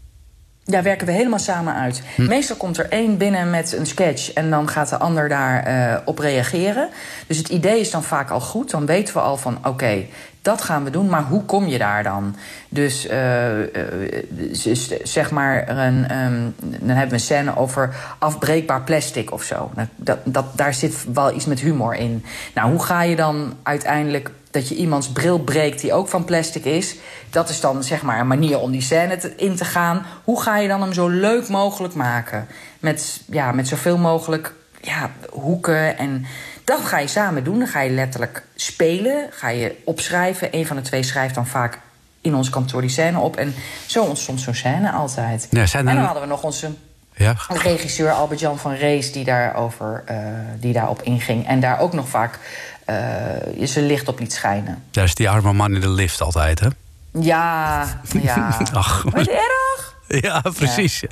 Daar 0.69 0.83
werken 0.83 1.07
we 1.07 1.13
helemaal 1.13 1.39
samen 1.39 1.73
uit. 1.73 2.01
Hm. 2.15 2.27
Meestal 2.27 2.55
komt 2.55 2.77
er 2.77 2.89
één 2.89 3.17
binnen 3.17 3.49
met 3.49 3.73
een 3.73 3.85
sketch 3.85 4.33
en 4.33 4.49
dan 4.49 4.69
gaat 4.69 4.89
de 4.89 4.97
ander 4.97 5.29
daarop 5.29 6.07
op 6.07 6.19
reageren. 6.19 6.89
Dus 7.27 7.37
het 7.37 7.49
idee 7.49 7.79
is 7.79 7.91
dan 7.91 8.03
vaak 8.03 8.29
al 8.29 8.39
goed. 8.39 8.69
Dan 8.69 8.85
weten 8.85 9.13
we 9.13 9.19
al 9.19 9.37
van 9.37 9.57
oké, 9.65 10.05
dat 10.41 10.61
gaan 10.61 10.83
we 10.83 10.89
doen, 10.89 11.09
maar 11.09 11.23
hoe 11.23 11.45
kom 11.45 11.67
je 11.67 11.77
daar 11.77 12.03
dan? 12.03 12.35
Dus 12.69 13.07
eh, 13.07 13.61
eh, 13.61 14.23
dus, 14.29 14.89
zeg 15.03 15.31
maar, 15.31 15.69
een, 15.69 16.07
ehm, 16.07 16.41
dan 16.59 16.89
hebben 16.89 17.07
we 17.07 17.13
een 17.13 17.19
scène 17.19 17.57
over 17.57 17.95
afbreekbaar 18.19 18.81
plastic 18.81 19.31
of 19.31 19.43
zo. 19.43 19.71
Nou, 19.75 19.87
dat, 19.95 20.17
dat, 20.23 20.45
daar 20.55 20.73
zit 20.73 21.05
wel 21.13 21.35
iets 21.35 21.45
met 21.45 21.59
humor 21.59 21.95
in. 21.95 22.25
Nou, 22.53 22.69
hoe 22.69 22.83
ga 22.83 23.01
je 23.01 23.15
dan 23.15 23.53
uiteindelijk 23.63 24.31
dat 24.59 24.67
je 24.69 24.75
iemands 24.75 25.07
bril 25.11 25.39
breekt 25.39 25.81
die 25.81 25.93
ook 25.93 26.07
van 26.07 26.25
plastic 26.25 26.65
is? 26.65 26.95
Dat 27.29 27.49
is 27.49 27.59
dan 27.59 27.83
zeg 27.83 28.01
maar 28.01 28.19
een 28.19 28.27
manier 28.27 28.59
om 28.59 28.71
die 28.71 28.81
scène 28.81 29.17
te- 29.17 29.33
in 29.37 29.55
te 29.55 29.65
gaan. 29.65 30.05
Hoe 30.23 30.41
ga 30.41 30.57
je 30.57 30.67
dan 30.67 30.81
hem 30.81 30.93
zo 30.93 31.07
leuk 31.07 31.47
mogelijk 31.47 31.93
maken? 31.93 32.47
Met, 32.79 33.21
ja, 33.31 33.51
met 33.51 33.67
zoveel 33.67 33.97
mogelijk 33.97 34.53
ja, 34.81 35.11
hoeken 35.29 35.97
en 35.97 36.25
dat 36.63 36.79
ga 36.79 36.99
je 36.99 37.07
samen 37.07 37.43
doen. 37.43 37.59
Dan 37.59 37.67
ga 37.67 37.81
je 37.81 37.89
letterlijk 37.89 38.43
spelen, 38.55 39.27
ga 39.31 39.49
je 39.49 39.75
opschrijven. 39.85 40.47
Een 40.51 40.67
van 40.67 40.75
de 40.75 40.81
twee 40.81 41.03
schrijft 41.03 41.35
dan 41.35 41.47
vaak 41.47 41.79
in 42.21 42.35
ons 42.35 42.49
kantoor 42.49 42.81
die 42.81 42.89
scène 42.89 43.19
op. 43.19 43.35
En 43.35 43.53
zo 43.85 44.03
ontstond 44.03 44.41
zo'n 44.41 44.53
scène 44.53 44.91
altijd. 44.91 45.47
Ja, 45.51 45.65
zijn 45.65 45.83
er- 45.83 45.89
En 45.89 45.95
dan 45.95 46.05
hadden 46.05 46.23
we 46.23 46.29
nog 46.29 46.43
onze 46.43 46.69
Ja, 47.13 47.35
regisseur 47.47 48.11
Albert-Jan 48.11 48.57
van 48.59 48.73
Rees... 48.73 49.11
die, 49.11 49.23
daarover, 49.25 50.03
eh 50.05 50.17
die 50.59 50.73
daarop 50.73 51.01
inging. 51.01 51.47
En 51.47 51.59
daar 51.59 51.79
ook 51.79 51.93
nog 51.93 52.09
vaak 52.09 52.39
eh, 52.87 53.67
zijn 53.67 53.85
licht 53.85 54.07
op 54.07 54.19
liet 54.19 54.33
schijnen. 54.33 54.83
daar 54.91 55.03
is 55.03 55.15
die 55.15 55.29
arme 55.29 55.53
man 55.53 55.75
in 55.75 55.81
de 55.81 55.89
lift 55.89 56.21
altijd, 56.21 56.59
hè? 56.59 56.67
Ja, 57.11 57.85
ja. 58.21 58.57
Ach. 58.73 59.03
Wat 59.03 59.27
erg? 59.27 59.95
Ja, 60.07 60.41
precies. 60.41 61.03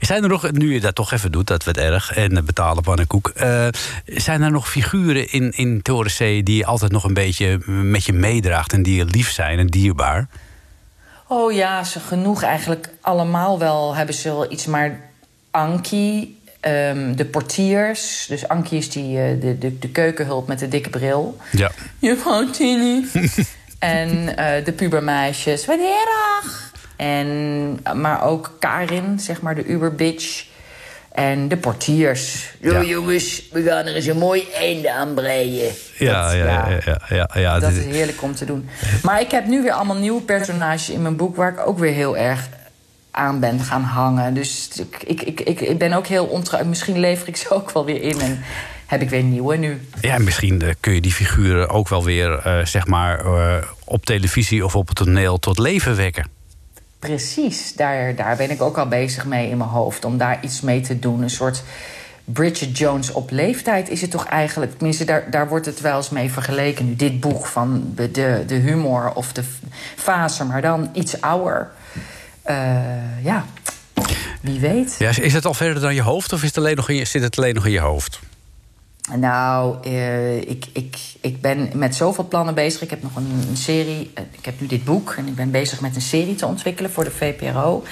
Zijn 0.00 0.22
er 0.22 0.28
nog, 0.28 0.50
nu 0.50 0.72
je 0.72 0.80
dat 0.80 0.94
toch 0.94 1.12
even 1.12 1.32
doet, 1.32 1.46
dat 1.46 1.64
werd 1.64 1.76
erg, 1.76 2.16
en 2.16 2.44
betalen 2.44 2.82
pannenkoek. 2.82 3.28
eh 3.28 3.68
zijn 4.04 4.42
er 4.42 4.50
nog 4.50 4.68
figuren 4.68 5.32
in, 5.32 5.50
in 5.50 5.82
Toren 5.82 6.10
C 6.10 6.18
die 6.18 6.56
je 6.56 6.66
altijd 6.66 6.92
nog 6.92 7.04
een 7.04 7.14
beetje 7.14 7.58
met 7.66 8.04
je 8.04 8.12
meedraagt 8.12 8.72
en 8.72 8.82
die 8.82 8.96
je 8.96 9.04
lief 9.04 9.30
zijn 9.30 9.58
en 9.58 9.66
dierbaar? 9.66 10.28
Oh 11.26 11.52
ja, 11.52 11.84
ze 11.84 12.00
genoeg 12.00 12.42
eigenlijk 12.42 12.88
allemaal 13.00 13.58
wel 13.58 13.94
hebben 13.94 14.14
ze 14.14 14.28
wel 14.28 14.52
iets. 14.52 14.66
Maar 14.66 15.00
Ankie, 15.50 16.42
ehm, 16.66 17.14
de 17.14 17.24
portiers. 17.24 18.26
Dus 18.28 18.48
Ankie 18.48 18.78
is 18.78 18.90
die, 18.90 19.18
eh, 19.20 19.40
de, 19.40 19.58
de, 19.58 19.78
de 19.78 19.88
keukenhulp 19.88 20.46
met 20.48 20.58
de 20.58 20.68
dikke 20.68 20.90
bril. 20.90 21.36
Ja. 21.52 21.70
Juffrouw 21.98 22.50
Tini. 22.50 23.06
en 23.78 24.36
eh, 24.36 24.64
de 24.64 24.72
pubermeisjes. 24.72 25.66
Wat 25.66 25.78
erg! 25.78 26.72
En, 26.96 27.78
maar 27.94 28.24
ook 28.24 28.56
Karin, 28.58 29.18
zeg 29.20 29.40
maar, 29.40 29.54
de 29.54 29.70
uberbitch. 29.70 30.44
En 31.12 31.48
de 31.48 31.56
portiers. 31.56 32.32
Zo 32.62 32.72
Ja. 32.72 32.82
jongens, 32.82 33.42
we 33.52 33.62
gaan 33.62 33.86
er 33.86 33.94
eens 33.94 34.06
een 34.06 34.18
mooi 34.18 34.46
einde 34.54 34.92
aan 34.92 35.14
breien. 35.14 35.72
Ja, 35.98 36.22
Dat- 36.28 36.36
ja, 36.36 36.44
ja. 36.44 36.78
ja, 36.84 37.00
ja, 37.08 37.40
ja, 37.40 37.58
dat 37.58 37.72
is 37.72 37.84
heerlijk 37.84 38.22
om 38.22 38.34
te 38.34 38.44
doen. 38.44 38.68
Maar 39.02 39.20
ik 39.20 39.30
heb 39.30 39.46
nu 39.46 39.62
weer 39.62 39.72
allemaal 39.72 39.96
nieuwe 39.96 40.20
personages 40.22 40.90
in 40.90 41.02
mijn 41.02 41.16
boek... 41.16 41.36
waar 41.36 41.52
ik 41.52 41.66
ook 41.66 41.78
weer 41.78 41.92
heel 41.92 42.16
erg 42.16 42.48
aan 43.16 43.40
ben 43.40 43.60
gaan 43.60 43.82
hangen. 43.82 44.34
Dus 44.34 44.70
ik, 44.76 45.02
ik, 45.06 45.22
ik, 45.22 45.40
ik, 45.40 45.60
ik 45.60 45.78
ben 45.78 45.92
ook 45.92 46.06
heel 46.06 46.26
ontrouw. 46.26 46.64
Misschien 46.64 46.98
lever 46.98 47.28
ik 47.28 47.36
ze 47.36 47.50
ook 47.50 47.70
wel 47.70 47.84
weer 47.84 48.02
in 48.02 48.20
en 48.20 48.42
heb 48.86 49.02
ik 49.02 49.10
weer 49.10 49.22
nieuwe 49.22 49.56
nu. 49.56 49.80
Ja, 50.00 50.14
en 50.14 50.24
misschien 50.24 50.62
eh, 50.62 50.74
kun 50.80 50.94
je 50.94 51.00
die 51.00 51.12
figuren 51.12 51.68
ook 51.68 51.88
wel 51.88 52.04
weer, 52.04 52.38
eh, 52.38 52.64
zeg 52.64 52.86
maar, 52.86 53.24
eh, 53.24 53.56
op 53.84 54.06
televisie 54.06 54.64
of 54.64 54.76
op 54.76 54.88
het 54.88 54.96
toneel 54.96 55.38
tot 55.38 55.58
leven 55.58 55.96
wekken. 55.96 56.26
Precies, 56.98 57.74
daar, 57.74 58.14
daar 58.14 58.36
ben 58.36 58.50
ik 58.50 58.62
ook 58.62 58.78
al 58.78 58.88
bezig 58.88 59.26
mee 59.26 59.50
in 59.50 59.56
mijn 59.56 59.70
hoofd. 59.70 60.04
Om 60.04 60.18
daar 60.18 60.38
iets 60.42 60.60
mee 60.60 60.80
te 60.80 60.98
doen. 60.98 61.22
Een 61.22 61.30
soort 61.30 61.62
Bridget 62.24 62.78
Jones 62.78 63.12
op 63.12 63.30
leeftijd 63.30 63.88
is 63.88 64.00
het 64.00 64.10
toch 64.10 64.26
eigenlijk. 64.26 64.72
Tenminste, 64.72 65.04
daar, 65.04 65.30
daar 65.30 65.48
wordt 65.48 65.66
het 65.66 65.80
wel 65.80 65.96
eens 65.96 66.10
mee 66.10 66.30
vergeleken. 66.30 66.86
Nu, 66.86 66.96
dit 66.96 67.20
boek 67.20 67.46
van 67.46 67.92
de, 67.94 68.10
de, 68.10 68.44
de 68.46 68.54
humor 68.54 69.12
of 69.14 69.32
de 69.32 69.42
fase, 69.96 70.44
maar 70.44 70.62
dan 70.62 70.90
iets 70.92 71.20
ouder. 71.20 71.70
Eh, 72.46 73.24
ja, 73.24 73.44
wie 74.40 74.60
weet. 74.60 74.94
Ja, 74.98 75.08
is- 75.08 75.32
het 75.32 75.44
al 75.46 75.54
verder 75.54 75.82
dan 75.82 75.94
je 75.94 76.02
hoofd 76.02 76.32
of 76.32 76.40
is 76.42 76.48
het 76.48 76.58
alleen 76.58 76.76
nog 76.76 76.88
in 76.88 76.96
je, 76.96 77.04
zit 77.04 77.22
het 77.22 77.38
alleen 77.38 77.54
nog 77.54 77.66
in 77.66 77.72
je 77.72 77.80
hoofd? 77.80 78.20
Nou, 79.16 79.76
eh, 79.84 80.36
ik, 80.36 80.66
ik, 80.72 80.96
ik 81.20 81.40
ben 81.40 81.70
met 81.74 81.94
zoveel 81.94 82.24
plannen 82.28 82.54
bezig. 82.54 82.82
Ik 82.82 82.90
heb 82.90 83.02
nog 83.02 83.16
een, 83.16 83.44
een 83.48 83.56
serie. 83.56 84.10
eh, 84.14 84.22
ik 84.32 84.44
heb 84.44 84.60
nu 84.60 84.66
dit 84.66 84.84
boek 84.84 85.14
en 85.18 85.26
ik 85.26 85.34
ben 85.34 85.50
bezig 85.50 85.80
met 85.80 85.94
een 85.94 86.00
serie 86.02 86.34
te 86.34 86.46
ontwikkelen 86.46 86.90
voor 86.90 87.04
de 87.04 87.10
VPRO. 87.10 87.84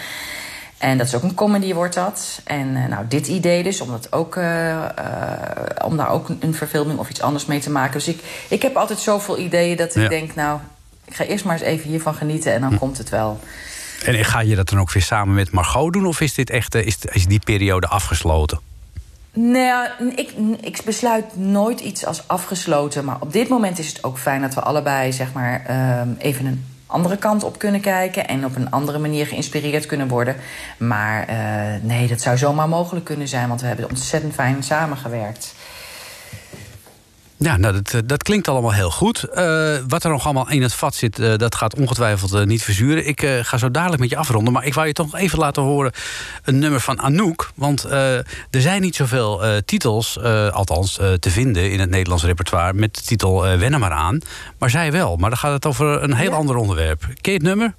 En 0.78 0.98
dat 0.98 1.06
is 1.06 1.14
ook 1.14 1.22
een 1.22 1.34
comedy, 1.34 1.74
wordt 1.74 1.94
dat. 1.94 2.40
En 2.44 2.72
nou, 2.72 3.04
dit 3.08 3.26
idee 3.26 3.62
dus, 3.62 3.80
om, 3.80 3.90
dat 3.90 4.12
ook, 4.12 4.36
om 5.84 5.96
daar 5.96 6.08
ook 6.10 6.28
een, 6.40 6.54
verfilming 6.54 6.98
of 6.98 7.10
iets 7.10 7.20
anders 7.22 7.46
mee 7.46 7.60
te 7.60 7.70
maken. 7.70 7.92
Dus 7.92 8.08
ik, 8.08 8.20
ik 8.48 8.62
heb 8.62 8.76
altijd 8.76 8.98
zoveel 8.98 9.38
ideeën 9.38 9.76
dat 9.76 9.96
ik 9.96 10.08
denk, 10.08 10.34
nou, 10.34 10.58
ik 11.04 11.14
ga 11.14 11.24
eerst 11.24 11.44
maar 11.44 11.54
eens 11.54 11.64
even 11.64 11.88
hiervan 11.90 12.14
genieten 12.14 12.52
en 12.52 12.60
dan 12.60 12.70
Hm. 12.72 12.78
komt 12.78 12.98
het 12.98 13.08
wel. 13.08 13.40
En 14.04 14.24
ga 14.24 14.40
je 14.40 14.56
dat 14.56 14.68
dan 14.68 14.80
ook 14.80 14.92
weer 14.92 15.02
samen 15.02 15.34
met 15.34 15.50
Margot 15.50 15.92
doen? 15.92 16.06
Of 16.06 16.20
is, 16.20 16.34
dit 16.34 16.50
echt, 16.50 16.74
eh, 16.74 16.86
is, 16.86 16.98
is 17.12 17.26
die 17.26 17.40
periode 17.44 17.86
afgesloten? 17.86 18.58
Nou, 19.32 19.88
ik, 20.16 20.32
ik 20.60 20.80
besluit 20.84 21.36
nooit 21.36 21.80
iets 21.80 22.06
als 22.06 22.28
afgesloten. 22.28 23.04
Maar 23.04 23.16
op 23.20 23.32
dit 23.32 23.48
moment 23.48 23.78
is 23.78 23.88
het 23.88 24.04
ook 24.04 24.18
fijn 24.18 24.40
dat 24.40 24.54
we 24.54 24.60
allebei 24.60 25.12
zeg 25.12 25.32
maar, 25.32 25.64
ehm, 25.66 26.08
even 26.18 26.46
een 26.46 26.64
andere 26.86 27.16
kant 27.16 27.44
op 27.44 27.58
kunnen 27.58 27.80
kijken. 27.80 28.28
En 28.28 28.44
op 28.44 28.56
een 28.56 28.70
andere 28.70 28.98
manier 28.98 29.26
geïnspireerd 29.26 29.86
kunnen 29.86 30.08
worden. 30.08 30.36
Maar 30.78 31.26
eh, 31.26 31.36
nee, 31.82 32.08
dat 32.08 32.20
zou 32.20 32.36
zomaar 32.36 32.68
mogelijk 32.68 33.04
kunnen 33.04 33.28
zijn. 33.28 33.48
Want 33.48 33.60
we 33.60 33.66
hebben 33.66 33.88
ontzettend 33.88 34.34
fijn 34.34 34.62
samengewerkt. 34.62 35.54
Ja, 37.44 37.56
nou, 37.56 37.74
dat, 37.74 37.94
eh, 37.94 38.00
dat 38.04 38.22
klinkt 38.22 38.48
allemaal 38.48 38.72
heel 38.72 38.90
goed. 38.90 39.22
Eh, 39.22 39.76
wat 39.88 40.04
er 40.04 40.10
nog 40.10 40.24
allemaal 40.24 40.50
in 40.50 40.62
het 40.62 40.74
vat 40.74 40.94
zit, 40.94 41.18
eh, 41.18 41.36
dat 41.36 41.54
gaat 41.54 41.76
ongetwijfeld 41.76 42.46
niet 42.46 42.62
verzuren. 42.62 43.06
Ik 43.06 43.26
ga 43.42 43.56
zo 43.56 43.70
dadelijk 43.70 44.00
met 44.00 44.10
je 44.10 44.16
afronden. 44.16 44.52
Maar 44.52 44.64
ik 44.64 44.74
wou 44.74 44.86
je 44.86 44.92
toch 44.92 45.14
even 45.14 45.38
laten 45.38 45.62
horen 45.62 45.92
een 46.44 46.58
nummer 46.58 46.80
van 46.80 47.00
Anouk. 47.00 47.50
Want 47.54 47.84
er 47.84 48.24
zijn 48.50 48.80
niet 48.80 48.96
zoveel 48.96 49.42
titels, 49.64 50.20
althans 50.50 50.94
te 50.94 51.30
vinden 51.30 51.70
in 51.70 51.80
het 51.80 51.90
Nederlands 51.90 52.24
repertoire... 52.24 52.72
met 52.72 52.94
de 52.94 53.02
titel 53.02 53.42
Wennen 53.42 53.80
maar 53.80 53.90
aan. 53.90 54.18
Maar 54.58 54.70
zij 54.70 54.92
wel. 54.92 55.16
Maar 55.16 55.30
dan 55.30 55.38
gaat 55.38 55.52
het 55.52 55.66
over 55.66 56.02
een 56.02 56.14
heel 56.14 56.32
ander 56.32 56.56
onderwerp. 56.56 57.00
Ken 57.00 57.32
je 57.32 57.38
het 57.38 57.42
nummer? 57.42 57.74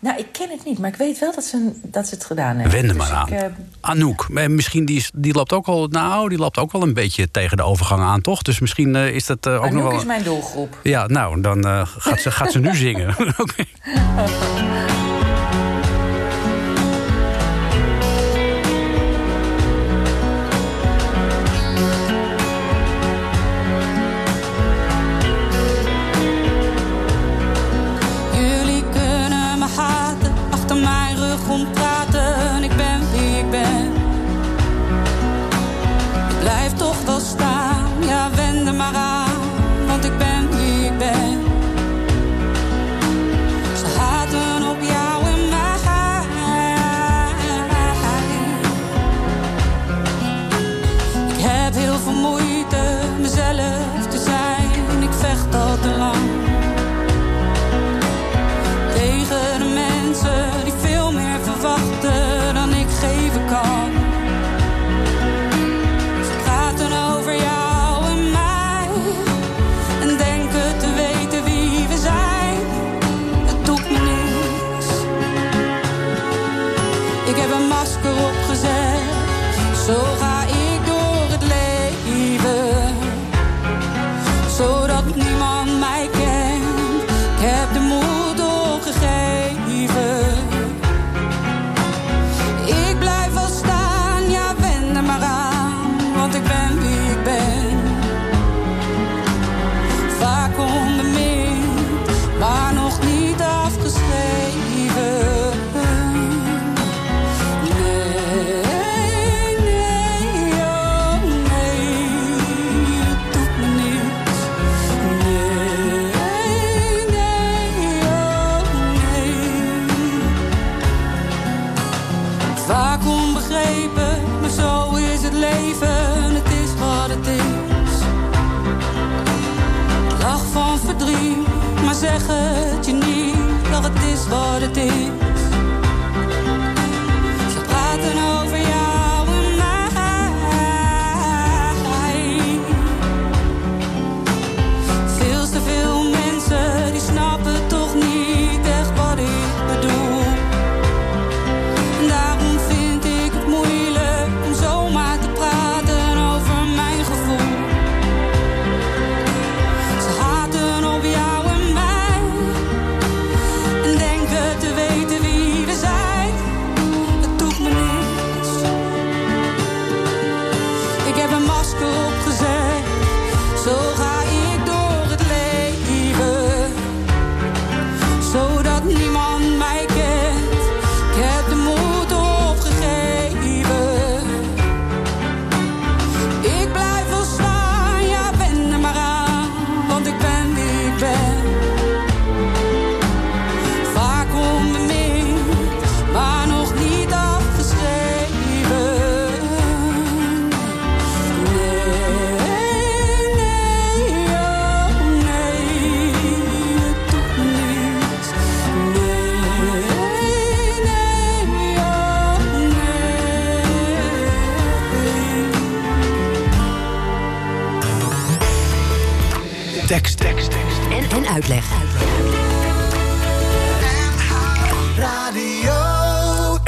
Nou, 0.00 0.18
ik 0.18 0.26
ken 0.32 0.50
het 0.50 0.64
niet, 0.64 0.78
maar 0.78 0.90
ik 0.90 0.96
weet 0.96 1.18
wel 1.18 1.34
dat 1.34 1.44
ze, 1.44 1.70
dat 1.82 2.06
ze 2.08 2.14
het 2.14 2.24
gedaan 2.24 2.54
hebben. 2.54 2.72
Wende 2.72 2.88
Dus 2.94 2.96
maar 2.96 3.10
aan. 3.16 3.26
ik, 3.28 3.32
eh, 3.32 3.44
Anouk. 3.80 4.26
Eh, 4.34 4.46
Misschien 4.46 4.84
die, 4.84 5.04
die 5.14 5.32
loopt 5.34 5.52
ook 5.52 5.66
al. 5.66 5.86
Nou, 5.86 6.28
die 6.28 6.38
loopt 6.38 6.58
ook 6.58 6.72
wel 6.72 6.82
een 6.82 6.94
beetje 6.94 7.30
tegen 7.30 7.56
de 7.56 7.62
overgang 7.62 8.02
aan, 8.02 8.20
toch? 8.20 8.42
Dus 8.42 8.58
misschien 8.58 8.96
eh, 8.96 9.08
is 9.14 9.26
dat 9.26 9.46
ook 9.48 9.60
nog 9.60 9.70
Anouk 9.70 9.82
wel. 9.90 9.98
is 9.98 10.04
mijn 10.04 10.22
doelgroep. 10.22 10.78
Ja, 10.82 11.06
nou, 11.06 11.40
dan 11.40 11.86
gaat, 11.86 12.20
ze, 12.20 12.30
gaat 12.30 12.52
ze 12.52 12.58
nu 12.58 12.74
zingen. 12.74 13.14
Oké. 13.38 13.64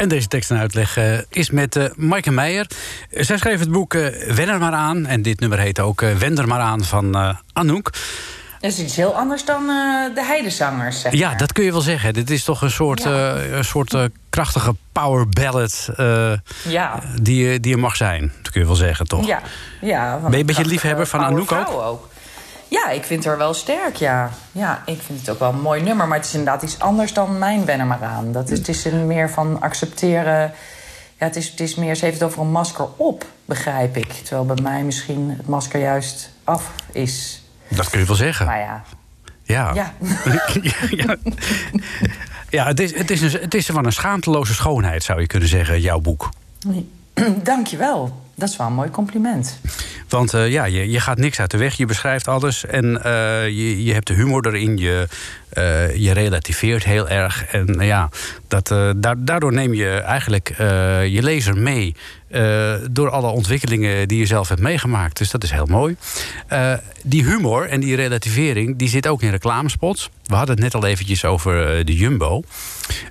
En 0.03 0.09
deze 0.09 0.27
tekst 0.27 0.51
en 0.51 0.57
uitleg 0.57 0.97
eh, 0.97 1.17
is 1.29 1.49
met 1.49 1.75
eh 1.75 1.85
Maaike 1.95 2.31
Meijer. 2.31 2.67
Eh, 3.09 3.23
zij 3.23 3.37
schreef 3.37 3.59
het 3.59 3.71
boek 3.71 3.93
eh 3.93 4.33
Wen 4.33 4.49
er 4.49 4.59
maar 4.59 4.71
aan. 4.73 5.05
En 5.05 5.21
dit 5.21 5.39
nummer 5.39 5.59
heet 5.59 5.79
ook 5.79 6.01
eh 6.01 6.15
Wend 6.15 6.39
er 6.39 6.47
maar 6.47 6.59
aan 6.59 6.83
van 6.83 7.15
eh, 7.15 7.35
Anouk. 7.53 7.89
Dat 8.59 8.71
is 8.71 8.79
iets 8.79 8.95
heel 8.95 9.15
anders 9.15 9.45
dan 9.45 9.61
eh, 9.69 10.15
de 10.15 10.23
heidezangers, 10.25 11.01
zeg 11.01 11.13
Ja, 11.13 11.35
dat 11.35 11.51
kun 11.53 11.63
je 11.63 11.71
wel 11.71 11.81
zeggen. 11.81 12.13
Dit 12.13 12.29
is 12.29 12.43
toch 12.43 12.61
een 12.61 12.71
soort, 12.71 13.05
eh, 13.05 13.51
een 13.57 13.65
soort 13.65 13.93
eh, 13.93 14.03
krachtige 14.29 14.75
power 14.91 15.29
ballad 15.29 15.89
eh, 15.95 16.31
Ja. 16.67 16.99
die, 17.21 17.47
je- 17.49 17.59
die 17.59 17.71
je 17.71 17.77
mag 17.77 17.95
zijn. 17.95 18.31
Dat 18.41 18.51
kun 18.51 18.61
je 18.61 18.67
wel 18.67 18.75
zeggen, 18.75 19.07
toch? 19.07 19.25
Ja, 19.25 19.41
ja. 19.81 20.17
Ben 20.21 20.31
je 20.31 20.37
een 20.37 20.45
beetje 20.45 20.65
liefhebber 20.65 21.07
van 21.07 21.19
Anouk 21.23 21.51
ook? 21.51 21.69
ook? 21.69 22.09
Ja, 22.73 22.89
ik 22.89 23.03
vind 23.03 23.25
haar 23.25 23.37
wel 23.37 23.53
sterk, 23.53 23.95
ja. 23.95 24.31
Ja, 24.51 24.83
ik 24.85 25.01
vind 25.01 25.19
het 25.19 25.29
ook 25.29 25.39
wel 25.39 25.49
een 25.49 25.61
mooi 25.61 25.81
nummer. 25.81 26.07
Maar 26.07 26.17
het 26.17 26.27
is 26.27 26.33
inderdaad 26.33 26.63
iets 26.63 26.79
anders 26.79 27.13
dan 27.13 27.37
mijn 27.37 27.65
Ben 27.65 27.79
er 27.79 27.85
maar 27.85 28.03
aan. 28.03 28.31
Dat 28.31 28.49
is, 28.49 28.57
het 28.57 28.67
is 28.67 28.85
een 28.85 29.07
meer 29.07 29.29
van 29.29 29.61
accepteren... 29.61 30.53
Ja, 31.17 31.25
het 31.25 31.35
is, 31.35 31.49
het 31.49 31.59
is 31.59 31.75
meer, 31.75 31.95
ze 31.95 32.05
heeft 32.05 32.19
het 32.19 32.29
over 32.29 32.41
een 32.41 32.51
masker 32.51 32.87
op, 32.95 33.25
begrijp 33.45 33.97
ik. 33.97 34.11
Terwijl 34.13 34.45
bij 34.45 34.63
mij 34.63 34.83
misschien 34.83 35.33
het 35.37 35.47
masker 35.47 35.79
juist 35.79 36.29
af 36.43 36.71
is. 36.91 37.43
Dat 37.67 37.89
kun 37.89 37.99
je 37.99 38.05
wel 38.05 38.15
zeggen. 38.15 38.45
Maar 38.45 38.59
ja, 38.59 38.83
Ja. 39.43 39.73
ja. 39.73 39.93
ja. 41.05 41.15
Ja, 42.49 42.65
het 42.65 42.79
is, 42.79 42.97
het, 42.97 43.11
is 43.11 43.21
een, 43.21 43.41
het 43.41 43.53
is 43.53 43.65
van 43.65 43.85
een 43.85 43.93
schaamteloze 43.93 44.53
schoonheid, 44.53 45.03
zou 45.03 45.19
je 45.19 45.27
kunnen 45.27 45.49
zeggen, 45.49 45.81
jouw 45.81 45.99
boek. 45.99 46.29
Dank 47.43 47.67
je 47.67 47.77
wel. 47.77 48.21
Dat 48.35 48.49
is 48.49 48.57
wel 48.57 48.67
een 48.67 48.73
mooi 48.73 48.89
compliment. 48.89 49.59
Want 50.13 50.33
eh, 50.33 50.51
ja, 50.51 50.65
je, 50.65 50.91
je 50.91 50.99
gaat 50.99 51.17
niks 51.17 51.39
uit 51.39 51.51
de 51.51 51.57
weg, 51.57 51.73
je 51.73 51.85
beschrijft 51.85 52.27
alles 52.27 52.65
en 52.65 53.03
eh, 53.03 53.45
je, 53.47 53.83
je 53.83 53.93
hebt 53.93 54.07
de 54.07 54.13
humor 54.13 54.47
erin, 54.47 54.77
je, 54.77 55.07
eh, 55.49 55.95
je 55.95 56.11
relativeert 56.11 56.83
heel 56.83 57.09
erg. 57.09 57.45
En 57.45 57.75
ja, 57.79 58.09
dat, 58.47 58.67
da- 58.95 59.15
daardoor 59.17 59.53
neem 59.53 59.73
je 59.73 59.89
eigenlijk 59.89 60.53
je 61.07 61.19
lezer 61.21 61.57
mee 61.57 61.95
door 62.91 63.09
alle 63.09 63.27
ontwikkelingen 63.27 64.07
die 64.07 64.19
je 64.19 64.25
zelf 64.25 64.49
hebt 64.49 64.61
meegemaakt. 64.61 65.17
Dus 65.17 65.31
dat 65.31 65.43
is 65.43 65.51
heel 65.51 65.65
mooi. 65.65 65.95
Die 67.03 67.23
humor 67.23 67.67
en 67.69 67.79
die 67.79 67.95
relativering, 67.95 68.77
die 68.77 68.89
zit 68.89 69.07
ook 69.07 69.21
in 69.21 69.29
reclamespots. 69.29 70.09
We 70.25 70.35
hadden 70.35 70.55
het 70.55 70.63
net 70.63 70.73
al 70.75 70.85
eventjes 70.85 71.25
over 71.25 71.85
de 71.85 71.95
Jumbo. 71.95 72.43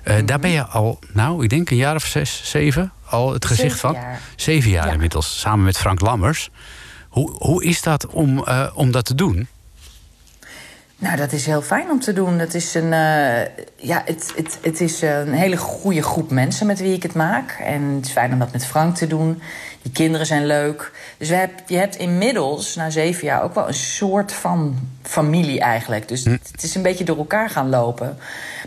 Eh, 0.03 0.15
Daar 0.25 0.39
ben 0.39 0.49
je 0.51 0.63
al, 0.65 0.99
nou, 1.13 1.43
ik 1.43 1.49
denk 1.49 1.69
een 1.69 1.77
jaar 1.77 1.95
of 1.95 2.05
zes, 2.05 2.41
zeven, 2.43 2.91
al 3.05 3.33
het 3.33 3.45
gezicht 3.45 3.61
Zeven 3.71 3.79
van. 3.79 3.93
jaar. 3.93 4.21
Zeven 4.35 4.69
jaar 4.69 4.85
Ja. 4.87 4.91
inmiddels, 4.93 5.39
samen 5.39 5.65
met 5.65 5.77
Frank 5.77 6.01
Lammers. 6.01 6.49
Hoe, 7.13 7.31
hoe 7.37 7.63
is 7.63 7.81
dat 7.81 8.07
om, 8.07 8.43
eh, 8.43 8.69
om 8.75 8.91
dat 8.91 9.05
te 9.05 9.15
doen? 9.15 9.47
Nou, 10.95 11.17
dat 11.17 11.31
is 11.31 11.45
heel 11.45 11.61
fijn 11.61 11.89
om 11.89 11.99
te 11.99 12.13
doen. 12.13 12.39
Het 12.39 12.53
is 12.53 12.73
een, 12.73 12.93
eh, 12.93 13.65
ja, 13.75 14.01
het, 14.05 14.33
het, 14.35 14.57
het 14.61 14.81
is 14.81 15.01
een 15.01 15.33
hele 15.33 15.57
goede 15.57 16.01
groep 16.01 16.29
mensen 16.29 16.67
met 16.67 16.79
wie 16.79 16.93
ik 16.93 17.03
het 17.03 17.13
maak. 17.13 17.51
En 17.63 17.81
het 17.83 18.05
is 18.05 18.11
fijn 18.11 18.33
om 18.33 18.39
dat 18.39 18.51
met 18.51 18.65
Frank 18.65 18.95
te 18.95 19.07
doen. 19.07 19.41
Die 19.81 19.91
kinderen 19.91 20.25
zijn 20.25 20.45
leuk. 20.45 20.91
Dus 21.17 21.29
we 21.29 21.35
heb, 21.35 21.51
je 21.67 21.77
hebt 21.77 21.95
inmiddels, 21.95 22.75
na 22.75 22.89
zeven 22.89 23.25
jaar, 23.25 23.43
ook 23.43 23.55
wel 23.55 23.67
een 23.67 23.73
soort 23.73 24.33
van 24.33 24.87
familie 25.01 25.59
eigenlijk. 25.59 26.07
Dus 26.07 26.23
het, 26.23 26.49
het 26.51 26.63
is 26.63 26.75
een 26.75 26.81
beetje 26.81 27.03
door 27.03 27.17
elkaar 27.17 27.49
gaan 27.49 27.69
lopen. 27.69 28.17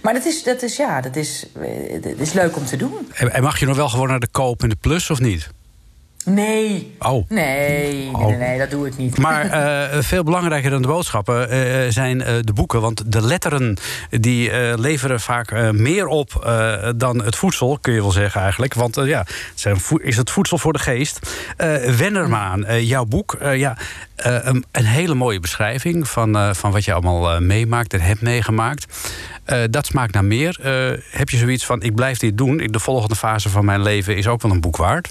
Maar 0.02 0.12
dat 0.12 0.24
is, 0.24 0.42
dat 0.42 0.62
is 0.62 0.76
ja, 0.76 1.00
dat 1.00 1.16
is, 1.16 1.46
eh, 1.52 2.02
dat 2.02 2.18
is 2.18 2.32
leuk 2.32 2.56
om 2.56 2.64
te 2.64 2.76
doen. 2.76 3.12
En 3.14 3.32
en 3.32 3.42
mag 3.42 3.58
je 3.58 3.66
nog 3.66 3.76
wel 3.76 3.88
gewoon 3.88 4.08
naar 4.08 4.20
de 4.20 4.30
koop 4.30 4.62
en 4.62 4.68
de 4.68 4.76
plus 4.76 5.10
of 5.10 5.20
niet? 5.20 5.54
Nee. 6.28 6.94
Oh. 6.98 7.28
Nee, 7.30 7.92
nee, 7.94 8.10
Oh. 8.12 8.26
nee, 8.26 8.36
nee, 8.36 8.58
dat 8.58 8.70
doe 8.70 8.86
ik 8.86 8.96
niet. 8.96 9.18
Maar 9.18 9.50
eh, 9.50 10.02
veel 10.02 10.22
belangrijker 10.22 10.70
dan 10.70 10.82
de 10.82 10.88
boodschappen 10.88 11.50
eh, 11.50 11.90
zijn 11.90 12.22
eh, 12.22 12.34
de 12.40 12.52
boeken. 12.52 12.80
Want 12.80 13.12
de 13.12 13.22
letteren 13.22 13.76
die 14.10 14.50
leveren 14.78 15.20
vaak 15.20 15.72
meer 15.72 16.06
op 16.06 16.50
dan 16.96 17.22
het 17.24 17.36
voedsel, 17.36 17.78
kun 17.80 17.92
je 17.92 18.00
wel 18.00 18.10
zeggen 18.10 18.40
eigenlijk. 18.40 18.74
Want 18.74 18.94
ja, 19.04 19.18
het 19.18 19.28
zijn 19.54 19.76
is 19.98 20.16
het 20.16 20.30
voedsel 20.30 20.58
voor 20.58 20.72
de 20.72 20.78
geest. 20.78 21.18
Wennermaan, 21.96 22.84
jouw 22.84 23.04
boek. 23.04 23.36
ja, 23.54 23.76
een, 24.16 24.64
een 24.72 24.84
hele 24.84 25.14
mooie 25.14 25.40
beschrijving 25.40 26.08
van, 26.08 26.54
van 26.54 26.70
wat 26.70 26.84
je 26.84 26.92
allemaal 26.92 27.40
meemaakt 27.40 27.92
en 27.94 28.00
hebt 28.00 28.20
meegemaakt. 28.22 28.86
Dat 29.70 29.86
smaakt 29.86 30.12
naar 30.14 30.24
meer. 30.24 30.58
Heb 31.10 31.28
je 31.28 31.36
zoiets 31.36 31.66
van, 31.66 31.82
ik 31.82 31.94
blijf 31.94 32.18
dit 32.18 32.38
doen. 32.38 32.60
Ik- 32.60 32.72
De 32.72 32.80
volgende 32.80 33.16
fase 33.16 33.48
van 33.48 33.64
mijn 33.64 33.82
leven 33.82 34.16
is 34.16 34.26
ook 34.26 34.42
wel 34.42 34.50
een 34.52 34.60
boek 34.60 34.76
waard. 34.76 35.10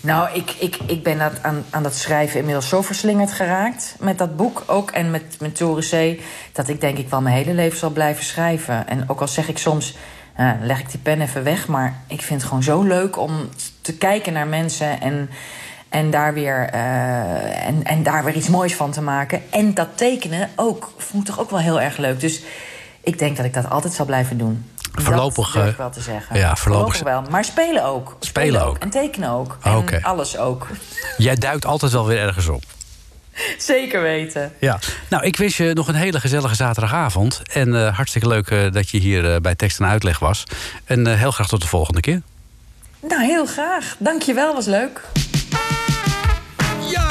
Nou, 0.00 0.28
ik, 0.32 0.54
ik, 0.58 0.78
ik 0.86 1.02
ben 1.02 1.18
dat 1.18 1.42
aan, 1.42 1.64
aan 1.70 1.82
dat 1.82 1.94
schrijven 1.94 2.38
inmiddels 2.38 2.68
zo 2.68 2.82
verslingerd 2.82 3.32
geraakt. 3.32 3.96
Met 3.98 4.18
dat 4.18 4.36
boek 4.36 4.62
ook 4.66 4.90
en 4.90 5.10
met, 5.10 5.36
met 5.40 5.56
Toren 5.56 6.16
C. 6.16 6.20
Dat 6.52 6.68
ik 6.68 6.80
denk 6.80 6.98
ik 6.98 7.08
wel 7.08 7.20
mijn 7.20 7.36
hele 7.36 7.54
leven 7.54 7.78
zal 7.78 7.90
blijven 7.90 8.24
schrijven. 8.24 8.88
En 8.88 9.08
ook 9.08 9.20
al 9.20 9.28
zeg 9.28 9.48
ik 9.48 9.58
soms, 9.58 9.96
eh, 10.34 10.50
leg 10.62 10.80
ik 10.80 10.90
die 10.90 11.00
pen 11.00 11.20
even 11.20 11.44
weg. 11.44 11.68
Maar 11.68 12.00
ik 12.06 12.22
vind 12.22 12.40
het 12.40 12.48
gewoon 12.48 12.64
zo 12.64 12.82
leuk 12.82 13.18
om 13.18 13.48
te 13.80 13.96
kijken 13.96 14.32
naar 14.32 14.46
mensen. 14.46 15.00
En, 15.00 15.30
en, 15.88 16.10
daar 16.10 16.34
weer, 16.34 16.68
eh, 16.72 17.66
en, 17.66 17.84
en 17.84 18.02
daar 18.02 18.24
weer 18.24 18.34
iets 18.34 18.48
moois 18.48 18.74
van 18.74 18.90
te 18.90 19.02
maken. 19.02 19.42
En 19.50 19.74
dat 19.74 19.88
tekenen 19.94 20.50
ook, 20.56 20.92
vond 20.96 21.26
toch 21.26 21.40
ook 21.40 21.50
wel 21.50 21.60
heel 21.60 21.80
erg 21.80 21.96
leuk. 21.96 22.20
Dus 22.20 22.42
ik 23.00 23.18
denk 23.18 23.36
dat 23.36 23.46
ik 23.46 23.54
dat 23.54 23.70
altijd 23.70 23.92
zal 23.92 24.06
blijven 24.06 24.38
doen. 24.38 24.64
Voorlopig, 24.92 25.44
Dat 25.44 25.52
durf 25.52 25.64
eh, 25.64 25.70
ik 25.70 25.76
wel 25.76 25.90
te 25.90 26.00
zeggen. 26.00 26.36
ja, 26.36 26.56
voorlopig- 26.56 27.00
wel. 27.02 27.22
Maar 27.30 27.44
spelen 27.44 27.84
ook. 27.84 28.16
Spelen 28.20 28.64
ook. 28.64 28.78
En 28.78 28.90
tekenen 28.90 29.30
ook. 29.30 29.56
Ah, 29.60 29.92
En 29.92 30.02
alles 30.02 30.36
ook. 30.38 30.66
Jij 31.16 31.34
duikt 31.34 31.64
altijd 31.66 31.92
wel 31.92 32.06
weer 32.06 32.18
ergens 32.18 32.48
op. 32.48 32.62
Zeker 33.58 34.02
weten. 34.02 34.52
Ja, 34.60 34.78
nou, 35.08 35.24
ik 35.24 35.36
wens 35.36 35.56
je 35.56 35.70
nog 35.74 35.88
een 35.88 35.94
hele 35.94 36.20
gezellige 36.20 36.54
zaterdagavond. 36.54 37.42
En 37.52 37.86
eh, 37.86 37.96
hartstikke 37.96 38.28
leuk 38.28 38.50
eh, 38.50 38.72
dat 38.72 38.88
je 38.90 38.98
hier 38.98 39.40
bij 39.40 39.54
Tekst 39.54 39.80
en 39.80 39.86
Uitleg 39.86 40.18
was. 40.18 40.44
En 40.84 41.06
heel 41.16 41.30
graag 41.30 41.48
tot 41.48 41.60
de 41.60 41.68
volgende 41.68 42.00
keer. 42.00 42.22
Nou, 43.08 43.22
heel 43.24 43.46
graag. 43.46 43.94
Dankjewel, 43.98 44.54
was 44.54 44.66
leuk. 44.66 45.00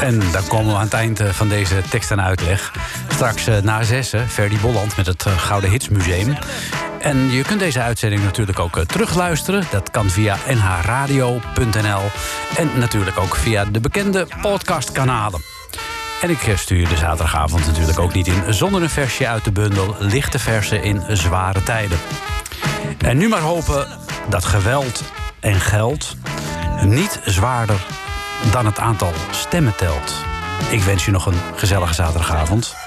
En 0.02 0.20
dan 0.32 0.48
komen 0.48 0.72
we 0.72 0.78
aan 0.78 0.84
het 0.84 0.94
eind 0.94 1.20
van 1.32 1.48
deze 1.50 1.82
Tekst 1.90 2.12
en 2.12 2.22
Uitleg. 2.22 2.72
Straks 3.08 3.46
na 3.64 3.84
zessen, 3.84 4.30
Ferdy 4.30 4.58
Bolland 4.60 4.98
met 4.98 5.06
het 5.06 5.24
Gouden 5.28 5.70
Hitsmuseum. 5.70 6.38
En 7.08 7.32
je 7.32 7.44
kunt 7.44 7.60
deze 7.60 7.82
uitzending 7.82 8.24
natuurlijk 8.24 8.60
ook 8.60 8.78
eh, 8.78 8.84
terugluisteren. 8.84 9.64
Dat 9.72 9.92
kan 9.92 10.10
via 10.10 10.38
nhradio.nl. 10.48 12.02
En 12.58 12.70
natuurlijk 12.80 13.20
ook 13.20 13.36
via 13.36 13.66
de 13.66 13.80
bekende 13.80 14.28
podcastkanalen. 14.42 15.42
En 16.22 16.30
ik 16.30 16.44
eh, 16.44 16.58
stuur 16.58 16.80
je 16.80 16.88
de 16.88 16.98
zaterdagavond 16.98 17.66
natuurlijk 17.66 18.00
ook 18.00 18.14
niet 18.14 18.28
in... 18.28 18.54
zonder 18.54 18.82
een 18.82 18.90
versje 18.90 19.28
uit 19.28 19.44
de 19.44 19.52
bundel 19.52 19.96
Lichte 20.00 20.40
Versen 20.40 20.84
in 20.84 21.04
Zware 21.08 21.64
Tijden. 21.64 21.98
En 22.98 23.18
nu 23.18 23.28
maar 23.28 23.42
hopen 23.42 23.88
dat 24.30 24.46
geweld 24.46 25.04
en 25.40 25.60
geld 25.60 26.16
niet 26.84 27.20
zwaarder 27.26 27.86
dan 28.52 28.66
het 28.66 28.80
aantal 28.80 29.12
stemmen 29.32 29.76
telt. 29.76 30.14
Ik 30.70 30.82
wens 30.82 31.06
je 31.06 31.12
nog 31.12 31.26
een 31.26 31.42
gezellige 31.56 31.94
zaterdagavond. 31.94 32.87